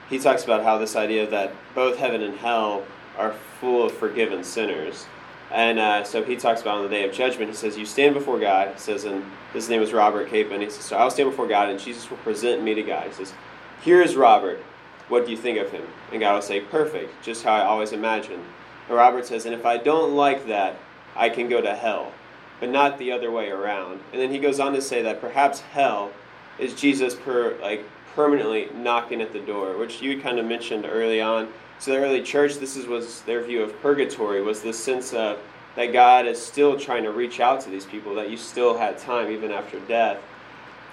he 0.09 0.19
talks 0.19 0.43
about 0.43 0.63
how 0.63 0.77
this 0.77 0.95
idea 0.95 1.27
that 1.29 1.53
both 1.73 1.97
heaven 1.97 2.21
and 2.21 2.37
hell 2.37 2.83
are 3.17 3.33
full 3.59 3.85
of 3.85 3.91
forgiven 3.91 4.43
sinners. 4.43 5.05
And 5.51 5.79
uh, 5.79 6.03
so 6.03 6.23
he 6.23 6.35
talks 6.35 6.61
about 6.61 6.77
on 6.77 6.83
the 6.83 6.89
day 6.89 7.07
of 7.07 7.13
judgment, 7.13 7.49
he 7.49 7.55
says, 7.55 7.77
You 7.77 7.85
stand 7.85 8.13
before 8.13 8.39
God. 8.39 8.73
He 8.73 8.79
says, 8.79 9.05
and 9.05 9.23
his 9.53 9.69
name 9.69 9.81
is 9.81 9.93
Robert 9.93 10.29
Capon. 10.29 10.61
He 10.61 10.69
says, 10.69 10.83
So 10.83 10.97
I'll 10.97 11.11
stand 11.11 11.29
before 11.29 11.47
God, 11.47 11.69
and 11.69 11.79
Jesus 11.79 12.09
will 12.09 12.17
present 12.17 12.63
me 12.63 12.73
to 12.73 12.83
God. 12.83 13.07
He 13.07 13.13
says, 13.13 13.33
Here 13.81 14.01
is 14.01 14.15
Robert. 14.15 14.61
What 15.07 15.25
do 15.25 15.31
you 15.31 15.37
think 15.37 15.59
of 15.59 15.71
him? 15.71 15.85
And 16.11 16.19
God 16.19 16.33
will 16.33 16.41
say, 16.41 16.61
Perfect, 16.61 17.23
just 17.23 17.43
how 17.43 17.53
I 17.53 17.61
always 17.61 17.91
imagined. 17.91 18.43
And 18.87 18.97
Robert 18.97 19.25
says, 19.25 19.45
And 19.45 19.53
if 19.53 19.65
I 19.65 19.77
don't 19.77 20.15
like 20.15 20.47
that, 20.47 20.77
I 21.15 21.29
can 21.29 21.47
go 21.47 21.61
to 21.61 21.73
hell, 21.73 22.11
but 22.59 22.69
not 22.69 22.97
the 22.97 23.11
other 23.11 23.31
way 23.31 23.49
around. 23.49 23.99
And 24.11 24.21
then 24.21 24.31
he 24.31 24.39
goes 24.39 24.59
on 24.59 24.73
to 24.73 24.81
say 24.81 25.01
that 25.01 25.21
perhaps 25.21 25.59
hell 25.59 26.11
is 26.57 26.73
Jesus 26.73 27.15
per 27.15 27.57
like 27.61 27.85
permanently 28.15 28.69
knocking 28.73 29.21
at 29.21 29.33
the 29.33 29.39
door, 29.39 29.77
which 29.77 30.01
you 30.01 30.21
kind 30.21 30.39
of 30.39 30.45
mentioned 30.45 30.85
early 30.85 31.21
on. 31.21 31.49
So 31.79 31.91
the 31.91 31.97
early 31.97 32.23
church, 32.23 32.55
this 32.55 32.77
is, 32.77 32.87
was 32.87 33.21
their 33.23 33.43
view 33.43 33.61
of 33.61 33.79
purgatory, 33.81 34.41
was 34.41 34.61
this 34.61 34.81
sense 34.81 35.13
of 35.13 35.37
that 35.75 35.91
God 35.91 36.25
is 36.25 36.41
still 36.41 36.79
trying 36.79 37.03
to 37.03 37.11
reach 37.11 37.41
out 37.41 37.59
to 37.61 37.69
these 37.69 37.85
people, 37.85 38.15
that 38.15 38.29
you 38.29 38.37
still 38.37 38.77
had 38.77 38.97
time 38.97 39.29
even 39.29 39.51
after 39.51 39.79
death. 39.81 40.17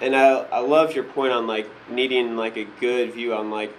And 0.01 0.13
I, 0.13 0.39
I 0.39 0.59
love 0.59 0.93
your 0.93 1.05
point 1.05 1.31
on 1.31 1.47
like 1.47 1.69
needing 1.89 2.35
like 2.35 2.57
a 2.57 2.65
good 2.81 3.13
view 3.13 3.33
on 3.33 3.49
like 3.49 3.73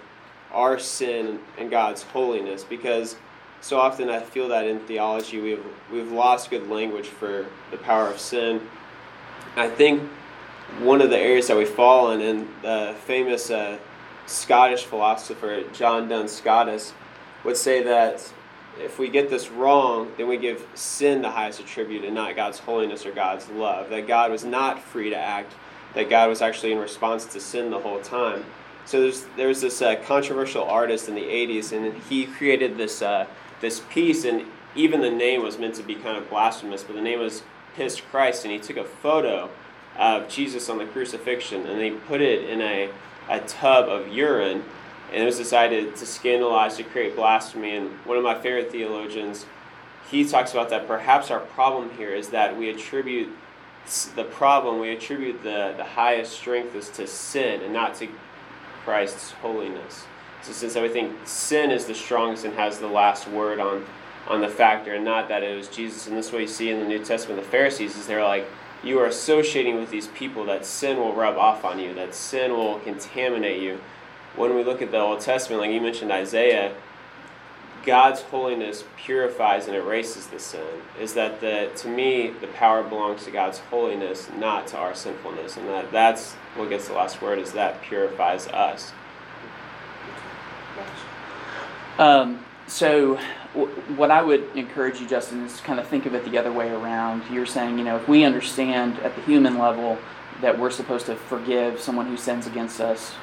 our 0.51 0.79
sin 0.79 1.39
and 1.59 1.69
God's 1.69 2.01
holiness 2.01 2.63
because 2.63 3.17
so 3.65 3.79
often 3.79 4.11
I 4.11 4.19
feel 4.19 4.49
that 4.49 4.67
in 4.67 4.79
theology 4.81 5.41
we've 5.41 5.65
we've 5.91 6.11
lost 6.11 6.51
good 6.51 6.69
language 6.69 7.07
for 7.07 7.47
the 7.71 7.77
power 7.77 8.07
of 8.07 8.19
sin. 8.19 8.61
I 9.55 9.67
think 9.67 10.03
one 10.81 11.01
of 11.01 11.09
the 11.09 11.17
areas 11.17 11.47
that 11.47 11.57
we 11.57 11.65
fall 11.65 12.11
in, 12.11 12.21
and 12.21 12.47
the 12.61 12.95
famous 13.05 13.49
uh, 13.49 13.79
Scottish 14.27 14.83
philosopher 14.83 15.63
John 15.73 16.07
Duns 16.07 16.31
Scotus 16.31 16.93
would 17.43 17.57
say 17.57 17.81
that 17.81 18.31
if 18.79 18.99
we 18.99 19.09
get 19.09 19.31
this 19.31 19.49
wrong, 19.49 20.11
then 20.15 20.27
we 20.27 20.37
give 20.37 20.67
sin 20.75 21.23
the 21.23 21.31
highest 21.31 21.59
attribute 21.59 22.03
and 22.03 22.13
not 22.13 22.35
God's 22.35 22.59
holiness 22.59 23.03
or 23.03 23.13
God's 23.13 23.49
love. 23.49 23.89
That 23.89 24.05
God 24.05 24.29
was 24.29 24.45
not 24.45 24.79
free 24.79 25.09
to 25.09 25.17
act, 25.17 25.53
that 25.95 26.07
God 26.07 26.29
was 26.29 26.43
actually 26.43 26.71
in 26.71 26.77
response 26.77 27.25
to 27.25 27.39
sin 27.39 27.71
the 27.71 27.79
whole 27.79 27.99
time. 28.01 28.45
So 28.85 29.01
there's 29.01 29.25
there 29.35 29.47
was 29.47 29.61
this 29.61 29.81
uh, 29.81 29.95
controversial 30.05 30.65
artist 30.65 31.09
in 31.09 31.15
the 31.15 31.23
'80s, 31.23 31.71
and 31.71 31.99
he 32.03 32.27
created 32.27 32.77
this 32.77 33.01
uh, 33.01 33.25
this 33.61 33.81
piece, 33.89 34.25
and 34.25 34.45
even 34.75 35.01
the 35.01 35.11
name 35.11 35.43
was 35.43 35.57
meant 35.57 35.75
to 35.75 35.83
be 35.83 35.95
kind 35.95 36.17
of 36.17 36.29
blasphemous, 36.29 36.83
but 36.83 36.95
the 36.95 37.01
name 37.01 37.19
was 37.19 37.43
"Pissed 37.75 38.03
Christ," 38.09 38.43
and 38.45 38.51
he 38.53 38.59
took 38.59 38.77
a 38.77 38.83
photo 38.83 39.49
of 39.97 40.27
Jesus 40.27 40.69
on 40.69 40.77
the 40.77 40.85
crucifixion, 40.85 41.65
and 41.65 41.81
he 41.81 41.91
put 41.91 42.21
it 42.21 42.49
in 42.49 42.61
a 42.61 42.89
a 43.29 43.39
tub 43.41 43.89
of 43.89 44.07
urine, 44.07 44.63
and 45.11 45.23
it 45.23 45.25
was 45.25 45.37
decided 45.37 45.95
to 45.95 46.05
scandalize, 46.05 46.77
to 46.77 46.83
create 46.83 47.15
blasphemy. 47.15 47.75
And 47.75 47.89
one 48.05 48.17
of 48.17 48.23
my 48.23 48.35
favorite 48.35 48.71
theologians, 48.71 49.45
he 50.09 50.25
talks 50.25 50.51
about 50.51 50.69
that 50.69 50.87
perhaps 50.87 51.31
our 51.31 51.39
problem 51.39 51.89
here 51.97 52.13
is 52.13 52.29
that 52.29 52.55
we 52.55 52.69
attribute 52.69 53.29
the 54.15 54.23
problem, 54.23 54.79
we 54.79 54.91
attribute 54.91 55.43
the, 55.43 55.73
the 55.77 55.83
highest 55.83 56.33
strength 56.33 56.75
is 56.75 56.89
to 56.89 57.05
sin 57.05 57.61
and 57.61 57.73
not 57.73 57.95
to 57.95 58.07
Christ's 58.83 59.31
holiness. 59.31 60.05
So 60.45 60.51
since 60.51 60.75
we 60.75 60.89
think 60.89 61.11
sin 61.25 61.71
is 61.71 61.85
the 61.85 61.95
strongest 61.95 62.45
and 62.45 62.53
has 62.53 62.77
the 62.77 62.87
last 62.87 63.27
word 63.27 63.59
on 63.59 63.83
on 64.27 64.41
the 64.41 64.49
factor, 64.49 64.93
and 64.93 65.05
not 65.05 65.27
that 65.29 65.43
it 65.43 65.55
was 65.55 65.67
Jesus. 65.67 66.07
And 66.07 66.17
this 66.17 66.31
way 66.31 66.41
you 66.41 66.47
see 66.47 66.69
in 66.69 66.79
the 66.79 66.85
New 66.85 67.03
Testament, 67.03 67.41
the 67.41 67.47
Pharisees 67.47 67.95
is 67.95 68.07
they're 68.07 68.23
like, 68.23 68.47
you 68.83 68.99
are 68.99 69.05
associating 69.05 69.75
with 69.75 69.91
these 69.91 70.07
people 70.07 70.45
that 70.45 70.65
sin 70.65 70.97
will 70.97 71.13
rub 71.13 71.37
off 71.37 71.63
on 71.63 71.79
you, 71.79 71.93
that 71.93 72.15
sin 72.15 72.51
will 72.51 72.79
contaminate 72.79 73.61
you. 73.61 73.79
When 74.35 74.55
we 74.55 74.63
look 74.63 74.81
at 74.81 74.91
the 74.91 74.99
Old 74.99 75.21
Testament, 75.21 75.61
like 75.61 75.71
you 75.71 75.81
mentioned 75.81 76.11
Isaiah, 76.11 76.73
God's 77.85 78.21
holiness 78.21 78.83
purifies 78.97 79.67
and 79.67 79.75
erases 79.75 80.27
the 80.27 80.39
sin. 80.39 80.65
Is 80.99 81.13
that 81.13 81.39
the 81.39 81.69
to 81.77 81.87
me 81.87 82.31
the 82.41 82.47
power 82.47 82.83
belongs 82.83 83.25
to 83.25 83.31
God's 83.31 83.59
holiness, 83.59 84.29
not 84.37 84.67
to 84.67 84.77
our 84.77 84.95
sinfulness, 84.95 85.55
and 85.57 85.67
that 85.69 85.91
that's 85.91 86.33
what 86.55 86.69
gets 86.69 86.87
the 86.87 86.95
last 86.95 87.21
word. 87.21 87.37
Is 87.37 87.51
that 87.53 87.81
purifies 87.83 88.47
us. 88.47 88.91
Um, 91.97 92.43
so, 92.67 93.17
w- 93.53 93.73
what 93.95 94.11
I 94.11 94.21
would 94.21 94.43
encourage 94.55 94.99
you, 94.99 95.07
Justin, 95.07 95.43
is 95.43 95.57
to 95.57 95.63
kind 95.63 95.79
of 95.79 95.87
think 95.87 96.05
of 96.05 96.13
it 96.13 96.25
the 96.25 96.37
other 96.37 96.51
way 96.51 96.69
around. 96.69 97.23
You're 97.31 97.45
saying, 97.45 97.77
you 97.77 97.85
know, 97.85 97.95
if 97.95 98.07
we 98.07 98.25
understand 98.25 98.99
at 98.99 99.15
the 99.15 99.21
human 99.21 99.57
level 99.57 99.97
that 100.41 100.57
we're 100.59 100.71
supposed 100.71 101.05
to 101.05 101.15
forgive 101.15 101.79
someone 101.79 102.07
who 102.07 102.17
sins 102.17 102.47
against 102.47 102.81
us 102.81 103.13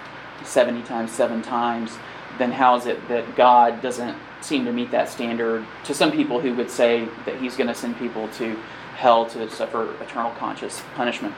70 0.45 0.83
times, 0.83 1.13
seven 1.13 1.43
times, 1.43 1.99
then 2.39 2.51
how 2.51 2.77
is 2.77 2.87
it 2.87 3.07
that 3.09 3.37
God 3.37 3.83
doesn't 3.83 4.17
seem 4.41 4.65
to 4.65 4.73
meet 4.73 4.91
that 4.91 5.09
standard 5.09 5.67
to 5.85 5.93
some 5.93 6.11
people 6.11 6.41
who 6.41 6.55
would 6.55 6.71
say 6.71 7.07
that 7.27 7.37
He's 7.41 7.57
going 7.57 7.69
to 7.69 7.75
send 7.75 7.99
people 7.99 8.29
to 8.29 8.57
hell 8.97 9.27
to 9.27 9.51
suffer 9.51 9.93
eternal 10.03 10.31
conscious 10.33 10.83
punishment? 10.95 11.35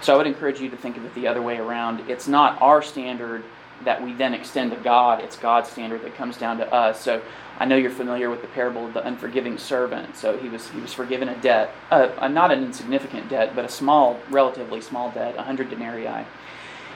So 0.00 0.14
I 0.14 0.16
would 0.16 0.26
encourage 0.26 0.60
you 0.60 0.70
to 0.70 0.76
think 0.78 0.96
of 0.96 1.04
it 1.04 1.14
the 1.14 1.26
other 1.26 1.42
way 1.42 1.58
around. 1.58 2.08
It's 2.08 2.26
not 2.26 2.60
our 2.62 2.80
standard 2.80 3.44
that 3.84 4.02
we 4.02 4.12
then 4.12 4.34
extend 4.34 4.70
to 4.72 4.76
God. 4.78 5.22
It's 5.22 5.36
God's 5.36 5.70
standard 5.70 6.02
that 6.02 6.14
comes 6.14 6.36
down 6.36 6.58
to 6.58 6.72
us. 6.72 7.00
So 7.00 7.22
I 7.58 7.64
know 7.64 7.76
you're 7.76 7.90
familiar 7.90 8.30
with 8.30 8.42
the 8.42 8.48
parable 8.48 8.86
of 8.86 8.94
the 8.94 9.06
unforgiving 9.06 9.58
servant. 9.58 10.16
So 10.16 10.36
he 10.36 10.48
was 10.48 10.68
he 10.70 10.80
was 10.80 10.92
forgiven 10.92 11.28
a 11.28 11.36
debt, 11.40 11.74
uh, 11.90 12.28
not 12.28 12.50
an 12.50 12.64
insignificant 12.64 13.28
debt, 13.28 13.54
but 13.54 13.64
a 13.64 13.68
small, 13.68 14.18
relatively 14.30 14.80
small 14.80 15.10
debt, 15.10 15.36
100 15.36 15.70
denarii. 15.70 16.26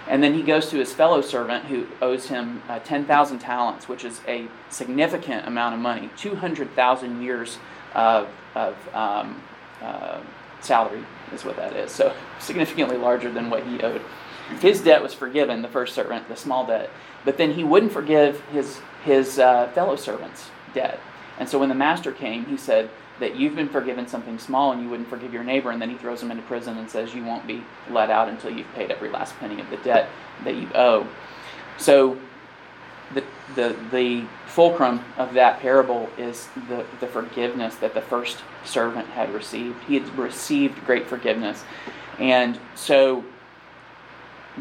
And 0.07 0.23
then 0.23 0.35
he 0.35 0.43
goes 0.43 0.69
to 0.71 0.77
his 0.77 0.93
fellow 0.93 1.23
servant 1.23 1.65
who 1.65 1.87
owes 2.03 2.27
him 2.27 2.63
uh, 2.69 2.79
10,000 2.81 3.39
talents, 3.39 3.89
which 3.89 4.05
is 4.05 4.21
a 4.29 4.49
significant 4.69 5.47
amount 5.47 5.75
of 5.75 5.81
money, 5.81 6.11
200,000 6.19 7.23
years 7.23 7.59
of, 7.95 8.29
of 8.55 8.77
um, 8.95 9.43
uh, 9.81 10.21
salary 10.61 11.05
is 11.33 11.45
what 11.45 11.57
that 11.57 11.75
is. 11.75 11.91
So 11.91 12.15
significantly 12.39 12.99
larger 12.99 13.31
than 13.31 13.49
what 13.49 13.65
he 13.67 13.81
owed. 13.81 14.03
His 14.61 14.81
debt 14.81 15.03
was 15.03 15.15
forgiven, 15.15 15.63
the 15.63 15.69
first 15.69 15.95
servant, 15.95 16.29
the 16.29 16.37
small 16.37 16.67
debt. 16.67 16.91
But 17.25 17.39
then 17.39 17.53
he 17.53 17.65
wouldn't 17.65 17.93
forgive 17.93 18.41
his, 18.53 18.81
his 19.05 19.39
uh, 19.39 19.71
fellow 19.75 19.97
servant's 19.97 20.51
debt. 20.75 21.01
And 21.39 21.49
so 21.49 21.59
when 21.59 21.69
the 21.69 21.75
master 21.75 22.13
came, 22.13 22.45
he 22.47 22.57
said 22.57 22.91
that 23.21 23.37
you've 23.37 23.57
been 23.57 23.69
forgiven 23.69 24.07
something 24.07 24.39
small 24.39 24.73
and 24.73 24.83
you 24.83 24.89
wouldn't 24.89 25.09
forgive 25.09 25.33
your 25.33 25.45
neighbor. 25.45 25.71
And 25.71 25.81
then 25.81 25.91
he 25.91 25.97
throws 25.97 26.23
him 26.23 26.31
into 26.31 26.43
prison 26.45 26.79
and 26.79 26.91
says 26.91 27.15
you 27.15 27.25
won't 27.25 27.47
be 27.47 27.63
let 27.91 28.11
out 28.11 28.29
until 28.29 28.51
you've 28.51 28.73
paid 28.75 28.91
every 28.91 29.09
last 29.09 29.37
penny 29.39 29.61
of 29.61 29.71
the 29.71 29.77
debt 29.79 30.09
that 30.45 30.57
you 30.57 30.69
owe. 30.75 31.07
So 31.79 32.19
the, 33.15 33.25
the, 33.55 33.77
the 33.91 34.27
fulcrum 34.47 35.05
of 35.17 35.35
that 35.35 35.61
parable 35.61 36.09
is 36.19 36.49
the, 36.69 36.85
the 37.01 37.07
forgiveness 37.07 37.77
that 37.77 37.95
the 37.95 38.03
first 38.03 38.39
servant 38.65 39.09
had 39.09 39.33
received. 39.33 39.83
He 39.85 39.95
had 39.95 40.19
received 40.19 40.85
great 40.85 41.07
forgiveness. 41.07 41.65
And 42.19 42.59
so 42.75 43.25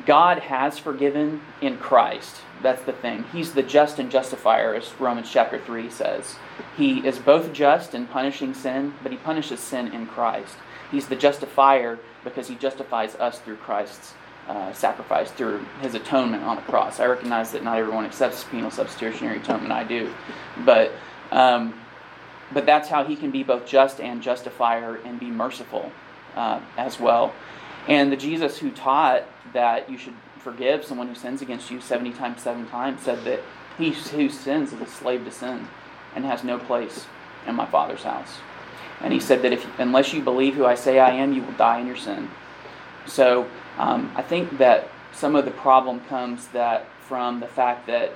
God 0.06 0.40
has 0.40 0.80
forgiven 0.80 1.42
in 1.62 1.78
Christ. 1.78 2.38
That's 2.64 2.82
the 2.84 2.94
thing. 2.94 3.26
He's 3.32 3.54
the 3.54 3.62
just 3.62 4.00
and 4.00 4.10
justifier, 4.10 4.74
as 4.74 4.92
Romans 5.00 5.30
chapter 5.32 5.60
3 5.60 5.90
says. 5.90 6.36
He 6.76 7.06
is 7.06 7.20
both 7.20 7.54
just 7.54 7.94
in 7.94 8.08
punishing 8.08 8.54
sin, 8.54 8.96
but 9.04 9.12
he 9.12 9.18
punishes 9.20 9.60
sin 9.60 9.90
in 9.90 10.08
Christ. 10.08 10.56
He's 10.92 11.08
the 11.08 11.16
justifier 11.16 12.00
because 12.24 12.48
he 12.48 12.56
justifies 12.56 13.16
us 13.16 13.40
through 13.40 13.58
Christ's 13.58 14.14
uh, 14.48 14.74
sacrifice, 14.74 15.32
through 15.32 15.66
his 15.82 15.94
atonement 15.96 16.44
on 16.44 16.56
the 16.56 16.62
cross. 16.64 17.00
I 17.00 17.06
recognize 17.06 17.52
that 17.52 17.64
not 17.64 17.78
everyone 17.78 18.06
accepts 18.06 18.44
penal 18.44 18.72
substitutionary 18.72 19.38
atonement. 19.38 19.72
I 19.72 19.84
do. 19.84 20.14
But, 20.66 20.92
um, 21.32 21.80
but 22.52 22.66
that's 22.66 22.90
how 22.90 23.04
he 23.04 23.16
can 23.16 23.32
be 23.32 23.44
both 23.44 23.66
just 23.66 24.02
and 24.02 24.22
justifier 24.22 24.96
and 25.06 25.20
be 25.20 25.28
merciful 25.28 25.92
uh, 26.36 26.60
as 26.78 27.00
well. 27.00 27.34
And 27.88 28.12
the 28.12 28.18
Jesus 28.18 28.58
who 28.58 28.72
taught 28.72 29.24
that 29.54 29.90
you 29.90 29.98
should 29.98 30.14
forgive 30.40 30.84
someone 30.84 31.08
who 31.08 31.16
sins 31.16 31.42
against 31.42 31.72
you 31.72 31.82
70 31.82 32.14
times, 32.14 32.42
seven 32.42 32.68
times 32.68 33.02
said 33.02 33.24
that 33.26 33.40
he 33.78 33.92
who 33.92 34.30
sins 34.30 34.74
is 34.74 34.82
a 34.82 34.86
slave 34.86 35.26
to 35.26 35.32
sin 35.32 35.68
and 36.16 36.26
has 36.26 36.44
no 36.44 36.60
place 36.60 37.06
in 37.48 37.56
my 37.56 37.66
Father's 37.66 38.04
house. 38.04 38.36
And 39.02 39.12
he 39.12 39.20
said 39.20 39.42
that 39.42 39.52
if 39.52 39.68
unless 39.80 40.14
you 40.14 40.22
believe 40.22 40.56
who 40.56 40.66
I 40.66 40.76
say 40.76 41.00
I 41.00 41.12
am, 41.12 41.34
you 41.34 41.42
will 41.42 41.54
die 41.54 41.80
in 41.80 41.88
your 41.88 41.98
sin. 41.98 42.30
So 43.06 43.48
um, 43.78 44.12
I 44.16 44.22
think 44.22 44.58
that 44.60 44.88
some 45.12 45.36
of 45.36 45.46
the 45.46 45.52
problem 45.52 46.00
comes 46.02 46.48
that 46.50 46.86
from 47.02 47.40
the 47.40 47.48
fact 47.48 47.88
that 47.88 48.12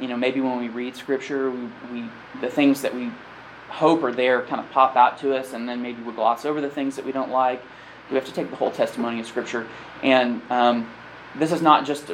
you 0.00 0.08
know 0.08 0.16
maybe 0.16 0.40
when 0.40 0.58
we 0.58 0.68
read 0.68 0.96
Scripture, 0.96 1.50
we, 1.50 1.68
we 1.92 2.04
the 2.40 2.48
things 2.48 2.80
that 2.82 2.94
we 2.94 3.10
hope 3.68 4.02
are 4.02 4.12
there 4.12 4.42
kind 4.42 4.60
of 4.60 4.70
pop 4.70 4.96
out 4.96 5.18
to 5.20 5.34
us, 5.34 5.52
and 5.52 5.68
then 5.68 5.82
maybe 5.82 6.02
we 6.02 6.12
gloss 6.12 6.44
over 6.44 6.60
the 6.60 6.70
things 6.70 6.96
that 6.96 7.04
we 7.04 7.12
don't 7.12 7.30
like. 7.30 7.62
We 8.12 8.16
have 8.16 8.26
to 8.26 8.32
take 8.32 8.50
the 8.50 8.56
whole 8.56 8.70
testimony 8.70 9.20
of 9.20 9.26
Scripture. 9.26 9.66
And 10.02 10.42
um, 10.50 10.88
this 11.34 11.50
is 11.50 11.62
not 11.62 11.86
just 11.86 12.10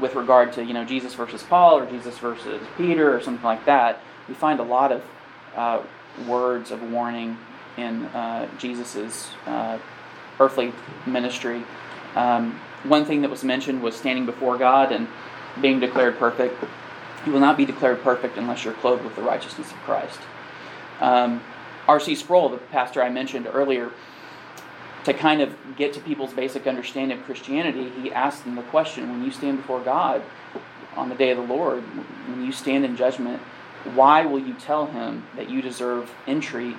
with 0.00 0.14
regard 0.14 0.52
to 0.54 0.64
you 0.64 0.72
know 0.72 0.84
Jesus 0.84 1.14
versus 1.14 1.42
Paul 1.42 1.78
or 1.78 1.86
Jesus 1.86 2.18
versus 2.18 2.60
Peter 2.76 3.14
or 3.14 3.20
something 3.20 3.44
like 3.44 3.64
that. 3.66 4.00
We 4.26 4.34
find 4.34 4.58
a 4.58 4.64
lot 4.64 4.90
of 4.90 5.04
uh, 5.54 5.82
words 6.26 6.70
of 6.70 6.82
warning 6.90 7.36
in 7.76 8.04
uh, 8.06 8.48
Jesus's 8.58 9.28
uh, 9.46 9.78
earthly 10.40 10.72
ministry. 11.06 11.62
Um, 12.14 12.58
one 12.84 13.04
thing 13.04 13.22
that 13.22 13.30
was 13.30 13.44
mentioned 13.44 13.82
was 13.82 13.94
standing 13.94 14.26
before 14.26 14.56
God 14.56 14.92
and 14.92 15.08
being 15.60 15.80
declared 15.80 16.18
perfect. 16.18 16.64
You 17.26 17.32
will 17.32 17.40
not 17.40 17.56
be 17.56 17.64
declared 17.64 18.02
perfect 18.02 18.36
unless 18.36 18.64
you're 18.64 18.74
clothed 18.74 19.04
with 19.04 19.16
the 19.16 19.22
righteousness 19.22 19.70
of 19.70 19.76
Christ. 19.78 20.20
Um, 21.00 21.42
R.C. 21.88 22.14
Sproul, 22.14 22.48
the 22.48 22.58
pastor 22.58 23.02
I 23.02 23.10
mentioned 23.10 23.48
earlier, 23.52 23.90
to 25.04 25.12
kind 25.12 25.40
of 25.40 25.54
get 25.76 25.92
to 25.94 26.00
people's 26.00 26.32
basic 26.32 26.66
understanding 26.66 27.18
of 27.18 27.24
Christianity, 27.24 27.90
he 27.90 28.12
asked 28.12 28.44
them 28.44 28.56
the 28.56 28.62
question 28.62 29.10
when 29.10 29.24
you 29.24 29.30
stand 29.30 29.58
before 29.58 29.80
God 29.80 30.22
on 30.96 31.08
the 31.08 31.14
day 31.14 31.30
of 31.30 31.36
the 31.36 31.44
Lord, 31.44 31.82
when 31.82 32.44
you 32.44 32.52
stand 32.52 32.84
in 32.84 32.96
judgment, 32.96 33.40
why 33.94 34.24
will 34.24 34.38
you 34.38 34.54
tell 34.54 34.86
him 34.86 35.26
that 35.36 35.50
you 35.50 35.60
deserve 35.60 36.10
entry 36.26 36.76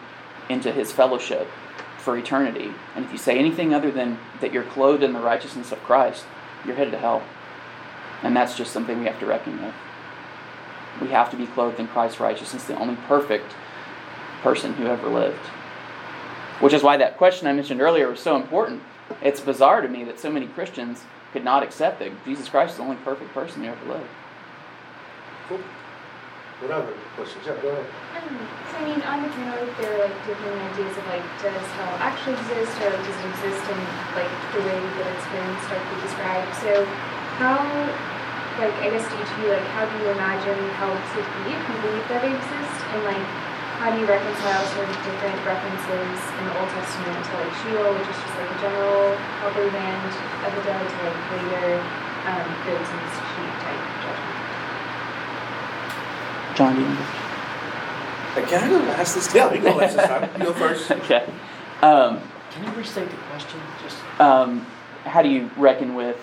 into 0.50 0.72
his 0.72 0.92
fellowship 0.92 1.48
for 1.98 2.18
eternity? 2.18 2.72
And 2.96 3.06
if 3.06 3.12
you 3.12 3.18
say 3.18 3.38
anything 3.38 3.74
other 3.74 3.92
than 3.92 4.18
that 4.42 4.52
you're 4.52 4.64
clothed 4.64 5.04
in 5.04 5.14
the 5.14 5.20
righteousness 5.20 5.72
of 5.72 5.84
Christ, 5.84 6.26
you're 6.66 6.76
headed 6.76 6.92
to 6.92 6.98
hell. 6.98 7.24
And 8.24 8.36
that's 8.36 8.58
just 8.58 8.72
something 8.72 9.00
we 9.00 9.06
have 9.06 9.20
to 9.20 9.26
reckon 9.26 9.62
with. 9.62 9.76
We 11.02 11.10
have 11.10 11.30
to 11.32 11.38
be 11.38 11.46
clothed 11.46 11.80
in 11.80 11.88
Christ's 11.88 12.20
righteousness, 12.20 12.64
the 12.64 12.80
only 12.80 12.96
perfect 13.08 13.54
person 14.42 14.74
who 14.74 14.88
ever 14.88 15.10
lived. 15.10 15.40
Which 16.60 16.74
is 16.74 16.84
why 16.84 16.98
that 16.98 17.18
question 17.18 17.48
I 17.48 17.54
mentioned 17.54 17.82
earlier 17.82 18.10
was 18.10 18.20
so 18.20 18.36
important. 18.36 18.82
It's 19.22 19.40
bizarre 19.40 19.82
to 19.82 19.88
me 19.88 20.04
that 20.06 20.20
so 20.20 20.32
many 20.32 20.48
Christians 20.48 21.04
could 21.34 21.44
not 21.44 21.64
accept 21.64 22.00
that 22.00 22.12
Jesus 22.24 22.48
Christ 22.48 22.72
is 22.72 22.78
the 22.78 22.84
only 22.84 22.96
perfect 23.04 23.34
person 23.34 23.64
who 23.64 23.70
ever 23.70 23.86
lived. 23.86 24.10
Cool. 25.50 25.60
What 26.64 26.72
other 26.72 26.96
questions? 27.20 27.44
Yeah, 27.44 27.60
go 27.60 27.68
ahead. 27.68 27.84
Um, 28.16 28.40
so 28.72 28.80
I 28.80 28.84
mean, 28.88 29.02
on 29.04 29.20
the 29.20 29.30
panel, 29.36 29.60
there 29.76 29.92
are 29.92 30.08
like 30.08 30.16
different 30.24 30.56
ideas 30.72 30.96
of 30.96 31.04
like, 31.12 31.28
does 31.44 31.68
hell 31.76 32.00
actually 32.00 32.40
exist, 32.40 32.72
or 32.80 32.96
does 32.96 33.04
it 33.04 33.28
exist 33.36 33.64
in 33.68 33.80
like 34.16 34.32
the 34.56 34.64
way 34.64 34.80
that 34.80 35.08
it's 35.12 35.28
been 35.36 35.52
starkly 35.68 36.00
described? 36.00 36.48
So, 36.64 36.88
how, 37.36 37.60
like, 38.64 38.72
I 38.80 38.96
guess 38.96 39.04
to 39.04 39.16
each 39.20 39.28
of 39.28 39.38
you, 39.44 39.52
like, 39.52 39.68
how 39.76 39.84
do 39.84 39.94
you 40.00 40.08
imagine 40.16 40.56
hell 40.80 40.96
to 40.96 41.20
be 41.44 41.52
if 41.52 41.60
you 41.60 41.76
believe 41.84 42.08
that 42.08 42.24
it 42.24 42.32
exists, 42.32 42.80
and 42.96 43.04
like, 43.04 43.28
how 43.76 43.92
do 43.92 44.00
you 44.00 44.08
reconcile 44.08 44.64
sort 44.72 44.88
of 44.88 44.96
different 45.04 45.36
references 45.44 46.20
in 46.40 46.44
the 46.48 46.54
Old 46.60 46.70
Testament 46.72 47.20
to 47.28 47.32
like 47.36 47.54
Sheol, 47.60 47.92
which 47.92 48.08
is 48.08 48.16
just 48.16 48.36
like 48.40 48.48
a 48.48 48.60
general 48.64 49.20
hellboy 49.44 49.68
land 49.74 50.12
of 50.48 50.52
the 50.56 50.62
dead, 50.64 50.80
to 50.80 50.98
like 51.04 51.20
later 51.36 51.84
um, 52.24 52.48
goats 52.64 52.90
and 52.90 53.04
sheep 53.36 53.52
type 53.60 53.84
judgment. 54.00 54.36
John, 56.56 56.76
do 56.76 56.82
you 56.82 56.88
want 56.88 57.00
Hey, 58.36 58.44
Can 58.48 58.64
I 58.64 58.68
go 58.70 58.78
last 58.80 59.16
this 59.16 59.28
time? 59.28 59.36
Yeah, 59.36 59.54
you 59.54 59.62
go 59.62 59.76
last 59.76 59.96
this 59.96 60.08
time. 60.08 60.30
You 60.40 60.46
go 60.46 60.54
first. 60.54 60.92
Okay. 60.92 61.26
Um, 61.82 62.22
Can 62.52 62.64
you 62.64 62.72
restate 62.72 63.10
the 63.10 63.16
question? 63.16 63.60
Just 63.84 63.98
um, 64.20 64.66
how 65.04 65.22
do 65.22 65.30
you 65.30 65.50
reckon 65.58 65.96
with 65.96 66.18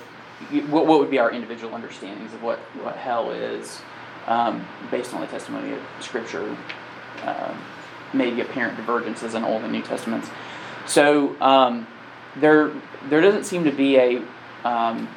what, 0.69 0.87
what 0.87 0.99
would 0.99 1.11
be 1.11 1.19
our 1.19 1.31
individual 1.31 1.75
understandings 1.75 2.33
of 2.33 2.43
what, 2.43 2.59
what 2.83 2.97
hell 2.97 3.31
is 3.31 3.83
um, 4.27 4.67
based 4.91 5.15
on 5.15 5.21
the 5.21 5.27
testimony 5.27 5.73
of 5.73 5.81
Scripture? 6.01 6.57
Um, 7.25 7.59
maybe 8.15 8.41
apparent 8.41 8.77
divergences 8.77 9.35
in 9.35 9.45
Old 9.45 9.63
and 9.63 9.73
New 9.73 9.83
Testaments. 9.83 10.29
So 10.87 11.41
um, 11.41 11.87
there 12.37 12.73
there 13.09 13.21
doesn't 13.21 13.45
seem 13.45 13.65
to 13.65 13.73
be 13.73 13.97
a 13.97 14.23
um, 14.65 15.09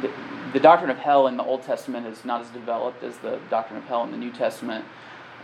the, 0.00 0.10
the 0.52 0.60
doctrine 0.60 0.90
of 0.90 0.98
hell 0.98 1.26
in 1.26 1.36
the 1.36 1.42
Old 1.42 1.62
Testament 1.62 2.06
is 2.06 2.24
not 2.24 2.40
as 2.40 2.48
developed 2.50 3.02
as 3.02 3.16
the 3.18 3.38
doctrine 3.50 3.78
of 3.78 3.84
hell 3.84 4.04
in 4.04 4.10
the 4.10 4.16
New 4.16 4.30
Testament. 4.30 4.84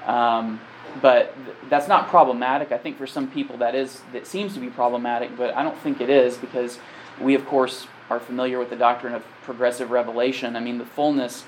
Um, 0.07 0.61
but 1.01 1.35
th- 1.45 1.57
that's 1.69 1.89
not 1.89 2.09
problematic. 2.09 2.71
I 2.71 2.79
think 2.79 2.99
for 2.99 3.07
some 3.07 3.31
people 3.31 3.57
that 3.59 3.75
is 3.75 4.03
that 4.13 4.27
seems 4.27 4.55
to 4.55 4.61
be 4.61 4.69
problematic, 4.69 5.37
but 5.37 5.55
I 5.55 5.63
don't 5.63 5.79
think 5.79 6.01
it 6.01 6.11
is 6.11 6.37
because 6.37 6.79
we 7.21 7.35
of 7.35 7.47
course 7.47 7.87
are 8.11 8.21
familiar 8.21 8.59
with 8.59 8.71
the 8.71 8.77
doctrine 8.77 9.15
of 9.15 9.25
progressive 9.43 9.91
revelation. 9.91 10.57
I 10.57 10.61
mean 10.61 10.79
the 10.79 10.87
fullness 10.87 11.45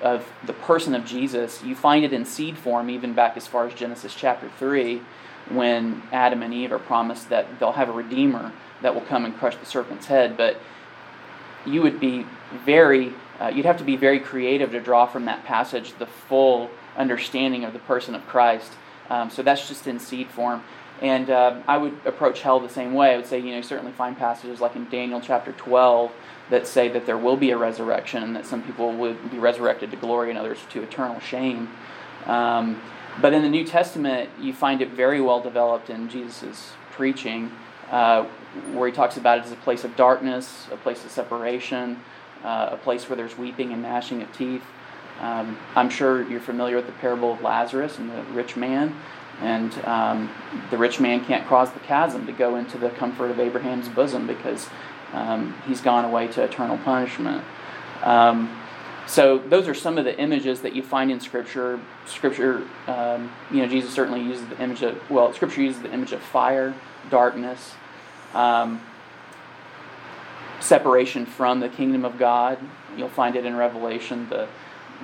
of 0.00 0.30
the 0.44 0.52
person 0.52 0.94
of 0.94 1.04
Jesus, 1.04 1.62
you 1.62 1.74
find 1.74 2.04
it 2.04 2.12
in 2.12 2.24
seed 2.24 2.56
form 2.56 2.90
even 2.90 3.14
back 3.14 3.36
as 3.36 3.46
far 3.46 3.66
as 3.66 3.74
Genesis 3.74 4.14
chapter 4.14 4.50
3 4.58 5.00
when 5.50 6.02
Adam 6.12 6.42
and 6.42 6.52
Eve 6.52 6.72
are 6.72 6.78
promised 6.78 7.28
that 7.30 7.58
they'll 7.58 7.72
have 7.72 7.88
a 7.88 7.92
redeemer 7.92 8.52
that 8.82 8.94
will 8.94 9.02
come 9.02 9.24
and 9.24 9.36
crush 9.36 9.56
the 9.56 9.66
serpent's 9.66 10.06
head, 10.06 10.36
but 10.36 10.60
you 11.66 11.82
would 11.82 11.98
be 11.98 12.26
very 12.64 13.12
uh, 13.40 13.48
you'd 13.48 13.66
have 13.66 13.78
to 13.78 13.84
be 13.84 13.96
very 13.96 14.18
creative 14.18 14.72
to 14.72 14.80
draw 14.80 15.06
from 15.06 15.26
that 15.26 15.44
passage 15.44 15.92
the 15.98 16.06
full 16.06 16.68
understanding 16.96 17.64
of 17.64 17.72
the 17.72 17.78
person 17.80 18.14
of 18.14 18.26
Christ. 18.26 18.72
Um, 19.08 19.30
so 19.30 19.42
that's 19.42 19.68
just 19.68 19.86
in 19.86 20.00
seed 20.00 20.28
form. 20.28 20.62
And 21.00 21.30
uh, 21.30 21.62
I 21.68 21.78
would 21.78 21.96
approach 22.04 22.40
hell 22.40 22.58
the 22.58 22.68
same 22.68 22.94
way. 22.94 23.14
I 23.14 23.16
would 23.16 23.26
say, 23.26 23.38
you 23.38 23.50
know, 23.50 23.58
you 23.58 23.62
certainly 23.62 23.92
find 23.92 24.18
passages 24.18 24.60
like 24.60 24.74
in 24.74 24.88
Daniel 24.88 25.20
chapter 25.20 25.52
12 25.52 26.10
that 26.50 26.66
say 26.66 26.88
that 26.88 27.06
there 27.06 27.18
will 27.18 27.36
be 27.36 27.50
a 27.50 27.58
resurrection, 27.58 28.22
and 28.22 28.36
that 28.36 28.46
some 28.46 28.62
people 28.62 28.92
would 28.92 29.30
be 29.30 29.38
resurrected 29.38 29.90
to 29.90 29.96
glory 29.96 30.30
and 30.30 30.38
others 30.38 30.58
to 30.70 30.82
eternal 30.82 31.20
shame. 31.20 31.68
Um, 32.26 32.80
but 33.20 33.32
in 33.32 33.42
the 33.42 33.48
New 33.48 33.64
Testament, 33.64 34.30
you 34.40 34.52
find 34.52 34.80
it 34.80 34.90
very 34.90 35.20
well 35.20 35.40
developed 35.40 35.90
in 35.90 36.08
Jesus' 36.08 36.72
preaching, 36.92 37.50
uh, 37.90 38.24
where 38.72 38.88
he 38.88 38.94
talks 38.94 39.16
about 39.16 39.38
it 39.38 39.44
as 39.44 39.52
a 39.52 39.56
place 39.56 39.84
of 39.84 39.96
darkness, 39.96 40.68
a 40.70 40.76
place 40.76 41.04
of 41.04 41.10
separation, 41.10 42.00
uh, 42.44 42.70
a 42.72 42.76
place 42.76 43.08
where 43.08 43.16
there's 43.16 43.36
weeping 43.36 43.72
and 43.72 43.82
gnashing 43.82 44.22
of 44.22 44.32
teeth. 44.32 44.62
Um, 45.20 45.58
I'm 45.74 45.90
sure 45.90 46.28
you're 46.28 46.40
familiar 46.40 46.76
with 46.76 46.86
the 46.86 46.92
parable 46.92 47.32
of 47.32 47.42
Lazarus 47.42 47.98
and 47.98 48.10
the 48.10 48.22
rich 48.32 48.56
man. 48.56 48.94
And 49.40 49.72
um, 49.84 50.30
the 50.70 50.78
rich 50.78 51.00
man 51.00 51.24
can't 51.24 51.46
cross 51.46 51.70
the 51.70 51.80
chasm 51.80 52.26
to 52.26 52.32
go 52.32 52.56
into 52.56 52.78
the 52.78 52.90
comfort 52.90 53.30
of 53.30 53.38
Abraham's 53.38 53.88
bosom 53.88 54.26
because 54.26 54.68
um, 55.12 55.54
he's 55.66 55.80
gone 55.80 56.04
away 56.04 56.28
to 56.28 56.42
eternal 56.42 56.78
punishment. 56.78 57.44
Um, 58.02 58.54
so 59.06 59.38
those 59.38 59.66
are 59.68 59.74
some 59.74 59.96
of 59.96 60.04
the 60.04 60.18
images 60.18 60.60
that 60.60 60.74
you 60.74 60.82
find 60.82 61.10
in 61.10 61.18
Scripture. 61.20 61.80
Scripture, 62.06 62.62
um, 62.86 63.32
you 63.50 63.62
know, 63.62 63.68
Jesus 63.68 63.92
certainly 63.92 64.20
uses 64.20 64.46
the 64.48 64.62
image 64.62 64.82
of 64.82 64.98
well, 65.10 65.32
Scripture 65.32 65.62
uses 65.62 65.80
the 65.80 65.92
image 65.92 66.12
of 66.12 66.20
fire, 66.20 66.74
darkness, 67.10 67.74
um, 68.34 68.82
separation 70.60 71.24
from 71.24 71.60
the 71.60 71.70
kingdom 71.70 72.04
of 72.04 72.18
God. 72.18 72.58
You'll 72.96 73.08
find 73.08 73.34
it 73.34 73.46
in 73.46 73.56
Revelation. 73.56 74.28
The 74.28 74.46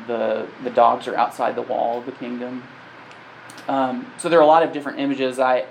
the 0.07 0.47
the 0.63 0.71
dogs 0.71 1.09
are 1.09 1.17
outside 1.17 1.55
the 1.55 1.63
wall 1.63 1.99
of 1.99 2.07
the 2.07 2.13
kingdom. 2.13 2.63
Um, 3.69 4.13
so 4.19 4.29
there 4.29 4.39
are 4.39 4.43
a 4.43 4.47
lot 4.47 4.63
of 4.63 4.73
different 4.73 4.99
images. 4.99 5.39
I, 5.39 5.65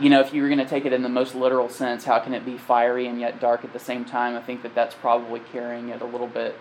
you 0.00 0.08
know, 0.08 0.20
if 0.20 0.32
you 0.32 0.42
were 0.42 0.48
going 0.48 0.58
to 0.58 0.66
take 0.66 0.84
it 0.84 0.92
in 0.92 1.02
the 1.02 1.08
most 1.08 1.34
literal 1.34 1.68
sense, 1.68 2.04
how 2.04 2.18
can 2.18 2.34
it 2.34 2.44
be 2.44 2.56
fiery 2.56 3.06
and 3.06 3.20
yet 3.20 3.40
dark 3.40 3.64
at 3.64 3.72
the 3.72 3.78
same 3.78 4.04
time? 4.04 4.36
I 4.36 4.40
think 4.40 4.62
that 4.62 4.74
that's 4.74 4.94
probably 4.94 5.40
carrying 5.40 5.88
it 5.88 6.00
a 6.00 6.04
little 6.04 6.26
bit, 6.26 6.56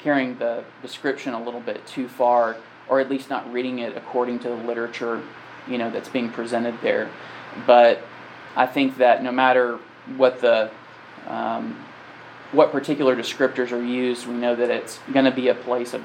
carrying 0.00 0.38
the 0.38 0.64
description 0.82 1.34
a 1.34 1.42
little 1.42 1.60
bit 1.60 1.86
too 1.86 2.08
far, 2.08 2.56
or 2.88 3.00
at 3.00 3.10
least 3.10 3.30
not 3.30 3.50
reading 3.52 3.78
it 3.80 3.96
according 3.96 4.40
to 4.40 4.48
the 4.48 4.56
literature, 4.56 5.22
you 5.68 5.78
know, 5.78 5.90
that's 5.90 6.08
being 6.08 6.30
presented 6.30 6.80
there. 6.82 7.10
But 7.66 8.02
I 8.56 8.66
think 8.66 8.98
that 8.98 9.22
no 9.22 9.32
matter 9.32 9.78
what 10.16 10.40
the 10.40 10.70
um, 11.26 11.84
what 12.52 12.70
particular 12.70 13.16
descriptors 13.16 13.72
are 13.72 13.82
used, 13.82 14.26
we 14.26 14.34
know 14.34 14.54
that 14.54 14.70
it's 14.70 15.00
going 15.12 15.24
to 15.24 15.30
be 15.30 15.48
a 15.48 15.54
place 15.54 15.94
of 15.94 16.04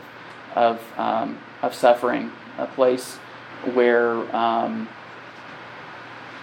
of 0.55 0.81
um, 0.97 1.37
of 1.61 1.73
suffering, 1.73 2.31
a 2.57 2.67
place 2.67 3.17
where 3.73 4.35
um, 4.35 4.89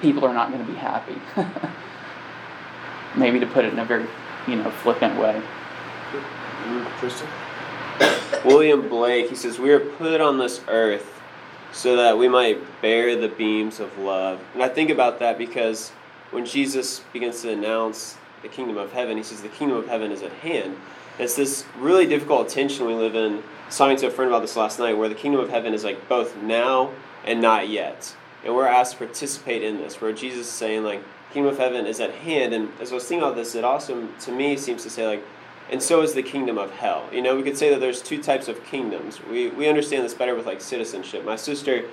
people 0.00 0.24
are 0.24 0.34
not 0.34 0.50
going 0.52 0.64
to 0.64 0.70
be 0.70 0.78
happy. 0.78 1.16
Maybe 3.16 3.40
to 3.40 3.46
put 3.46 3.64
it 3.64 3.72
in 3.72 3.78
a 3.78 3.84
very 3.84 4.06
you 4.46 4.56
know 4.56 4.70
flippant 4.70 5.18
way. 5.18 5.42
Tristan? 6.98 7.26
Mm-hmm. 7.26 8.48
William 8.48 8.88
Blake, 8.88 9.28
he 9.28 9.36
says, 9.36 9.58
We 9.58 9.70
are 9.70 9.80
put 9.80 10.20
on 10.20 10.38
this 10.38 10.60
earth 10.68 11.20
so 11.72 11.96
that 11.96 12.16
we 12.16 12.28
might 12.28 12.58
bear 12.80 13.16
the 13.16 13.28
beams 13.28 13.80
of 13.80 13.96
love. 13.98 14.40
And 14.54 14.62
I 14.62 14.68
think 14.68 14.90
about 14.90 15.18
that 15.20 15.38
because 15.38 15.90
when 16.30 16.46
Jesus 16.46 17.00
begins 17.12 17.42
to 17.42 17.52
announce 17.52 18.16
the 18.42 18.48
kingdom 18.48 18.76
of 18.76 18.92
heaven, 18.92 19.16
he 19.16 19.22
says, 19.22 19.42
The 19.42 19.48
kingdom 19.48 19.76
of 19.76 19.88
heaven 19.88 20.12
is 20.12 20.22
at 20.22 20.32
hand. 20.32 20.76
It's 21.18 21.34
this 21.34 21.64
really 21.78 22.06
difficult 22.06 22.48
tension 22.48 22.86
we 22.86 22.94
live 22.94 23.16
in. 23.16 23.38
I 23.38 23.66
was 23.66 23.76
talking 23.76 23.96
to 23.98 24.06
a 24.06 24.10
friend 24.10 24.30
about 24.30 24.40
this 24.40 24.56
last 24.56 24.78
night, 24.78 24.96
where 24.96 25.08
the 25.08 25.14
kingdom 25.14 25.40
of 25.40 25.50
heaven 25.50 25.74
is 25.74 25.82
like 25.82 26.08
both 26.08 26.36
now 26.36 26.92
and 27.24 27.40
not 27.40 27.68
yet. 27.68 28.14
And 28.44 28.54
we're 28.54 28.66
asked 28.66 28.92
to 28.92 28.98
participate 28.98 29.62
in 29.62 29.78
this, 29.78 30.00
where 30.00 30.12
Jesus 30.12 30.46
is 30.46 30.52
saying, 30.52 30.84
like, 30.84 31.02
kingdom 31.32 31.52
of 31.52 31.58
heaven 31.58 31.86
is 31.86 32.00
at 32.00 32.12
hand. 32.12 32.54
And 32.54 32.70
as 32.80 32.92
I 32.92 32.94
was 32.94 33.04
thinking 33.04 33.22
about 33.22 33.36
this, 33.36 33.54
it 33.54 33.64
also, 33.64 34.08
to 34.20 34.32
me, 34.32 34.56
seems 34.56 34.82
to 34.84 34.90
say, 34.90 35.06
like, 35.06 35.22
and 35.70 35.82
so 35.82 36.02
is 36.02 36.14
the 36.14 36.22
kingdom 36.22 36.56
of 36.56 36.70
hell. 36.70 37.08
You 37.12 37.20
know, 37.20 37.36
we 37.36 37.42
could 37.42 37.58
say 37.58 37.70
that 37.70 37.80
there's 37.80 38.00
two 38.00 38.22
types 38.22 38.48
of 38.48 38.64
kingdoms. 38.64 39.20
We, 39.24 39.48
we 39.50 39.68
understand 39.68 40.04
this 40.04 40.14
better 40.14 40.34
with 40.34 40.46
like 40.46 40.60
citizenship. 40.60 41.24
My 41.24 41.36
sister 41.36 41.84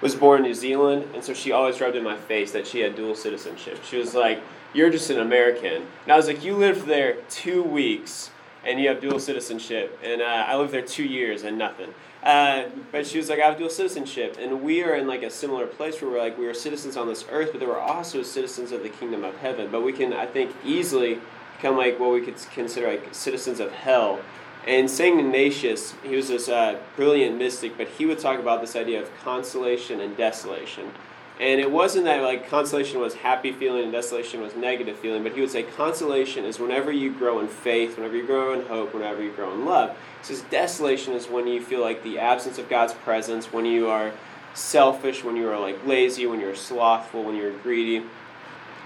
was 0.00 0.14
born 0.14 0.40
in 0.40 0.46
New 0.46 0.54
Zealand, 0.54 1.08
and 1.14 1.22
so 1.22 1.32
she 1.32 1.52
always 1.52 1.80
rubbed 1.80 1.96
in 1.96 2.02
my 2.02 2.16
face 2.16 2.52
that 2.52 2.66
she 2.66 2.80
had 2.80 2.96
dual 2.96 3.14
citizenship. 3.14 3.78
She 3.84 3.98
was 3.98 4.14
like, 4.14 4.40
You're 4.72 4.90
just 4.90 5.10
an 5.10 5.20
American. 5.20 5.82
And 6.02 6.12
I 6.12 6.16
was 6.16 6.26
like, 6.26 6.42
You 6.42 6.56
lived 6.56 6.86
there 6.86 7.18
two 7.28 7.62
weeks 7.62 8.30
and 8.64 8.80
you 8.80 8.88
have 8.88 9.00
dual 9.00 9.18
citizenship. 9.18 9.98
And 10.02 10.20
uh, 10.20 10.24
I 10.24 10.56
lived 10.56 10.72
there 10.72 10.82
two 10.82 11.04
years 11.04 11.44
and 11.44 11.58
nothing. 11.58 11.94
Uh, 12.22 12.64
but 12.92 13.06
she 13.06 13.16
was 13.18 13.30
like, 13.30 13.40
I 13.40 13.46
have 13.46 13.58
dual 13.58 13.70
citizenship. 13.70 14.36
And 14.38 14.62
we 14.62 14.82
are 14.82 14.94
in 14.94 15.06
like 15.06 15.22
a 15.22 15.30
similar 15.30 15.66
place 15.66 16.00
where 16.00 16.10
we're 16.10 16.18
like, 16.18 16.36
we 16.36 16.46
are 16.46 16.54
citizens 16.54 16.96
on 16.96 17.06
this 17.06 17.24
earth, 17.30 17.50
but 17.52 17.60
there 17.60 17.68
were 17.68 17.80
also 17.80 18.22
citizens 18.22 18.72
of 18.72 18.82
the 18.82 18.90
kingdom 18.90 19.24
of 19.24 19.36
heaven. 19.38 19.68
But 19.70 19.82
we 19.82 19.92
can, 19.92 20.12
I 20.12 20.26
think, 20.26 20.54
easily 20.64 21.18
become 21.56 21.76
like 21.76 21.98
what 21.98 22.12
we 22.12 22.20
could 22.20 22.36
consider 22.52 22.88
like 22.88 23.14
citizens 23.14 23.60
of 23.60 23.72
hell. 23.72 24.20
And 24.66 24.90
St. 24.90 25.18
Ignatius, 25.18 25.94
he 26.02 26.16
was 26.16 26.28
this 26.28 26.48
uh, 26.48 26.78
brilliant 26.94 27.38
mystic, 27.38 27.78
but 27.78 27.88
he 27.88 28.04
would 28.04 28.18
talk 28.18 28.38
about 28.38 28.60
this 28.60 28.76
idea 28.76 29.00
of 29.00 29.10
consolation 29.24 30.00
and 30.00 30.14
desolation. 30.16 30.92
And 31.40 31.58
it 31.58 31.70
wasn't 31.70 32.04
that 32.04 32.22
like 32.22 32.50
consolation 32.50 33.00
was 33.00 33.14
happy 33.14 33.50
feeling 33.50 33.84
and 33.84 33.92
desolation 33.92 34.42
was 34.42 34.54
negative 34.54 34.98
feeling, 34.98 35.22
but 35.22 35.32
he 35.32 35.40
would 35.40 35.50
say 35.50 35.62
consolation 35.62 36.44
is 36.44 36.58
whenever 36.58 36.92
you 36.92 37.10
grow 37.10 37.40
in 37.40 37.48
faith, 37.48 37.96
whenever 37.96 38.14
you 38.14 38.26
grow 38.26 38.52
in 38.52 38.66
hope, 38.66 38.92
whenever 38.92 39.22
you 39.22 39.32
grow 39.32 39.50
in 39.54 39.64
love. 39.64 39.96
He 40.18 40.26
says 40.26 40.42
desolation 40.50 41.14
is 41.14 41.28
when 41.28 41.46
you 41.46 41.62
feel 41.62 41.80
like 41.80 42.02
the 42.02 42.18
absence 42.18 42.58
of 42.58 42.68
God's 42.68 42.92
presence, 42.92 43.54
when 43.54 43.64
you 43.64 43.88
are 43.88 44.12
selfish, 44.52 45.24
when 45.24 45.34
you 45.34 45.48
are 45.48 45.58
like 45.58 45.86
lazy, 45.86 46.26
when 46.26 46.40
you're 46.40 46.54
slothful, 46.54 47.24
when 47.24 47.36
you're 47.36 47.56
greedy. 47.60 48.04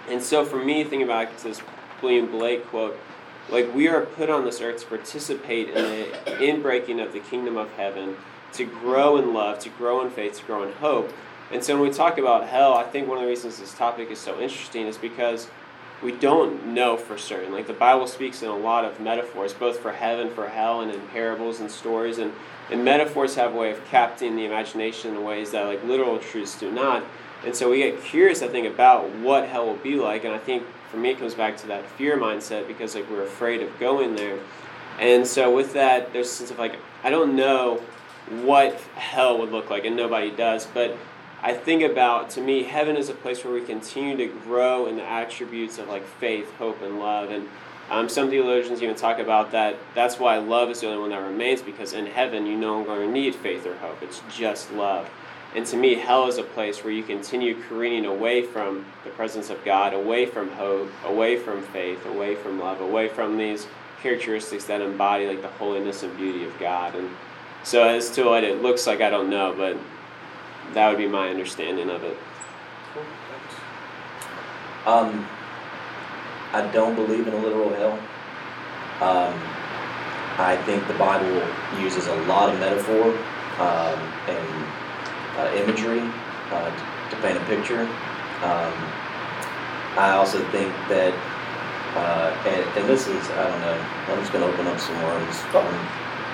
And 0.08 0.22
so 0.22 0.44
for 0.44 0.64
me, 0.64 0.84
thinking 0.84 1.02
about 1.02 1.36
this 1.38 1.60
William 2.00 2.30
Blake 2.30 2.64
quote, 2.66 2.96
like 3.48 3.74
we 3.74 3.88
are 3.88 4.02
put 4.06 4.30
on 4.30 4.44
this 4.44 4.60
earth 4.60 4.82
to 4.82 4.86
participate 4.86 5.70
in 5.70 5.74
the 5.74 6.16
inbreaking 6.38 7.04
of 7.04 7.12
the 7.12 7.18
kingdom 7.18 7.56
of 7.56 7.72
heaven, 7.72 8.16
to 8.52 8.64
grow 8.64 9.16
in 9.16 9.34
love, 9.34 9.58
to 9.58 9.70
grow 9.70 10.04
in 10.04 10.10
faith, 10.12 10.38
to 10.38 10.44
grow 10.44 10.62
in 10.62 10.72
hope. 10.74 11.12
And 11.54 11.62
so 11.62 11.78
when 11.78 11.88
we 11.88 11.94
talk 11.94 12.18
about 12.18 12.48
hell, 12.48 12.74
I 12.74 12.82
think 12.82 13.06
one 13.06 13.18
of 13.18 13.22
the 13.22 13.28
reasons 13.28 13.60
this 13.60 13.72
topic 13.72 14.10
is 14.10 14.18
so 14.18 14.40
interesting 14.40 14.88
is 14.88 14.98
because 14.98 15.46
we 16.02 16.10
don't 16.10 16.66
know 16.66 16.96
for 16.96 17.16
certain. 17.16 17.52
Like 17.52 17.68
the 17.68 17.72
Bible 17.72 18.08
speaks 18.08 18.42
in 18.42 18.48
a 18.48 18.56
lot 18.56 18.84
of 18.84 18.98
metaphors, 18.98 19.54
both 19.54 19.78
for 19.78 19.92
heaven, 19.92 20.30
for 20.30 20.48
hell, 20.48 20.80
and 20.80 20.90
in 20.90 21.00
parables 21.12 21.60
and 21.60 21.70
stories. 21.70 22.18
And, 22.18 22.32
and 22.72 22.84
metaphors 22.84 23.36
have 23.36 23.54
a 23.54 23.56
way 23.56 23.70
of 23.70 23.82
capturing 23.86 24.34
the 24.34 24.44
imagination 24.44 25.14
in 25.14 25.22
ways 25.22 25.52
that 25.52 25.64
like 25.66 25.84
literal 25.84 26.18
truths 26.18 26.58
do 26.58 26.72
not. 26.72 27.04
And 27.46 27.54
so 27.54 27.70
we 27.70 27.78
get 27.78 28.02
curious, 28.02 28.42
I 28.42 28.48
think, 28.48 28.66
about 28.66 29.08
what 29.18 29.48
hell 29.48 29.64
will 29.64 29.76
be 29.76 29.94
like. 29.94 30.24
And 30.24 30.34
I 30.34 30.38
think 30.38 30.64
for 30.90 30.96
me, 30.96 31.10
it 31.10 31.20
comes 31.20 31.34
back 31.34 31.56
to 31.58 31.68
that 31.68 31.88
fear 31.90 32.18
mindset 32.18 32.66
because 32.66 32.96
like 32.96 33.08
we're 33.08 33.22
afraid 33.22 33.62
of 33.62 33.78
going 33.78 34.16
there. 34.16 34.40
And 34.98 35.24
so 35.24 35.54
with 35.54 35.72
that, 35.74 36.12
there's 36.12 36.26
a 36.26 36.30
sense 36.30 36.50
of 36.50 36.58
like 36.58 36.80
I 37.04 37.10
don't 37.10 37.36
know 37.36 37.80
what 38.42 38.74
hell 38.96 39.38
would 39.38 39.52
look 39.52 39.70
like, 39.70 39.84
and 39.84 39.94
nobody 39.94 40.32
does. 40.32 40.66
But 40.66 40.96
I 41.42 41.52
think 41.52 41.82
about 41.82 42.30
to 42.30 42.40
me, 42.40 42.62
heaven 42.62 42.96
is 42.96 43.08
a 43.08 43.14
place 43.14 43.44
where 43.44 43.52
we 43.52 43.62
continue 43.62 44.16
to 44.16 44.26
grow 44.26 44.86
in 44.86 44.96
the 44.96 45.04
attributes 45.04 45.78
of 45.78 45.88
like 45.88 46.06
faith, 46.06 46.52
hope, 46.54 46.80
and 46.82 46.98
love. 46.98 47.30
And 47.30 47.48
Um, 47.90 48.08
some 48.08 48.30
theologians 48.30 48.82
even 48.82 48.96
talk 48.96 49.18
about 49.18 49.50
that. 49.50 49.76
That's 49.94 50.18
why 50.18 50.38
love 50.38 50.70
is 50.70 50.80
the 50.80 50.86
only 50.86 51.00
one 51.00 51.10
that 51.10 51.20
remains 51.20 51.60
because 51.60 51.92
in 51.92 52.06
heaven 52.06 52.46
you 52.46 52.56
no 52.56 52.80
longer 52.80 53.06
need 53.06 53.34
faith 53.34 53.66
or 53.66 53.74
hope. 53.74 54.02
It's 54.02 54.22
just 54.34 54.72
love. 54.72 55.10
And 55.54 55.66
to 55.66 55.76
me, 55.76 55.94
hell 55.96 56.26
is 56.26 56.38
a 56.38 56.42
place 56.42 56.82
where 56.82 56.94
you 56.94 57.02
continue 57.02 57.54
careening 57.68 58.06
away 58.06 58.40
from 58.40 58.86
the 59.04 59.10
presence 59.10 59.50
of 59.50 59.62
God, 59.66 59.92
away 59.92 60.24
from 60.24 60.48
hope, 60.52 60.90
away 61.04 61.36
from 61.36 61.62
faith, 61.62 62.06
away 62.06 62.34
from 62.36 62.58
love, 62.58 62.80
away 62.80 63.06
from 63.08 63.36
these 63.36 63.66
characteristics 64.02 64.64
that 64.64 64.80
embody 64.80 65.26
like 65.26 65.42
the 65.42 65.48
holiness 65.48 66.02
and 66.02 66.16
beauty 66.16 66.44
of 66.44 66.58
God. 66.58 66.94
And 66.94 67.10
so 67.64 67.86
as 67.86 68.10
to 68.12 68.24
what 68.24 68.44
it 68.44 68.62
looks 68.62 68.86
like, 68.86 69.02
I 69.02 69.10
don't 69.10 69.28
know, 69.28 69.54
but 69.56 69.76
that 70.72 70.88
would 70.88 70.98
be 70.98 71.06
my 71.06 71.28
understanding 71.28 71.90
of 71.90 72.02
it. 72.02 72.16
Um, 74.86 75.26
I 76.52 76.68
don't 76.72 76.94
believe 76.94 77.26
in 77.26 77.34
a 77.34 77.38
literal 77.38 77.70
hell. 77.74 77.92
Um, 79.00 79.34
I 80.38 80.56
think 80.66 80.86
the 80.88 80.94
Bible 80.94 81.42
uses 81.80 82.06
a 82.06 82.14
lot 82.26 82.52
of 82.52 82.58
metaphor 82.60 83.10
um, 83.58 83.98
and 84.28 84.64
uh, 85.38 85.52
imagery 85.56 86.00
uh, 86.50 86.70
to, 86.70 87.16
to 87.16 87.22
paint 87.22 87.36
a 87.36 87.44
picture. 87.46 87.82
Um, 88.42 88.74
I 89.96 90.10
also 90.16 90.38
think 90.50 90.72
that, 90.88 91.14
uh, 91.94 92.48
and, 92.48 92.78
and 92.78 92.88
this 92.88 93.06
is, 93.06 93.30
I 93.30 93.48
don't 93.48 93.60
know, 93.60 93.86
I'm 94.08 94.18
just 94.20 94.32
going 94.32 94.44
to 94.44 94.52
open 94.52 94.66
up 94.66 94.78
some 94.80 95.00
worms. 95.02 95.36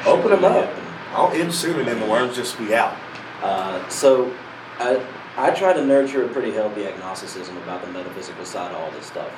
open 0.07 0.31
them 0.31 0.45
up. 0.45 0.69
and- 0.69 0.87
I'll 1.13 1.33
end 1.33 1.53
soon 1.53 1.79
and 1.81 1.89
then 1.89 1.99
the 1.99 2.07
worms 2.07 2.37
just 2.37 2.57
be 2.57 2.73
out. 2.73 2.97
Uh, 3.43 3.89
so 3.89 4.33
I, 4.79 5.05
I 5.37 5.51
try 5.51 5.73
to 5.73 5.85
nurture 5.85 6.25
a 6.25 6.29
pretty 6.29 6.53
healthy 6.53 6.87
agnosticism 6.87 7.57
about 7.59 7.85
the 7.85 7.91
metaphysical 7.93 8.45
side 8.45 8.73
of 8.73 8.79
all 8.79 8.91
this 8.93 9.07
stuff. 9.07 9.31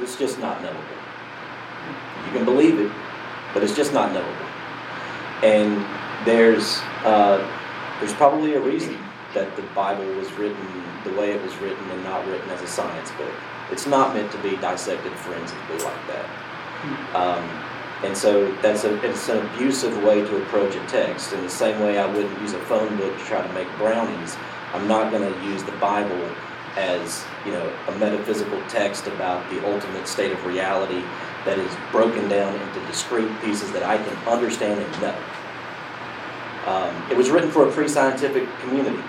It's 0.00 0.16
just 0.16 0.38
not 0.38 0.62
knowable. 0.62 0.80
You 2.26 2.32
can 2.32 2.44
believe 2.44 2.80
it, 2.80 2.90
but 3.52 3.62
it's 3.62 3.76
just 3.76 3.92
not 3.92 4.12
knowable. 4.12 4.46
And 5.42 5.84
there's 6.26 6.78
uh, 7.04 7.38
there's 8.00 8.14
probably 8.14 8.54
a 8.54 8.60
reason 8.60 8.98
that 9.34 9.54
the 9.56 9.62
Bible 9.74 10.06
was 10.14 10.32
written 10.32 10.84
the 11.04 11.12
way 11.12 11.32
it 11.32 11.42
was 11.42 11.54
written 11.58 11.90
and 11.90 12.02
not 12.02 12.26
written 12.26 12.48
as 12.50 12.62
a 12.62 12.66
science 12.66 13.10
book. 13.12 13.32
It's 13.70 13.86
not 13.86 14.14
meant 14.14 14.32
to 14.32 14.38
be 14.38 14.56
dissected 14.56 15.12
forensically 15.12 15.78
like 15.78 16.06
that. 16.08 16.26
Um, 17.14 17.73
and 18.04 18.16
so 18.16 18.54
that's 18.56 18.84
a, 18.84 19.02
it's 19.04 19.28
an 19.28 19.44
abusive 19.46 20.02
way 20.02 20.20
to 20.20 20.42
approach 20.42 20.74
a 20.76 20.86
text. 20.86 21.32
In 21.32 21.42
the 21.42 21.50
same 21.50 21.80
way 21.80 21.98
I 21.98 22.06
wouldn't 22.06 22.38
use 22.40 22.52
a 22.52 22.60
phone 22.60 22.96
book 22.96 23.16
to 23.16 23.24
try 23.24 23.46
to 23.46 23.52
make 23.54 23.68
brownies, 23.78 24.36
I'm 24.74 24.86
not 24.86 25.10
going 25.10 25.32
to 25.32 25.44
use 25.44 25.62
the 25.62 25.72
Bible 25.72 26.30
as 26.76 27.24
you 27.46 27.52
know 27.52 27.72
a 27.88 27.98
metaphysical 27.98 28.60
text 28.68 29.06
about 29.06 29.48
the 29.48 29.64
ultimate 29.72 30.08
state 30.08 30.32
of 30.32 30.44
reality 30.44 31.02
that 31.44 31.58
is 31.58 31.72
broken 31.92 32.28
down 32.28 32.54
into 32.60 32.86
discrete 32.86 33.30
pieces 33.40 33.70
that 33.72 33.82
I 33.82 33.96
can 33.96 34.16
understand 34.28 34.82
and 34.82 35.02
know. 35.02 35.16
Um, 36.66 37.10
it 37.10 37.16
was 37.16 37.30
written 37.30 37.50
for 37.50 37.68
a 37.68 37.72
pre-scientific 37.72 38.48
community. 38.60 39.02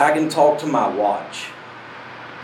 I 0.00 0.12
can 0.14 0.28
talk 0.28 0.58
to 0.60 0.66
my 0.66 0.88
watch. 0.88 1.50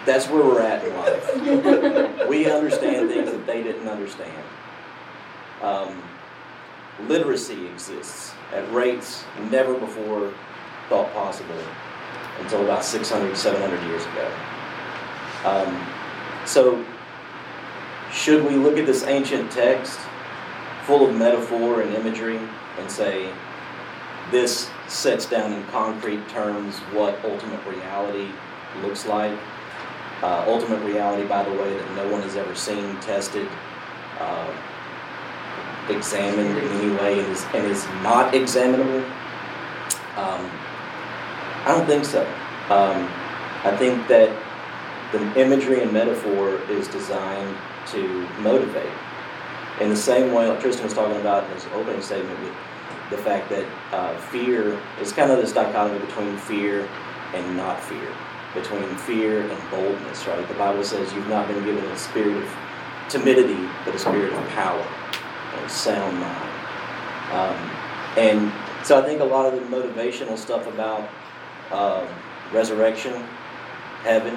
That's 0.07 0.29
where 0.29 0.45
we're 0.45 0.61
at 0.61 0.85
in 0.85 0.95
life. 0.95 2.29
we 2.29 2.51
understand 2.51 3.09
things 3.09 3.31
that 3.31 3.47
they 3.47 3.63
didn't 3.63 3.89
understand. 3.89 4.45
Um, 5.63 6.03
literacy 7.09 7.67
exists 7.67 8.35
at 8.53 8.71
rates 8.73 9.25
never 9.51 9.75
before 9.75 10.33
thought 10.89 11.13
possible 11.13 11.59
until 12.41 12.63
about 12.65 12.85
600, 12.85 13.37
700 13.37 13.83
years 13.89 14.05
ago. 14.07 14.31
Um, 15.45 15.87
so, 16.47 16.85
should 18.13 18.45
we 18.45 18.57
look 18.57 18.77
at 18.79 18.87
this 18.87 19.05
ancient 19.05 19.51
text 19.51 19.99
full 20.85 21.09
of 21.09 21.17
metaphor 21.17 21.81
and 21.81 21.95
imagery 21.95 22.41
and 22.79 22.91
say, 22.91 23.33
this 24.31 24.71
sets 24.89 25.27
down 25.27 25.53
in 25.53 25.65
concrete 25.67 26.29
terms 26.29 26.77
what 26.93 27.23
ultimate 27.25 27.65
reality 27.67 28.29
looks 28.83 29.07
like? 29.07 29.39
Uh, 30.25 30.43
ultimate 30.47 30.83
reality, 30.87 31.29
by 31.29 31.43
the 31.43 31.51
way, 31.51 31.77
that 31.77 31.97
no 31.97 32.09
one 32.09 32.23
has 32.23 32.35
ever 32.35 32.55
seen, 32.55 32.99
tested, 33.01 33.47
uh, 34.19 34.57
examined 35.91 36.57
in 36.57 36.65
any 36.65 36.97
way, 36.97 37.21
and 37.21 37.31
is, 37.31 37.45
and 37.53 37.67
is 37.67 37.87
not 38.03 38.35
examinable? 38.35 39.05
Um, 40.17 40.51
I 41.67 41.75
don't 41.77 41.87
think 41.87 42.07
so. 42.07 42.23
Um, 42.71 43.07
I 43.65 43.77
think 43.79 44.09
that 44.09 44.35
the 45.13 45.21
imagery 45.39 45.83
and 45.83 45.93
metaphor 45.93 46.59
is 46.71 46.89
designed 46.89 47.55
to 47.89 48.27
motivate. 48.41 48.97
In 49.83 49.91
the 49.91 49.97
same 49.97 50.33
way, 50.33 50.49
like 50.49 50.59
Tristan 50.59 50.85
was 50.85 50.95
talking 50.95 51.21
about 51.21 51.45
in 51.45 51.51
his 51.51 51.67
opening 51.75 52.01
statement, 52.01 52.41
with 52.41 52.55
the 53.11 53.19
fact 53.19 53.51
that 53.51 53.67
uh, 53.93 54.17
fear 54.33 54.81
is 55.03 55.13
kind 55.13 55.31
of 55.31 55.37
this 55.37 55.53
dichotomy 55.53 55.99
between 55.99 56.35
fear 56.39 56.89
and 57.35 57.59
not 57.59 57.79
fear, 57.83 58.09
between 58.55 58.95
fear 58.99 59.43
and 59.43 59.71
boldness, 59.71 60.27
right? 60.27 60.47
The 60.47 60.55
Bible 60.55 60.85
says 60.85 61.13
you've 61.13 61.29
not 61.29 61.49
been 61.49 61.65
given 61.65 61.85
a 61.85 61.97
spirit 61.97 62.37
of 62.37 62.57
timidity, 63.09 63.69
but 63.85 63.95
a 63.95 63.99
spirit 63.99 64.33
of 64.33 64.49
power 64.51 64.87
and 65.57 65.71
sound 65.71 66.19
mind. 66.19 66.51
Um, 67.33 67.71
and 68.17 68.53
so 68.87 69.01
I 69.01 69.05
think 69.05 69.21
a 69.21 69.25
lot 69.25 69.53
of 69.53 69.55
the 69.55 69.77
motivational 69.77 70.39
stuff 70.39 70.67
about 70.67 71.09
um, 71.73 72.07
resurrection, 72.53 73.13
heaven, 74.03 74.35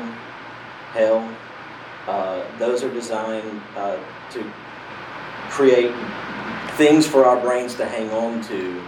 hell, 0.93 1.29
uh, 2.07 2.43
those 2.57 2.83
are 2.83 2.93
designed 2.93 3.61
uh, 3.75 3.97
to 4.31 4.51
create 5.49 5.93
things 6.77 7.05
for 7.05 7.25
our 7.25 7.39
brains 7.39 7.75
to 7.75 7.85
hang 7.85 8.09
on 8.11 8.41
to 8.43 8.81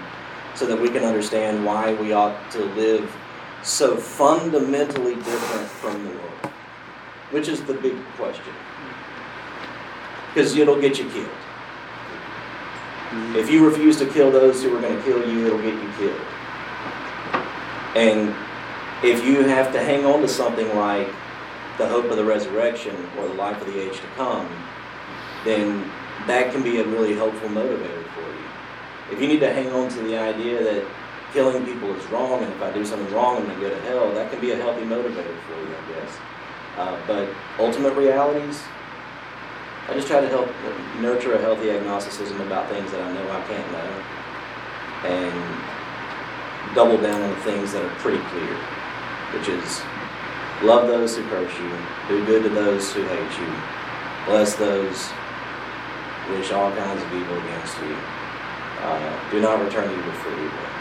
so 0.56 0.65
that 0.65 0.80
we 0.80 0.89
can 0.89 1.04
understand 1.04 1.65
why 1.65 1.94
we 1.96 2.13
ought 2.13 2.52
to 2.52 2.63
live 2.76 3.13
so 3.63 3.98
fundamentally 3.98 5.15
different 5.15 5.67
from 5.67 6.04
the 6.04 6.12
world, 6.12 6.54
which 7.32 7.48
is 7.48 7.63
the 7.63 7.74
big 7.74 7.95
question. 8.15 8.54
Because 10.34 10.56
it'll 10.56 10.80
get 10.80 11.00
you 11.00 11.10
killed. 11.10 11.30
If 13.36 13.50
you 13.50 13.65
refuse 13.65 13.98
to 13.98 14.06
kill 14.06 14.32
those 14.32 14.62
who 14.62 14.76
are 14.78 14.82
going 14.82 14.95
to 14.95 15.04
kill 15.04 15.28
you, 15.28 15.48
it'll 15.48 15.62
get 15.62 15.74
you 15.74 15.91
killed. 15.98 16.22
And 17.95 18.36
if 19.04 19.26
you 19.26 19.43
have 19.43 19.74
to 19.74 19.80
hang 19.80 20.06
on 20.06 20.22
to 20.22 20.28
something 20.28 20.76
like 20.76 21.08
the 21.80 21.88
hope 21.88 22.06
of 22.06 22.17
the 22.17 22.24
resurrection 22.24 22.95
or 23.17 23.28
the 23.28 23.34
life 23.34 23.60
of 23.60 23.67
the 23.67 23.80
age 23.80 23.98
to 23.98 24.08
come, 24.15 24.48
then 25.43 25.89
that 26.28 26.52
can 26.52 26.62
be 26.62 26.80
a 26.80 26.86
really 26.86 27.15
helpful 27.15 27.50
motivator 27.50 28.04
for 28.13 28.22
you. 28.22 29.12
If 29.12 29.22
you 29.22 29.28
need 29.28 29.39
to 29.39 29.52
hang 29.52 29.72
on 29.72 29.89
to 29.89 30.02
the 30.02 30.17
idea 30.17 30.63
that 30.63 30.86
killing 31.34 31.65
people 31.65 31.94
is 31.96 32.06
wrong, 32.08 32.44
and 32.44 32.52
if 32.52 32.62
I 32.62 32.72
do 32.72 32.86
something 32.86 33.12
wrong, 33.13 33.38
I'm 33.38 33.46
going 33.46 33.60
to 33.60 33.70
go 33.70 33.70
to 33.70 33.82
hell, 33.82 34.13
that 34.13 34.32
can 34.32 34.42
be 34.42 34.52
a 34.52 34.56
healthy 34.56 34.82
motivator 34.82 35.38
for 35.46 35.56
you, 35.56 35.76
I 35.76 35.92
guess. 35.94 36.18
Uh, 36.78 37.00
but 37.08 37.30
ultimate 37.60 37.94
realities, 37.94 38.62
I 39.88 39.94
just 39.94 40.08
try 40.08 40.22
to 40.22 40.30
help 40.30 40.48
nurture 41.02 41.34
a 41.34 41.42
healthy 41.42 41.72
agnosticism 41.72 42.39
about 42.42 42.70
things 42.70 42.92
that 42.92 43.02
I 43.02 43.12
know 43.12 43.32
I 43.32 43.42
can't 43.48 43.72
know, 43.72 43.89
and 45.10 46.76
double 46.76 46.98
down 46.98 47.22
on 47.22 47.30
the 47.30 47.42
things 47.42 47.74
that 47.74 47.84
are 47.84 47.96
pretty 47.96 48.24
clear, 48.30 48.56
which 49.34 49.50
is 49.50 49.82
love 50.63 50.88
those 50.88 51.15
who 51.15 51.24
curse 51.30 51.52
you, 51.58 51.72
do 52.08 52.26
good 52.26 52.44
to 52.44 52.50
those 52.50 52.92
who 52.94 53.04
hate 53.04 53.39
you, 53.39 53.54
bless 54.26 54.56
those, 54.56 55.10
wish 56.30 56.52
all 56.52 56.72
kinds 56.76 57.02
of 57.02 57.13
evil 57.13 57.38
against 57.38 57.78
you. 57.82 57.98
Uh, 58.82 59.32
do 59.32 59.42
not 59.42 59.62
return 59.63 59.92
evil 59.92 60.13
for 60.13 60.32
evil. 60.34 60.79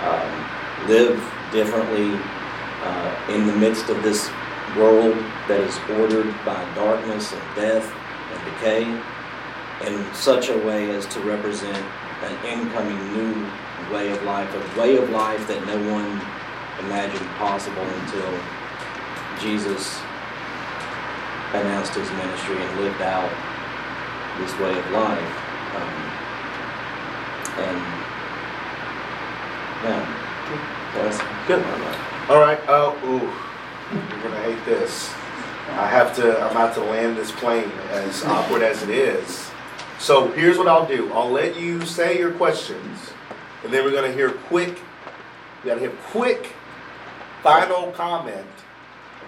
Um, 0.00 0.88
live 0.88 1.18
differently 1.52 2.18
uh, 2.82 3.26
in 3.30 3.46
the 3.46 3.56
midst 3.56 3.88
of 3.88 4.02
this 4.02 4.30
world 4.76 5.16
that 5.48 5.60
is 5.60 5.76
ordered 5.98 6.32
by 6.44 6.62
darkness 6.74 7.32
and 7.32 7.42
death 7.56 7.92
and 8.32 8.44
decay 8.54 8.84
in 9.86 10.14
such 10.14 10.50
a 10.50 10.58
way 10.58 10.90
as 10.90 11.06
to 11.06 11.20
represent 11.20 11.84
an 12.22 12.44
incoming 12.44 13.12
new 13.12 13.46
way 13.92 14.10
of 14.10 14.22
life, 14.22 14.52
a 14.54 14.80
way 14.80 14.96
of 14.96 15.08
life 15.10 15.46
that 15.48 15.64
no 15.66 15.76
one 15.92 16.20
imagined 16.84 17.28
possible 17.36 17.82
until 17.82 18.38
Jesus 19.40 20.00
announced 21.54 21.94
his 21.94 22.10
ministry 22.10 22.56
and 22.56 22.80
lived 22.80 23.00
out 23.02 23.30
this 24.38 24.52
way 24.58 24.78
of 24.78 24.90
life. 24.90 25.36
Um, 25.74 26.18
and 27.58 27.97
yeah, 29.84 30.92
that's 30.94 31.18
Good. 31.48 31.64
All 32.28 32.40
right. 32.40 32.60
Oh, 32.68 32.94
ooh, 33.04 33.96
you're 33.96 34.22
gonna 34.22 34.42
hate 34.42 34.62
this. 34.66 35.08
I 35.70 35.86
have 35.86 36.14
to. 36.16 36.38
I'm 36.42 36.50
about 36.50 36.74
to 36.74 36.82
land 36.82 37.16
this 37.16 37.32
plane, 37.32 37.72
as 37.90 38.22
awkward 38.26 38.60
as 38.60 38.82
it 38.82 38.90
is. 38.90 39.50
So 39.98 40.30
here's 40.32 40.58
what 40.58 40.68
I'll 40.68 40.86
do. 40.86 41.10
I'll 41.14 41.30
let 41.30 41.58
you 41.58 41.86
say 41.86 42.18
your 42.18 42.32
questions, 42.32 42.98
and 43.64 43.72
then 43.72 43.82
we're 43.82 43.92
gonna 43.92 44.12
hear 44.12 44.32
quick. 44.32 44.78
We 45.64 45.68
gotta 45.70 45.80
hear 45.80 45.92
quick, 46.10 46.52
final 47.42 47.90
comment 47.92 48.46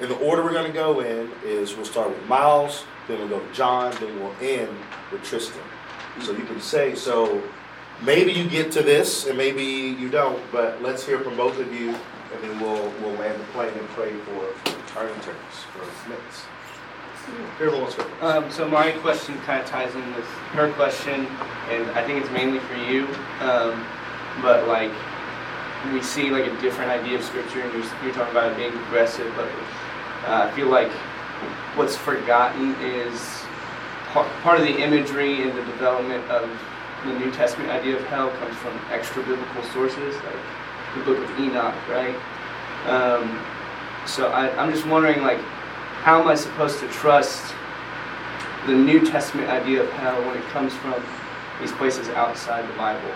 And 0.01 0.11
the 0.11 0.19
order 0.19 0.43
we're 0.43 0.53
gonna 0.53 0.71
go 0.73 1.01
in 1.01 1.31
is 1.43 1.75
we'll 1.77 1.87
start 1.87 2.11
with 2.11 2.27
Miles, 2.27 2.85
then 3.09 3.19
we'll 3.19 3.29
go 3.29 3.41
to 3.41 3.53
John, 3.55 3.95
then 3.99 4.21
we'll 4.21 4.35
end 4.43 4.77
with 5.11 5.23
Tristan. 5.23 5.63
So 6.21 6.33
you 6.33 6.45
can 6.45 6.61
say, 6.61 6.95
so 6.95 7.43
maybe 8.03 8.33
you 8.33 8.49
get 8.49 8.73
to 8.73 8.83
this 8.83 9.27
and 9.27 9.37
maybe 9.37 9.63
you 9.63 10.09
don't, 10.09 10.41
but 10.51 10.83
let's 10.83 11.05
hear 11.05 11.19
from 11.21 11.37
both 11.37 11.59
of 11.59 11.73
you 11.73 11.95
and 12.33 12.43
then 12.43 12.61
we'll, 12.61 12.93
we'll 13.01 13.19
land 13.19 13.41
the 13.41 13.45
plane 13.47 13.77
and 13.77 13.89
pray 13.91 14.13
for 14.21 14.99
our 14.99 15.09
interns, 15.09 15.65
for 15.73 16.09
minutes. 16.09 16.45
Um, 18.21 18.51
so 18.51 18.69
my 18.69 18.93
question 18.93 19.37
kind 19.43 19.63
of 19.63 19.67
ties 19.69 19.95
in 19.95 20.15
with 20.15 20.25
her 20.55 20.73
question, 20.73 21.27
and 21.69 21.91
I 21.93 22.05
think 22.05 22.23
it's 22.23 22.31
mainly 22.33 22.59
for 22.61 22.75
you. 22.75 23.07
Um, 23.41 23.87
but 24.43 24.67
like, 24.67 24.91
we 25.93 26.03
see 26.03 26.31
like 26.31 26.45
a 26.45 26.61
different 26.61 26.91
idea 26.91 27.19
of 27.19 27.25
scripture, 27.25 27.61
and 27.61 27.73
you're, 27.73 27.85
you're 28.03 28.15
talking 28.15 28.33
about 28.33 28.53
it 28.53 28.57
being 28.57 28.73
progressive. 28.73 29.33
But 29.37 29.49
uh, 30.29 30.49
I 30.49 30.51
feel 30.57 30.69
like 30.69 30.91
what's 31.77 31.97
forgotten 31.97 32.75
is 32.83 33.45
part, 34.09 34.29
part 34.43 34.59
of 34.59 34.67
the 34.67 34.77
imagery 34.83 35.43
and 35.43 35.57
the 35.57 35.65
development 35.65 36.29
of 36.31 36.49
the 37.05 37.19
New 37.19 37.31
Testament 37.31 37.71
idea 37.71 37.97
of 37.97 38.05
hell 38.05 38.31
comes 38.31 38.57
from 38.57 38.79
extra 38.91 39.23
biblical 39.23 39.63
sources, 39.65 40.15
like 40.17 40.37
the 40.97 41.05
Book 41.05 41.19
of 41.19 41.41
Enoch, 41.41 41.75
right? 41.89 42.17
Um, 42.87 43.45
so 44.07 44.29
I, 44.29 44.51
I'm 44.57 44.73
just 44.73 44.87
wondering, 44.87 45.23
like, 45.23 45.39
how 46.03 46.21
am 46.21 46.29
I 46.29 46.35
supposed 46.35 46.81
to 46.81 46.89
trust 46.89 47.55
the 48.67 48.75
New 48.75 49.05
Testament 49.05 49.49
idea 49.49 49.83
of 49.83 49.91
hell 49.93 50.21
when 50.27 50.37
it 50.37 50.45
comes 50.45 50.75
from 50.75 51.03
these 51.61 51.73
places 51.73 52.09
outside 52.11 52.69
the 52.69 52.77
Bible? 52.77 53.13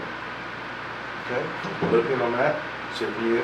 Okay, 1.26 1.90
looking 1.90 2.20
on 2.20 2.32
that, 2.32 2.60
see 2.96 3.06
for 3.06 3.22
you. 3.22 3.42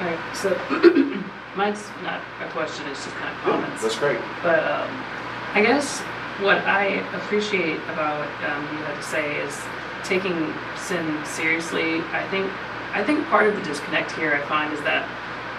Alright, 0.00 0.36
so 0.36 0.50
mine's 1.56 1.88
not 2.02 2.20
a 2.40 2.48
question, 2.50 2.86
it's 2.88 3.04
just 3.04 3.16
kind 3.16 3.34
of 3.34 3.42
comments. 3.42 3.82
That's 3.82 3.98
great. 3.98 4.20
But 4.42 4.64
um, 4.64 4.88
I 5.52 5.62
guess 5.62 6.00
what 6.40 6.58
I 6.58 7.02
appreciate 7.18 7.78
about 7.90 8.20
what 8.20 8.50
um, 8.50 8.62
you 8.62 8.84
had 8.84 8.96
to 8.96 9.02
say 9.02 9.36
is 9.40 9.60
taking 10.04 10.54
sin 10.76 11.24
seriously. 11.24 12.00
I 12.12 12.26
think 12.30 12.50
I 12.92 13.04
think 13.04 13.26
part 13.28 13.46
of 13.46 13.54
the 13.54 13.62
disconnect 13.62 14.12
here 14.12 14.34
I 14.34 14.40
find 14.46 14.72
is 14.72 14.80
that 14.82 15.08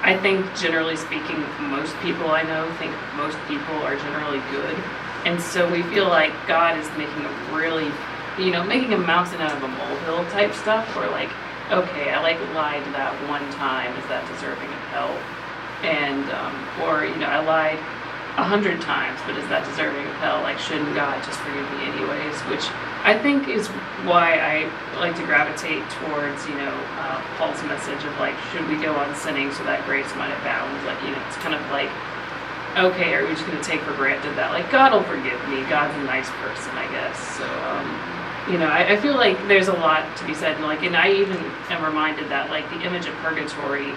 I 0.01 0.17
think 0.17 0.45
generally 0.55 0.95
speaking, 0.95 1.43
most 1.69 1.95
people 1.99 2.31
I 2.31 2.43
know 2.43 2.71
think 2.79 2.93
most 3.15 3.37
people 3.47 3.75
are 3.83 3.95
generally 3.97 4.41
good, 4.51 4.75
and 5.25 5.39
so 5.41 5.69
we 5.69 5.83
feel 5.83 6.07
like 6.07 6.31
God 6.47 6.77
is 6.79 6.89
making 6.97 7.25
a 7.25 7.33
really, 7.53 7.91
you 8.37 8.51
know, 8.51 8.63
making 8.63 8.93
a 8.93 8.97
mountain 8.97 9.41
out 9.41 9.51
of 9.51 9.63
a 9.63 9.67
molehill 9.67 10.25
type 10.31 10.53
stuff. 10.53 10.87
Where 10.95 11.09
like, 11.11 11.29
okay, 11.71 12.11
I 12.11 12.21
like 12.21 12.39
lied 12.55 12.83
that 12.95 13.13
one 13.29 13.43
time, 13.53 13.95
is 13.97 14.07
that 14.07 14.25
deserving 14.33 14.69
of 14.69 14.83
hell? 14.95 15.13
And 15.83 16.23
um, 16.31 16.55
or 16.83 17.05
you 17.05 17.15
know, 17.17 17.27
I 17.27 17.39
lied 17.43 17.79
a 18.38 18.43
hundred 18.43 18.82
times, 18.82 19.19
but 19.25 19.36
is 19.38 19.47
that 19.49 19.65
deserving 19.65 20.05
of 20.05 20.15
hell? 20.21 20.41
Like, 20.41 20.59
shouldn't 20.59 20.93
God 20.95 21.17
just 21.23 21.39
forgive 21.41 21.65
me 21.77 21.89
anyways? 21.89 22.38
Which 22.51 22.65
I 23.03 23.17
think 23.17 23.47
is 23.47 23.67
why 24.05 24.39
I 24.39 24.69
like 24.99 25.15
to 25.17 25.25
gravitate 25.25 25.84
towards, 26.03 26.45
you 26.47 26.55
know, 26.55 26.75
uh, 26.99 27.19
Paul's 27.38 27.61
message 27.63 28.03
of 28.03 28.13
like, 28.19 28.36
should 28.51 28.67
we 28.69 28.77
go 28.77 28.95
on 28.95 29.11
sinning 29.15 29.51
so 29.51 29.63
that 29.65 29.84
grace 29.86 30.09
might 30.15 30.32
abound? 30.43 30.71
Like, 30.86 30.99
you 31.03 31.11
know, 31.11 31.21
it's 31.27 31.39
kind 31.39 31.55
of 31.55 31.63
like, 31.71 31.91
okay, 32.77 33.15
are 33.15 33.25
we 33.25 33.34
just 33.34 33.45
going 33.47 33.57
to 33.57 33.63
take 33.63 33.82
for 33.82 33.93
granted 33.95 34.36
that 34.38 34.51
like 34.51 34.69
God 34.71 34.93
will 34.93 35.03
forgive 35.03 35.39
me? 35.49 35.65
God's 35.67 35.95
a 35.97 36.03
nice 36.03 36.30
person, 36.39 36.71
I 36.77 36.88
guess. 36.91 37.17
So, 37.36 37.47
um, 37.65 37.88
you 38.51 38.57
know, 38.57 38.67
I, 38.67 38.93
I 38.93 38.95
feel 38.97 39.15
like 39.15 39.38
there's 39.47 39.67
a 39.67 39.77
lot 39.77 40.05
to 40.17 40.25
be 40.25 40.34
said, 40.34 40.55
and 40.55 40.65
like, 40.65 40.84
and 40.84 40.95
I 40.95 41.11
even 41.11 41.38
am 41.69 41.84
reminded 41.84 42.30
that 42.30 42.49
like 42.49 42.69
the 42.69 42.82
image 42.82 43.05
of 43.05 43.13
purgatory 43.19 43.93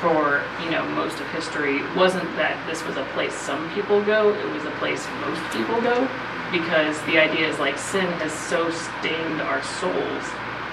for 0.00 0.42
you 0.62 0.70
know 0.70 0.84
most 0.90 1.18
of 1.20 1.26
history 1.30 1.82
wasn't 1.94 2.24
that 2.36 2.56
this 2.66 2.84
was 2.84 2.96
a 2.96 3.04
place 3.14 3.34
some 3.34 3.72
people 3.74 4.02
go 4.04 4.34
it 4.34 4.50
was 4.52 4.64
a 4.64 4.70
place 4.72 5.06
most 5.20 5.42
people 5.52 5.80
go 5.80 6.08
because 6.52 7.00
the 7.02 7.18
idea 7.18 7.48
is 7.48 7.58
like 7.58 7.78
sin 7.78 8.06
has 8.22 8.32
so 8.32 8.70
stained 8.70 9.40
our 9.42 9.62
souls 9.62 10.24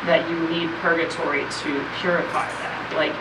that 0.05 0.27
you 0.29 0.37
need 0.49 0.69
purgatory 0.81 1.41
to 1.61 1.85
purify 2.01 2.49
that. 2.49 2.93
Like 2.95 3.13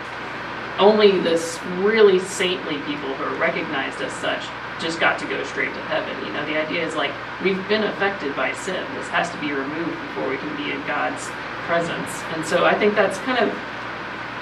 only 0.79 1.21
this 1.21 1.61
really 1.79 2.19
saintly 2.19 2.77
people 2.89 3.13
who 3.15 3.25
are 3.25 3.39
recognized 3.41 4.01
as 4.01 4.13
such 4.13 4.45
just 4.81 4.99
got 4.99 5.19
to 5.21 5.27
go 5.27 5.45
straight 5.45 5.73
to 5.73 5.83
heaven. 5.93 6.17
You 6.25 6.33
know 6.33 6.45
the 6.47 6.57
idea 6.57 6.87
is 6.87 6.95
like 6.97 7.13
we've 7.45 7.61
been 7.69 7.85
affected 7.85 8.35
by 8.35 8.53
sin. 8.53 8.81
This 8.95 9.09
has 9.09 9.31
to 9.31 9.39
be 9.41 9.53
removed 9.53 9.97
before 10.09 10.29
we 10.29 10.37
can 10.39 10.57
be 10.57 10.73
in 10.73 10.81
god's 10.87 11.29
presence. 11.69 12.11
And 12.33 12.45
so 12.45 12.65
i 12.65 12.77
think 12.77 12.95
that's 12.95 13.19
kind 13.19 13.39
of 13.39 13.53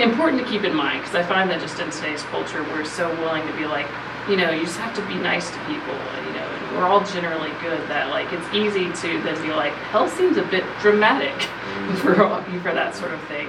important 0.01 0.42
to 0.42 0.49
keep 0.49 0.64
in 0.64 0.74
mind 0.74 1.01
because 1.01 1.14
I 1.14 1.22
find 1.22 1.51
that 1.51 1.61
just 1.61 1.78
in 1.78 1.90
today's 1.90 2.22
culture, 2.24 2.62
we're 2.64 2.84
so 2.84 3.09
willing 3.20 3.46
to 3.46 3.53
be 3.57 3.66
like, 3.66 3.86
you 4.28 4.36
know, 4.36 4.51
you 4.51 4.64
just 4.64 4.78
have 4.78 4.94
to 4.94 5.07
be 5.07 5.14
nice 5.14 5.51
to 5.51 5.59
people, 5.64 5.94
and, 5.94 6.26
you 6.26 6.32
know, 6.32 6.46
and 6.46 6.76
we're 6.76 6.86
all 6.86 7.05
generally 7.05 7.51
good. 7.61 7.80
That 7.88 8.11
like 8.11 8.32
it's 8.32 8.46
easy 8.55 8.92
to 8.92 9.22
then 9.22 9.40
be 9.42 9.53
like, 9.53 9.72
hell 9.90 10.09
seems 10.09 10.36
a 10.36 10.44
bit 10.44 10.64
dramatic 10.80 11.34
for 11.99 12.14
for 12.14 12.72
that 12.72 12.94
sort 12.94 13.12
of 13.12 13.22
thing. 13.24 13.49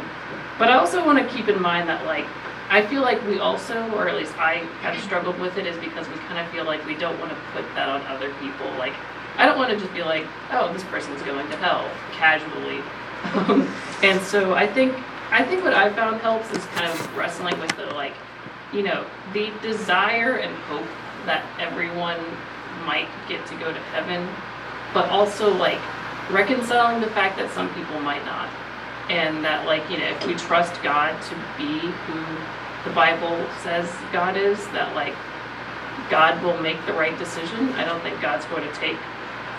But 0.57 0.69
I 0.69 0.77
also 0.77 1.05
want 1.05 1.19
to 1.19 1.35
keep 1.35 1.47
in 1.47 1.61
mind 1.61 1.89
that 1.89 2.05
like 2.05 2.25
I 2.69 2.85
feel 2.85 3.01
like 3.01 3.25
we 3.25 3.39
also, 3.39 3.89
or 3.95 4.07
at 4.07 4.15
least 4.15 4.37
I 4.37 4.57
have 4.81 5.01
struggled 5.03 5.39
with 5.39 5.57
it, 5.57 5.65
is 5.65 5.77
because 5.77 6.07
we 6.07 6.15
kind 6.27 6.37
of 6.37 6.51
feel 6.53 6.65
like 6.65 6.85
we 6.85 6.95
don't 6.95 7.19
want 7.19 7.31
to 7.31 7.37
put 7.53 7.65
that 7.75 7.89
on 7.89 8.01
other 8.07 8.33
people. 8.35 8.67
Like 8.77 8.93
I 9.37 9.45
don't 9.45 9.57
want 9.57 9.71
to 9.71 9.77
just 9.77 9.93
be 9.93 10.03
like, 10.03 10.25
oh, 10.51 10.71
this 10.73 10.83
person's 10.85 11.21
going 11.23 11.49
to 11.49 11.57
hell 11.57 11.89
casually. 12.13 12.81
Um, 13.35 13.67
and 14.01 14.21
so 14.21 14.53
I 14.53 14.65
think 14.65 14.95
I 15.31 15.43
think 15.43 15.63
what 15.63 15.73
I 15.73 15.91
found 15.93 16.21
helps 16.21 16.49
is 16.51 16.65
kind 16.67 16.89
of 16.89 17.17
wrestling 17.17 17.59
with 17.59 17.75
the 17.77 17.85
like, 17.87 18.13
you 18.73 18.83
know, 18.83 19.05
the 19.33 19.51
desire 19.61 20.37
and 20.37 20.55
hope 20.63 20.87
that 21.25 21.45
everyone 21.59 22.19
might 22.85 23.07
get 23.27 23.45
to 23.47 23.55
go 23.55 23.71
to 23.71 23.79
heaven, 23.93 24.27
but 24.93 25.07
also 25.09 25.53
like 25.53 25.79
reconciling 26.31 27.01
the 27.01 27.09
fact 27.11 27.37
that 27.37 27.51
some 27.51 27.73
people 27.73 27.99
might 27.99 28.25
not. 28.25 28.49
And 29.09 29.43
that 29.43 29.65
like, 29.65 29.87
you 29.89 29.97
know, 29.97 30.05
if 30.05 30.25
we 30.25 30.35
trust 30.35 30.81
God 30.81 31.19
to 31.23 31.35
be 31.57 31.79
who 31.79 32.89
the 32.89 32.95
Bible 32.95 33.45
says 33.61 33.89
God 34.11 34.37
is, 34.37 34.57
that 34.69 34.95
like 34.95 35.15
God 36.09 36.41
will 36.43 36.59
make 36.61 36.83
the 36.85 36.93
right 36.93 37.17
decision. 37.17 37.69
I 37.73 37.85
don't 37.85 38.01
think 38.01 38.19
God's 38.21 38.45
going 38.45 38.67
to 38.67 38.73
take 38.75 38.97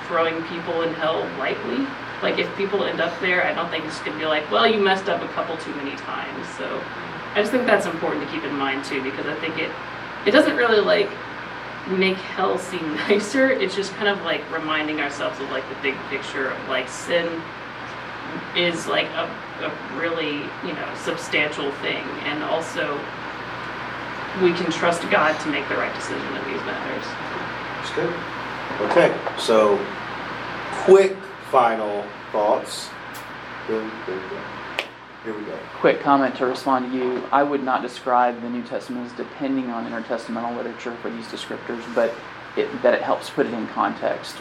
throwing 0.07 0.43
people 0.45 0.83
in 0.83 0.95
hell 0.95 1.23
lightly. 1.39 1.87
Like 2.23 2.39
if 2.39 2.55
people 2.57 2.85
end 2.85 3.01
up 3.01 3.19
there, 3.21 3.45
I 3.45 3.55
don't 3.55 3.71
think 3.71 3.85
it's 3.85 4.01
gonna 4.01 4.19
be 4.19 4.27
like, 4.27 4.51
well, 4.51 4.67
you 4.67 4.81
messed 4.81 5.09
up 5.09 5.23
a 5.23 5.29
couple 5.29 5.57
too 5.57 5.75
many 5.75 5.97
times. 5.97 6.47
So 6.57 6.83
I 7.35 7.41
just 7.41 7.51
think 7.51 7.67
that's 7.67 7.87
important 7.87 8.25
to 8.25 8.33
keep 8.33 8.45
in 8.45 8.55
mind 8.55 8.85
too, 8.85 9.03
because 9.03 9.27
I 9.27 9.35
think 9.41 9.59
it 9.59 9.71
it 10.27 10.33
doesn't 10.33 10.57
really 10.57 10.81
like 10.81 11.09
make 11.89 12.17
hell 12.17 12.59
seem 12.59 12.95
nicer. 13.09 13.51
It's 13.51 13.75
just 13.75 13.93
kind 13.95 14.09
of 14.09 14.23
like 14.23 14.43
reminding 14.53 15.01
ourselves 15.01 15.41
of 15.41 15.51
like 15.51 15.67
the 15.69 15.77
big 15.83 15.95
picture 16.09 16.51
of 16.51 16.69
like 16.69 16.89
sin 16.89 17.41
is 18.55 18.87
like 18.87 19.07
a, 19.07 19.25
a 19.65 19.99
really 19.99 20.43
you 20.65 20.75
know 20.75 20.95
substantial 21.03 21.73
thing, 21.81 22.05
and 22.25 22.45
also 22.45 23.01
we 24.43 24.53
can 24.53 24.71
trust 24.71 25.03
God 25.11 25.39
to 25.41 25.49
make 25.51 25.69
the 25.69 25.77
right 25.77 25.95
decision 25.95 26.37
in 26.37 26.53
these 26.53 26.63
matters. 26.65 27.07
That's 27.77 27.95
good. 27.95 28.15
Okay, 28.91 29.15
so 29.39 29.79
quick 30.85 31.17
final 31.51 32.05
thoughts. 32.33 32.89
Here 33.67 33.83
we 35.35 35.45
go. 35.45 35.59
Quick 35.75 36.01
comment 36.01 36.35
to 36.37 36.47
respond 36.47 36.91
to 36.91 36.97
you. 36.97 37.25
I 37.31 37.43
would 37.43 37.63
not 37.63 37.83
describe 37.83 38.41
the 38.41 38.49
New 38.49 38.63
Testament 38.63 39.07
as 39.07 39.13
depending 39.17 39.69
on 39.71 39.91
intertestamental 39.91 40.57
literature 40.57 40.97
for 41.03 41.11
these 41.11 41.27
descriptors, 41.27 41.83
but 41.95 42.15
it, 42.57 42.83
that 42.83 42.95
it 42.95 43.03
helps 43.03 43.31
put 43.31 43.47
it 43.47 43.53
in 43.53 43.67
context. 43.69 44.37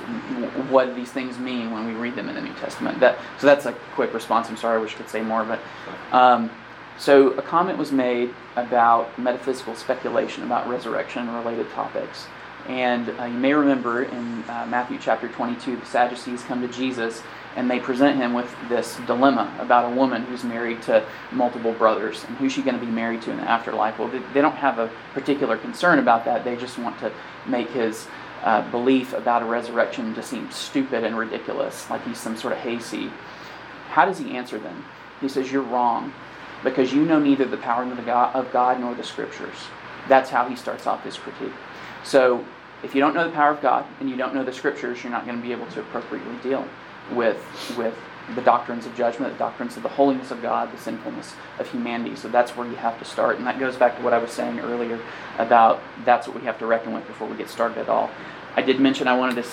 What 0.69 0.95
these 0.95 1.11
things 1.11 1.37
mean 1.37 1.71
when 1.71 1.85
we 1.85 1.93
read 1.93 2.15
them 2.15 2.29
in 2.29 2.35
the 2.35 2.41
New 2.41 2.53
Testament? 2.53 2.99
That, 2.99 3.17
so 3.39 3.47
that's 3.47 3.65
a 3.65 3.73
quick 3.93 4.13
response. 4.13 4.49
I'm 4.49 4.57
sorry, 4.57 4.77
I 4.77 4.81
wish 4.81 4.95
I 4.95 4.97
could 4.97 5.09
say 5.09 5.21
more, 5.21 5.43
but 5.43 5.59
um, 6.11 6.49
so 6.97 7.31
a 7.31 7.41
comment 7.41 7.77
was 7.77 7.91
made 7.91 8.33
about 8.55 9.17
metaphysical 9.19 9.75
speculation 9.75 10.43
about 10.43 10.67
resurrection 10.67 11.27
and 11.27 11.37
related 11.37 11.69
topics. 11.71 12.27
And 12.67 13.09
uh, 13.19 13.25
you 13.25 13.37
may 13.37 13.53
remember 13.53 14.03
in 14.03 14.43
uh, 14.43 14.67
Matthew 14.69 14.99
chapter 15.01 15.27
22, 15.27 15.77
the 15.77 15.85
Sadducees 15.85 16.43
come 16.43 16.61
to 16.61 16.67
Jesus 16.67 17.23
and 17.55 17.69
they 17.69 17.79
present 17.79 18.17
him 18.17 18.33
with 18.33 18.53
this 18.69 18.97
dilemma 19.07 19.53
about 19.59 19.91
a 19.91 19.95
woman 19.95 20.23
who's 20.23 20.43
married 20.43 20.81
to 20.83 21.03
multiple 21.31 21.73
brothers 21.73 22.23
and 22.25 22.37
who's 22.37 22.53
she 22.53 22.61
going 22.61 22.79
to 22.79 22.85
be 22.85 22.91
married 22.91 23.21
to 23.23 23.31
in 23.31 23.37
the 23.37 23.43
afterlife. 23.43 23.97
Well, 23.97 24.07
they, 24.07 24.41
don't 24.41 24.55
have 24.55 24.77
a 24.77 24.89
particular 25.13 25.57
concern 25.57 25.99
about 25.99 26.25
that. 26.25 26.43
They 26.43 26.55
just 26.55 26.77
want 26.77 26.99
to 26.99 27.11
make 27.47 27.69
his 27.71 28.07
uh, 28.43 28.69
belief 28.71 29.13
about 29.13 29.41
a 29.41 29.45
resurrection 29.45 30.13
to 30.15 30.23
seem 30.23 30.49
stupid 30.51 31.03
and 31.03 31.17
ridiculous, 31.17 31.89
like 31.89 32.05
he's 32.05 32.19
some 32.19 32.37
sort 32.37 32.53
of 32.53 32.59
hayseed. 32.59 33.11
How 33.89 34.05
does 34.05 34.19
he 34.19 34.37
answer 34.37 34.59
them? 34.59 34.85
He 35.19 35.27
says, 35.27 35.51
You're 35.51 35.63
wrong 35.63 36.13
because 36.63 36.93
you 36.93 37.03
know 37.03 37.19
neither 37.19 37.45
the 37.45 37.57
power 37.57 37.83
of 37.83 38.51
God 38.51 38.79
nor 38.79 38.93
the 38.93 39.03
scriptures. 39.03 39.55
That's 40.07 40.29
how 40.29 40.47
he 40.47 40.55
starts 40.55 40.87
off 40.87 41.03
his 41.03 41.17
critique. 41.17 41.53
So, 42.09 42.43
if 42.81 42.95
you 42.95 43.01
don't 43.01 43.13
know 43.13 43.23
the 43.23 43.35
power 43.35 43.51
of 43.51 43.61
God 43.61 43.85
and 43.99 44.09
you 44.09 44.15
don't 44.15 44.33
know 44.33 44.43
the 44.43 44.51
scriptures, 44.51 45.03
you're 45.03 45.11
not 45.11 45.27
going 45.27 45.37
to 45.37 45.43
be 45.43 45.51
able 45.51 45.67
to 45.67 45.81
appropriately 45.81 46.35
deal 46.41 46.67
with 47.11 47.37
with 47.77 47.95
the 48.33 48.41
doctrines 48.41 48.87
of 48.87 48.95
judgment, 48.95 49.31
the 49.31 49.37
doctrines 49.37 49.77
of 49.77 49.83
the 49.83 49.89
holiness 49.89 50.31
of 50.31 50.41
God, 50.41 50.73
the 50.73 50.77
sinfulness 50.79 51.35
of 51.59 51.69
humanity. 51.69 52.15
So 52.15 52.27
that's 52.27 52.57
where 52.57 52.67
you 52.67 52.75
have 52.77 52.97
to 52.97 53.05
start. 53.05 53.37
And 53.37 53.45
that 53.45 53.59
goes 53.59 53.75
back 53.75 53.95
to 53.97 54.01
what 54.01 54.13
I 54.13 54.17
was 54.17 54.31
saying 54.31 54.59
earlier 54.59 54.99
about 55.37 55.83
that's 56.03 56.27
what 56.27 56.35
we 56.35 56.43
have 56.47 56.57
to 56.59 56.65
reckon 56.65 56.93
with 56.93 57.05
before 57.05 57.27
we 57.27 57.37
get 57.37 57.47
started 57.47 57.77
at 57.77 57.89
all. 57.89 58.09
I 58.55 58.63
did 58.63 58.79
mention 58.79 59.07
I 59.07 59.15
wanted 59.15 59.43
to 59.43 59.49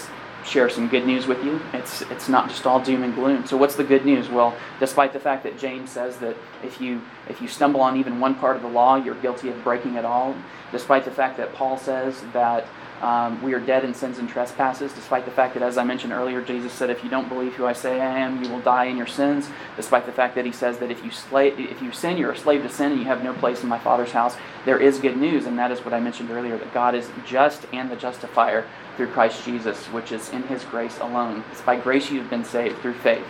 share 0.47 0.71
some 0.71 0.89
good 0.89 1.07
news 1.07 1.27
with 1.27 1.45
you. 1.45 1.61
It's 1.73 2.03
it's 2.03 2.29
not 2.29 2.49
just 2.49 2.67
all 2.67 2.81
doom 2.81 3.03
and 3.03 3.15
gloom. 3.15 3.47
So 3.47 3.57
what's 3.57 3.77
the 3.77 3.85
good 3.85 4.07
news? 4.07 4.29
Well, 4.29 4.55
despite 4.81 5.13
the 5.13 5.21
fact 5.21 5.43
that 5.43 5.59
James 5.59 5.91
says 5.91 6.17
that 6.19 6.37
if 6.63 6.81
you 6.81 7.03
if 7.29 7.43
you 7.43 7.49
stumble 7.49 7.81
on 7.81 7.97
even 7.97 8.21
one 8.21 8.35
part 8.35 8.57
of 8.57 8.63
the 8.63 8.69
law, 8.69 8.97
you're 8.97 9.17
guilty 9.17 9.49
of 9.49 9.63
breaking 9.65 9.95
it 9.95 10.05
all. 10.05 10.35
Despite 10.73 11.05
the 11.05 11.11
fact 11.11 11.37
that 11.39 11.55
Paul 11.55 11.77
says 11.77 12.23
that 12.33 12.67
um, 13.03 13.43
we 13.43 13.53
are 13.53 13.61
dead 13.61 13.85
in 13.85 13.93
sins 13.93 14.19
and 14.19 14.29
trespasses, 14.29 14.93
despite 14.93 15.27
the 15.27 15.31
fact 15.31 15.55
that, 15.55 15.63
as 15.63 15.77
I 15.77 15.85
mentioned 15.85 16.13
earlier, 16.15 16.41
Jesus 16.41 16.73
said, 16.73 16.89
"If 16.89 17.05
you 17.05 17.11
don't 17.11 17.29
believe 17.29 17.55
who 17.55 17.67
I 17.67 17.75
say 17.75 18.01
I 18.01 18.19
am, 18.19 18.43
you 18.43 18.51
will 18.51 18.61
die 18.61 18.85
in 18.85 18.97
your 18.97 19.07
sins." 19.07 19.51
Despite 19.77 20.07
the 20.07 20.13
fact 20.13 20.35
that 20.35 20.47
he 20.47 20.53
says 20.53 20.79
that 20.79 20.91
if 20.91 21.05
you 21.05 21.11
slave, 21.11 21.61
if 21.61 21.83
you 21.83 21.93
sin, 21.93 22.17
you're 22.17 22.33
a 22.33 22.37
slave 22.37 22.63
to 22.63 22.71
sin, 22.71 22.93
and 22.93 23.01
you 23.01 23.07
have 23.07 23.23
no 23.23 23.35
place 23.35 23.63
in 23.63 23.69
my 23.69 23.79
Father's 23.79 24.13
house. 24.13 24.37
There 24.65 24.79
is 24.79 24.99
good 24.99 25.17
news, 25.17 25.45
and 25.45 25.59
that 25.59 25.71
is 25.71 25.85
what 25.85 25.93
I 25.93 26.01
mentioned 26.01 26.31
earlier: 26.31 26.57
that 26.57 26.73
God 26.73 26.95
is 26.95 27.11
just 27.27 27.67
and 27.73 27.91
the 27.91 27.97
justifier 27.97 28.65
through 28.97 29.09
Christ 29.09 29.45
Jesus, 29.45 29.85
which 29.87 30.11
is 30.11 30.31
in 30.31 30.45
His 30.45 30.65
grace 30.65 30.99
alone. 30.99 31.45
It's 31.53 31.61
by 31.61 31.77
grace 31.77 32.11
you 32.11 32.21
have 32.21 32.31
been 32.31 32.45
saved 32.45 32.79
through 32.81 32.95
faith, 32.95 33.27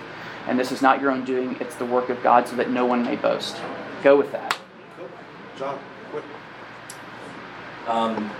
and 0.46 0.58
this 0.58 0.70
is 0.70 0.80
not 0.80 1.00
your 1.00 1.10
own 1.10 1.24
doing; 1.24 1.56
it's 1.58 1.74
the 1.74 1.86
work 1.86 2.08
of 2.08 2.22
God, 2.22 2.46
so 2.46 2.54
that 2.54 2.70
no 2.70 2.86
one 2.86 3.04
may 3.04 3.16
boast. 3.16 3.56
Go 4.04 4.16
with 4.16 4.30
that. 4.30 4.56
John, 5.58 5.78
quick. 6.10 6.24
Um, 7.88 8.30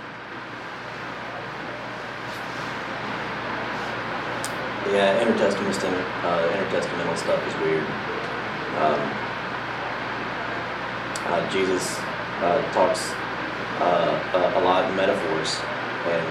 yeah, 4.93 5.23
intertestamental, 5.23 6.03
uh, 6.23 6.47
intertestamental 6.53 7.17
stuff 7.17 7.41
is 7.47 7.55
weird. 7.61 7.83
Um, 8.77 9.01
uh, 11.27 11.49
Jesus 11.51 11.97
uh, 12.41 12.61
talks 12.71 13.11
uh, 13.81 14.55
a, 14.55 14.59
a 14.59 14.61
lot 14.63 14.89
in 14.89 14.95
metaphors, 14.95 15.59
and 16.07 16.27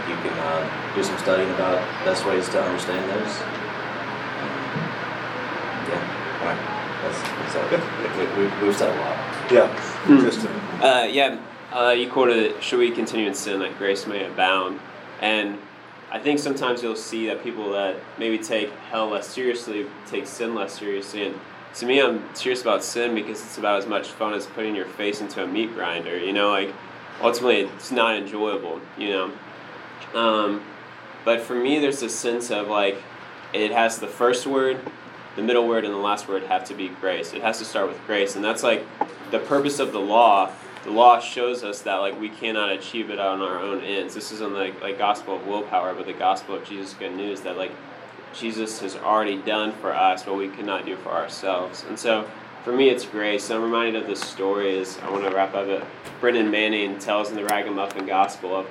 if 0.00 0.08
you 0.08 0.16
can 0.16 0.38
uh, 0.38 0.94
do 0.94 1.02
some 1.02 1.18
studying 1.18 1.50
about 1.50 1.78
best 2.04 2.26
ways 2.26 2.48
to 2.48 2.62
understand 2.62 3.08
those. 3.10 3.34
Yeah, 5.88 6.02
all 6.40 6.46
right. 6.46 6.60
That's, 7.02 7.54
that's 7.54 8.36
we, 8.36 8.44
we, 8.44 8.66
we've 8.66 8.76
said 8.76 8.94
a 8.94 9.00
lot. 9.00 9.16
Yeah. 9.50 9.68
Tristan. 10.04 10.50
Uh, 10.80 11.06
yeah, 11.10 11.38
uh, 11.72 11.90
you 11.90 12.10
quoted, 12.10 12.62
"Should 12.62 12.78
we 12.78 12.90
continue 12.90 13.26
in 13.26 13.34
sin 13.34 13.60
that 13.60 13.76
grace 13.78 14.06
may 14.06 14.24
abound?" 14.24 14.80
And 15.20 15.58
I 16.12 16.18
think 16.18 16.40
sometimes 16.40 16.82
you'll 16.82 16.96
see 16.96 17.26
that 17.28 17.42
people 17.42 17.72
that 17.72 17.96
maybe 18.18 18.38
take 18.38 18.70
hell 18.90 19.08
less 19.08 19.28
seriously 19.28 19.86
take 20.06 20.26
sin 20.26 20.54
less 20.54 20.78
seriously. 20.78 21.26
And 21.26 21.38
to 21.74 21.86
me, 21.86 22.00
I'm 22.00 22.34
serious 22.34 22.62
about 22.62 22.82
sin 22.82 23.14
because 23.14 23.40
it's 23.40 23.58
about 23.58 23.78
as 23.78 23.86
much 23.86 24.08
fun 24.08 24.34
as 24.34 24.46
putting 24.46 24.74
your 24.74 24.86
face 24.86 25.20
into 25.20 25.42
a 25.42 25.46
meat 25.46 25.72
grinder. 25.72 26.18
You 26.18 26.32
know, 26.32 26.50
like 26.50 26.72
ultimately 27.20 27.60
it's 27.60 27.92
not 27.92 28.16
enjoyable. 28.16 28.80
You 28.98 29.08
know, 29.08 29.32
um, 30.14 30.62
but 31.24 31.40
for 31.40 31.54
me, 31.54 31.78
there's 31.78 32.02
a 32.02 32.08
sense 32.08 32.50
of 32.50 32.68
like 32.68 33.00
it 33.52 33.70
has 33.70 33.98
the 33.98 34.08
first 34.08 34.46
word, 34.46 34.80
the 35.36 35.42
middle 35.42 35.66
word, 35.68 35.84
and 35.84 35.94
the 35.94 35.98
last 35.98 36.28
word 36.28 36.42
have 36.44 36.64
to 36.64 36.74
be 36.74 36.88
grace. 36.88 37.32
It 37.32 37.42
has 37.42 37.58
to 37.58 37.64
start 37.64 37.88
with 37.88 38.04
grace, 38.06 38.34
and 38.34 38.44
that's 38.44 38.62
like 38.62 38.84
the 39.30 39.38
purpose 39.38 39.78
of 39.78 39.92
the 39.92 40.00
law. 40.00 40.50
The 40.84 40.90
law 40.90 41.20
shows 41.20 41.62
us 41.62 41.82
that 41.82 41.96
like 41.96 42.18
we 42.18 42.30
cannot 42.30 42.70
achieve 42.70 43.10
it 43.10 43.18
on 43.18 43.42
our 43.42 43.58
own 43.58 43.82
ends. 43.82 44.14
This 44.14 44.32
isn't 44.32 44.54
like 44.54 44.80
like 44.80 44.98
gospel 44.98 45.36
of 45.36 45.46
willpower, 45.46 45.94
but 45.94 46.06
the 46.06 46.12
gospel 46.12 46.54
of 46.54 46.64
Jesus' 46.64 46.94
good 46.94 47.14
news 47.14 47.42
that 47.42 47.56
like 47.56 47.72
Jesus 48.34 48.80
has 48.80 48.96
already 48.96 49.36
done 49.42 49.72
for 49.72 49.92
us 49.92 50.24
what 50.24 50.36
we 50.36 50.48
could 50.48 50.66
not 50.66 50.86
do 50.86 50.96
for 50.96 51.10
ourselves. 51.10 51.84
And 51.88 51.98
so 51.98 52.28
for 52.64 52.72
me, 52.72 52.88
it's 52.88 53.04
grace. 53.04 53.50
I'm 53.50 53.62
reminded 53.62 53.96
of 54.02 54.06
this 54.06 54.20
story. 54.20 54.76
Is 54.76 54.98
I 55.02 55.10
want 55.10 55.24
to 55.24 55.34
wrap 55.34 55.54
up 55.54 55.66
it. 55.66 55.84
Brennan 56.20 56.50
Manning 56.50 56.98
tells 56.98 57.30
in 57.30 57.36
the 57.36 57.44
Ragamuffin 57.44 58.06
Gospel 58.06 58.56
of 58.56 58.66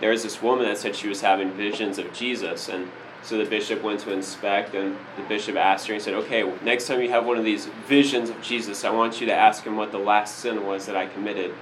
there 0.00 0.10
was 0.10 0.22
this 0.22 0.40
woman 0.40 0.66
that 0.66 0.78
said 0.78 0.96
she 0.96 1.08
was 1.08 1.20
having 1.20 1.52
visions 1.52 1.98
of 1.98 2.12
Jesus, 2.12 2.68
and 2.68 2.90
so 3.22 3.36
the 3.36 3.44
bishop 3.44 3.82
went 3.82 4.00
to 4.00 4.12
inspect, 4.12 4.74
and 4.74 4.96
the 5.16 5.22
bishop 5.22 5.56
asked 5.56 5.86
her 5.88 5.94
and 5.94 6.02
said, 6.02 6.14
"Okay, 6.14 6.50
next 6.62 6.86
time 6.86 7.02
you 7.02 7.10
have 7.10 7.26
one 7.26 7.36
of 7.36 7.44
these 7.44 7.66
visions 7.86 8.30
of 8.30 8.40
Jesus, 8.40 8.84
I 8.84 8.90
want 8.90 9.20
you 9.20 9.26
to 9.26 9.34
ask 9.34 9.64
him 9.64 9.76
what 9.76 9.92
the 9.92 9.98
last 9.98 10.38
sin 10.38 10.66
was 10.66 10.86
that 10.86 10.96
I 10.96 11.06
committed." 11.06 11.54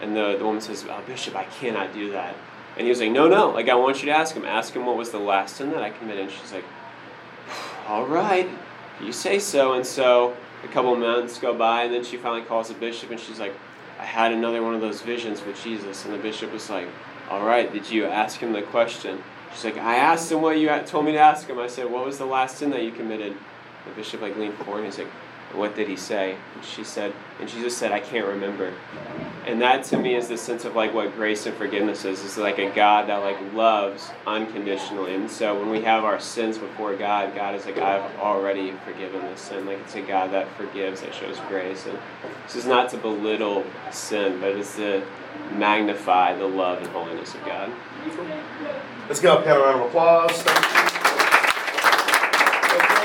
And 0.00 0.16
the, 0.16 0.36
the 0.36 0.44
woman 0.44 0.60
says, 0.60 0.84
oh, 0.88 1.00
"Bishop, 1.06 1.36
I 1.36 1.44
cannot 1.44 1.94
do 1.94 2.10
that." 2.10 2.34
And 2.76 2.84
he 2.84 2.90
was 2.90 3.00
like, 3.00 3.12
"No, 3.12 3.28
no, 3.28 3.50
like 3.50 3.68
I 3.68 3.74
want 3.74 4.02
you 4.02 4.06
to 4.06 4.16
ask 4.16 4.34
him. 4.34 4.44
Ask 4.44 4.74
him 4.74 4.86
what 4.86 4.96
was 4.96 5.10
the 5.10 5.18
last 5.18 5.56
sin 5.56 5.70
that 5.70 5.82
I 5.82 5.90
committed." 5.90 6.22
And 6.22 6.32
she's 6.32 6.52
like, 6.52 6.64
"All 7.86 8.06
right, 8.06 8.48
you 9.00 9.12
say 9.12 9.38
so." 9.38 9.74
And 9.74 9.86
so 9.86 10.36
a 10.64 10.68
couple 10.68 10.92
of 10.92 10.98
months 10.98 11.38
go 11.38 11.54
by, 11.54 11.84
and 11.84 11.94
then 11.94 12.02
she 12.02 12.16
finally 12.16 12.42
calls 12.42 12.68
the 12.68 12.74
bishop, 12.74 13.10
and 13.12 13.20
she's 13.20 13.38
like, 13.38 13.54
"I 14.00 14.04
had 14.04 14.32
another 14.32 14.62
one 14.62 14.74
of 14.74 14.80
those 14.80 15.00
visions 15.00 15.44
with 15.44 15.62
Jesus." 15.62 16.04
And 16.04 16.12
the 16.12 16.18
bishop 16.18 16.52
was 16.52 16.68
like, 16.68 16.88
"All 17.30 17.46
right, 17.46 17.72
did 17.72 17.88
you 17.88 18.06
ask 18.06 18.40
him 18.40 18.52
the 18.52 18.62
question?" 18.62 19.22
She's 19.54 19.64
like, 19.64 19.78
I 19.78 19.96
asked 19.96 20.30
him 20.30 20.42
what 20.42 20.58
you 20.58 20.68
told 20.84 21.04
me 21.04 21.12
to 21.12 21.18
ask 21.18 21.48
him. 21.48 21.58
I 21.58 21.68
said, 21.68 21.90
what 21.90 22.04
was 22.04 22.18
the 22.18 22.26
last 22.26 22.58
sin 22.58 22.70
that 22.70 22.82
you 22.82 22.90
committed? 22.90 23.36
The 23.86 23.90
bishop 23.94 24.20
like 24.20 24.36
leaned 24.36 24.54
forward 24.54 24.78
and 24.78 24.86
he's 24.86 24.98
like, 24.98 25.10
what 25.52 25.76
did 25.76 25.88
he 25.88 25.96
say? 25.96 26.36
And 26.54 26.64
she 26.64 26.82
said, 26.82 27.12
and 27.40 27.48
she 27.48 27.60
just 27.60 27.78
said, 27.78 27.92
I 27.92 28.00
can't 28.00 28.26
remember. 28.26 28.72
And 29.46 29.60
that 29.60 29.84
to 29.84 29.98
me 29.98 30.14
is 30.14 30.26
the 30.28 30.38
sense 30.38 30.64
of 30.64 30.74
like 30.74 30.94
what 30.94 31.14
grace 31.14 31.46
and 31.46 31.54
forgiveness 31.56 32.04
is. 32.04 32.24
It's 32.24 32.38
like 32.38 32.58
a 32.58 32.70
God 32.70 33.08
that 33.08 33.18
like 33.18 33.38
loves 33.52 34.10
unconditionally. 34.26 35.14
And 35.14 35.30
so 35.30 35.58
when 35.58 35.70
we 35.70 35.82
have 35.82 36.02
our 36.02 36.18
sins 36.18 36.58
before 36.58 36.96
God, 36.96 37.34
God 37.34 37.54
is 37.54 37.66
like, 37.66 37.76
of 37.76 38.16
already 38.18 38.72
forgiven 38.84 39.20
the 39.20 39.36
sin. 39.36 39.66
Like 39.66 39.78
it's 39.80 39.94
a 39.94 40.00
God 40.00 40.32
that 40.32 40.48
forgives, 40.56 41.02
that 41.02 41.14
shows 41.14 41.38
grace. 41.48 41.86
And 41.86 41.98
this 42.44 42.56
is 42.56 42.66
not 42.66 42.88
to 42.90 42.96
belittle 42.96 43.64
sin, 43.92 44.40
but 44.40 44.56
it's 44.56 44.76
to 44.76 45.04
magnify 45.52 46.36
the 46.36 46.46
love 46.46 46.78
and 46.78 46.86
holiness 46.88 47.34
of 47.34 47.44
God. 47.44 47.70
Let's 49.08 49.20
give 49.20 49.30
a 49.30 49.60
round 49.60 49.80
of 49.80 49.86
applause. 49.86 50.93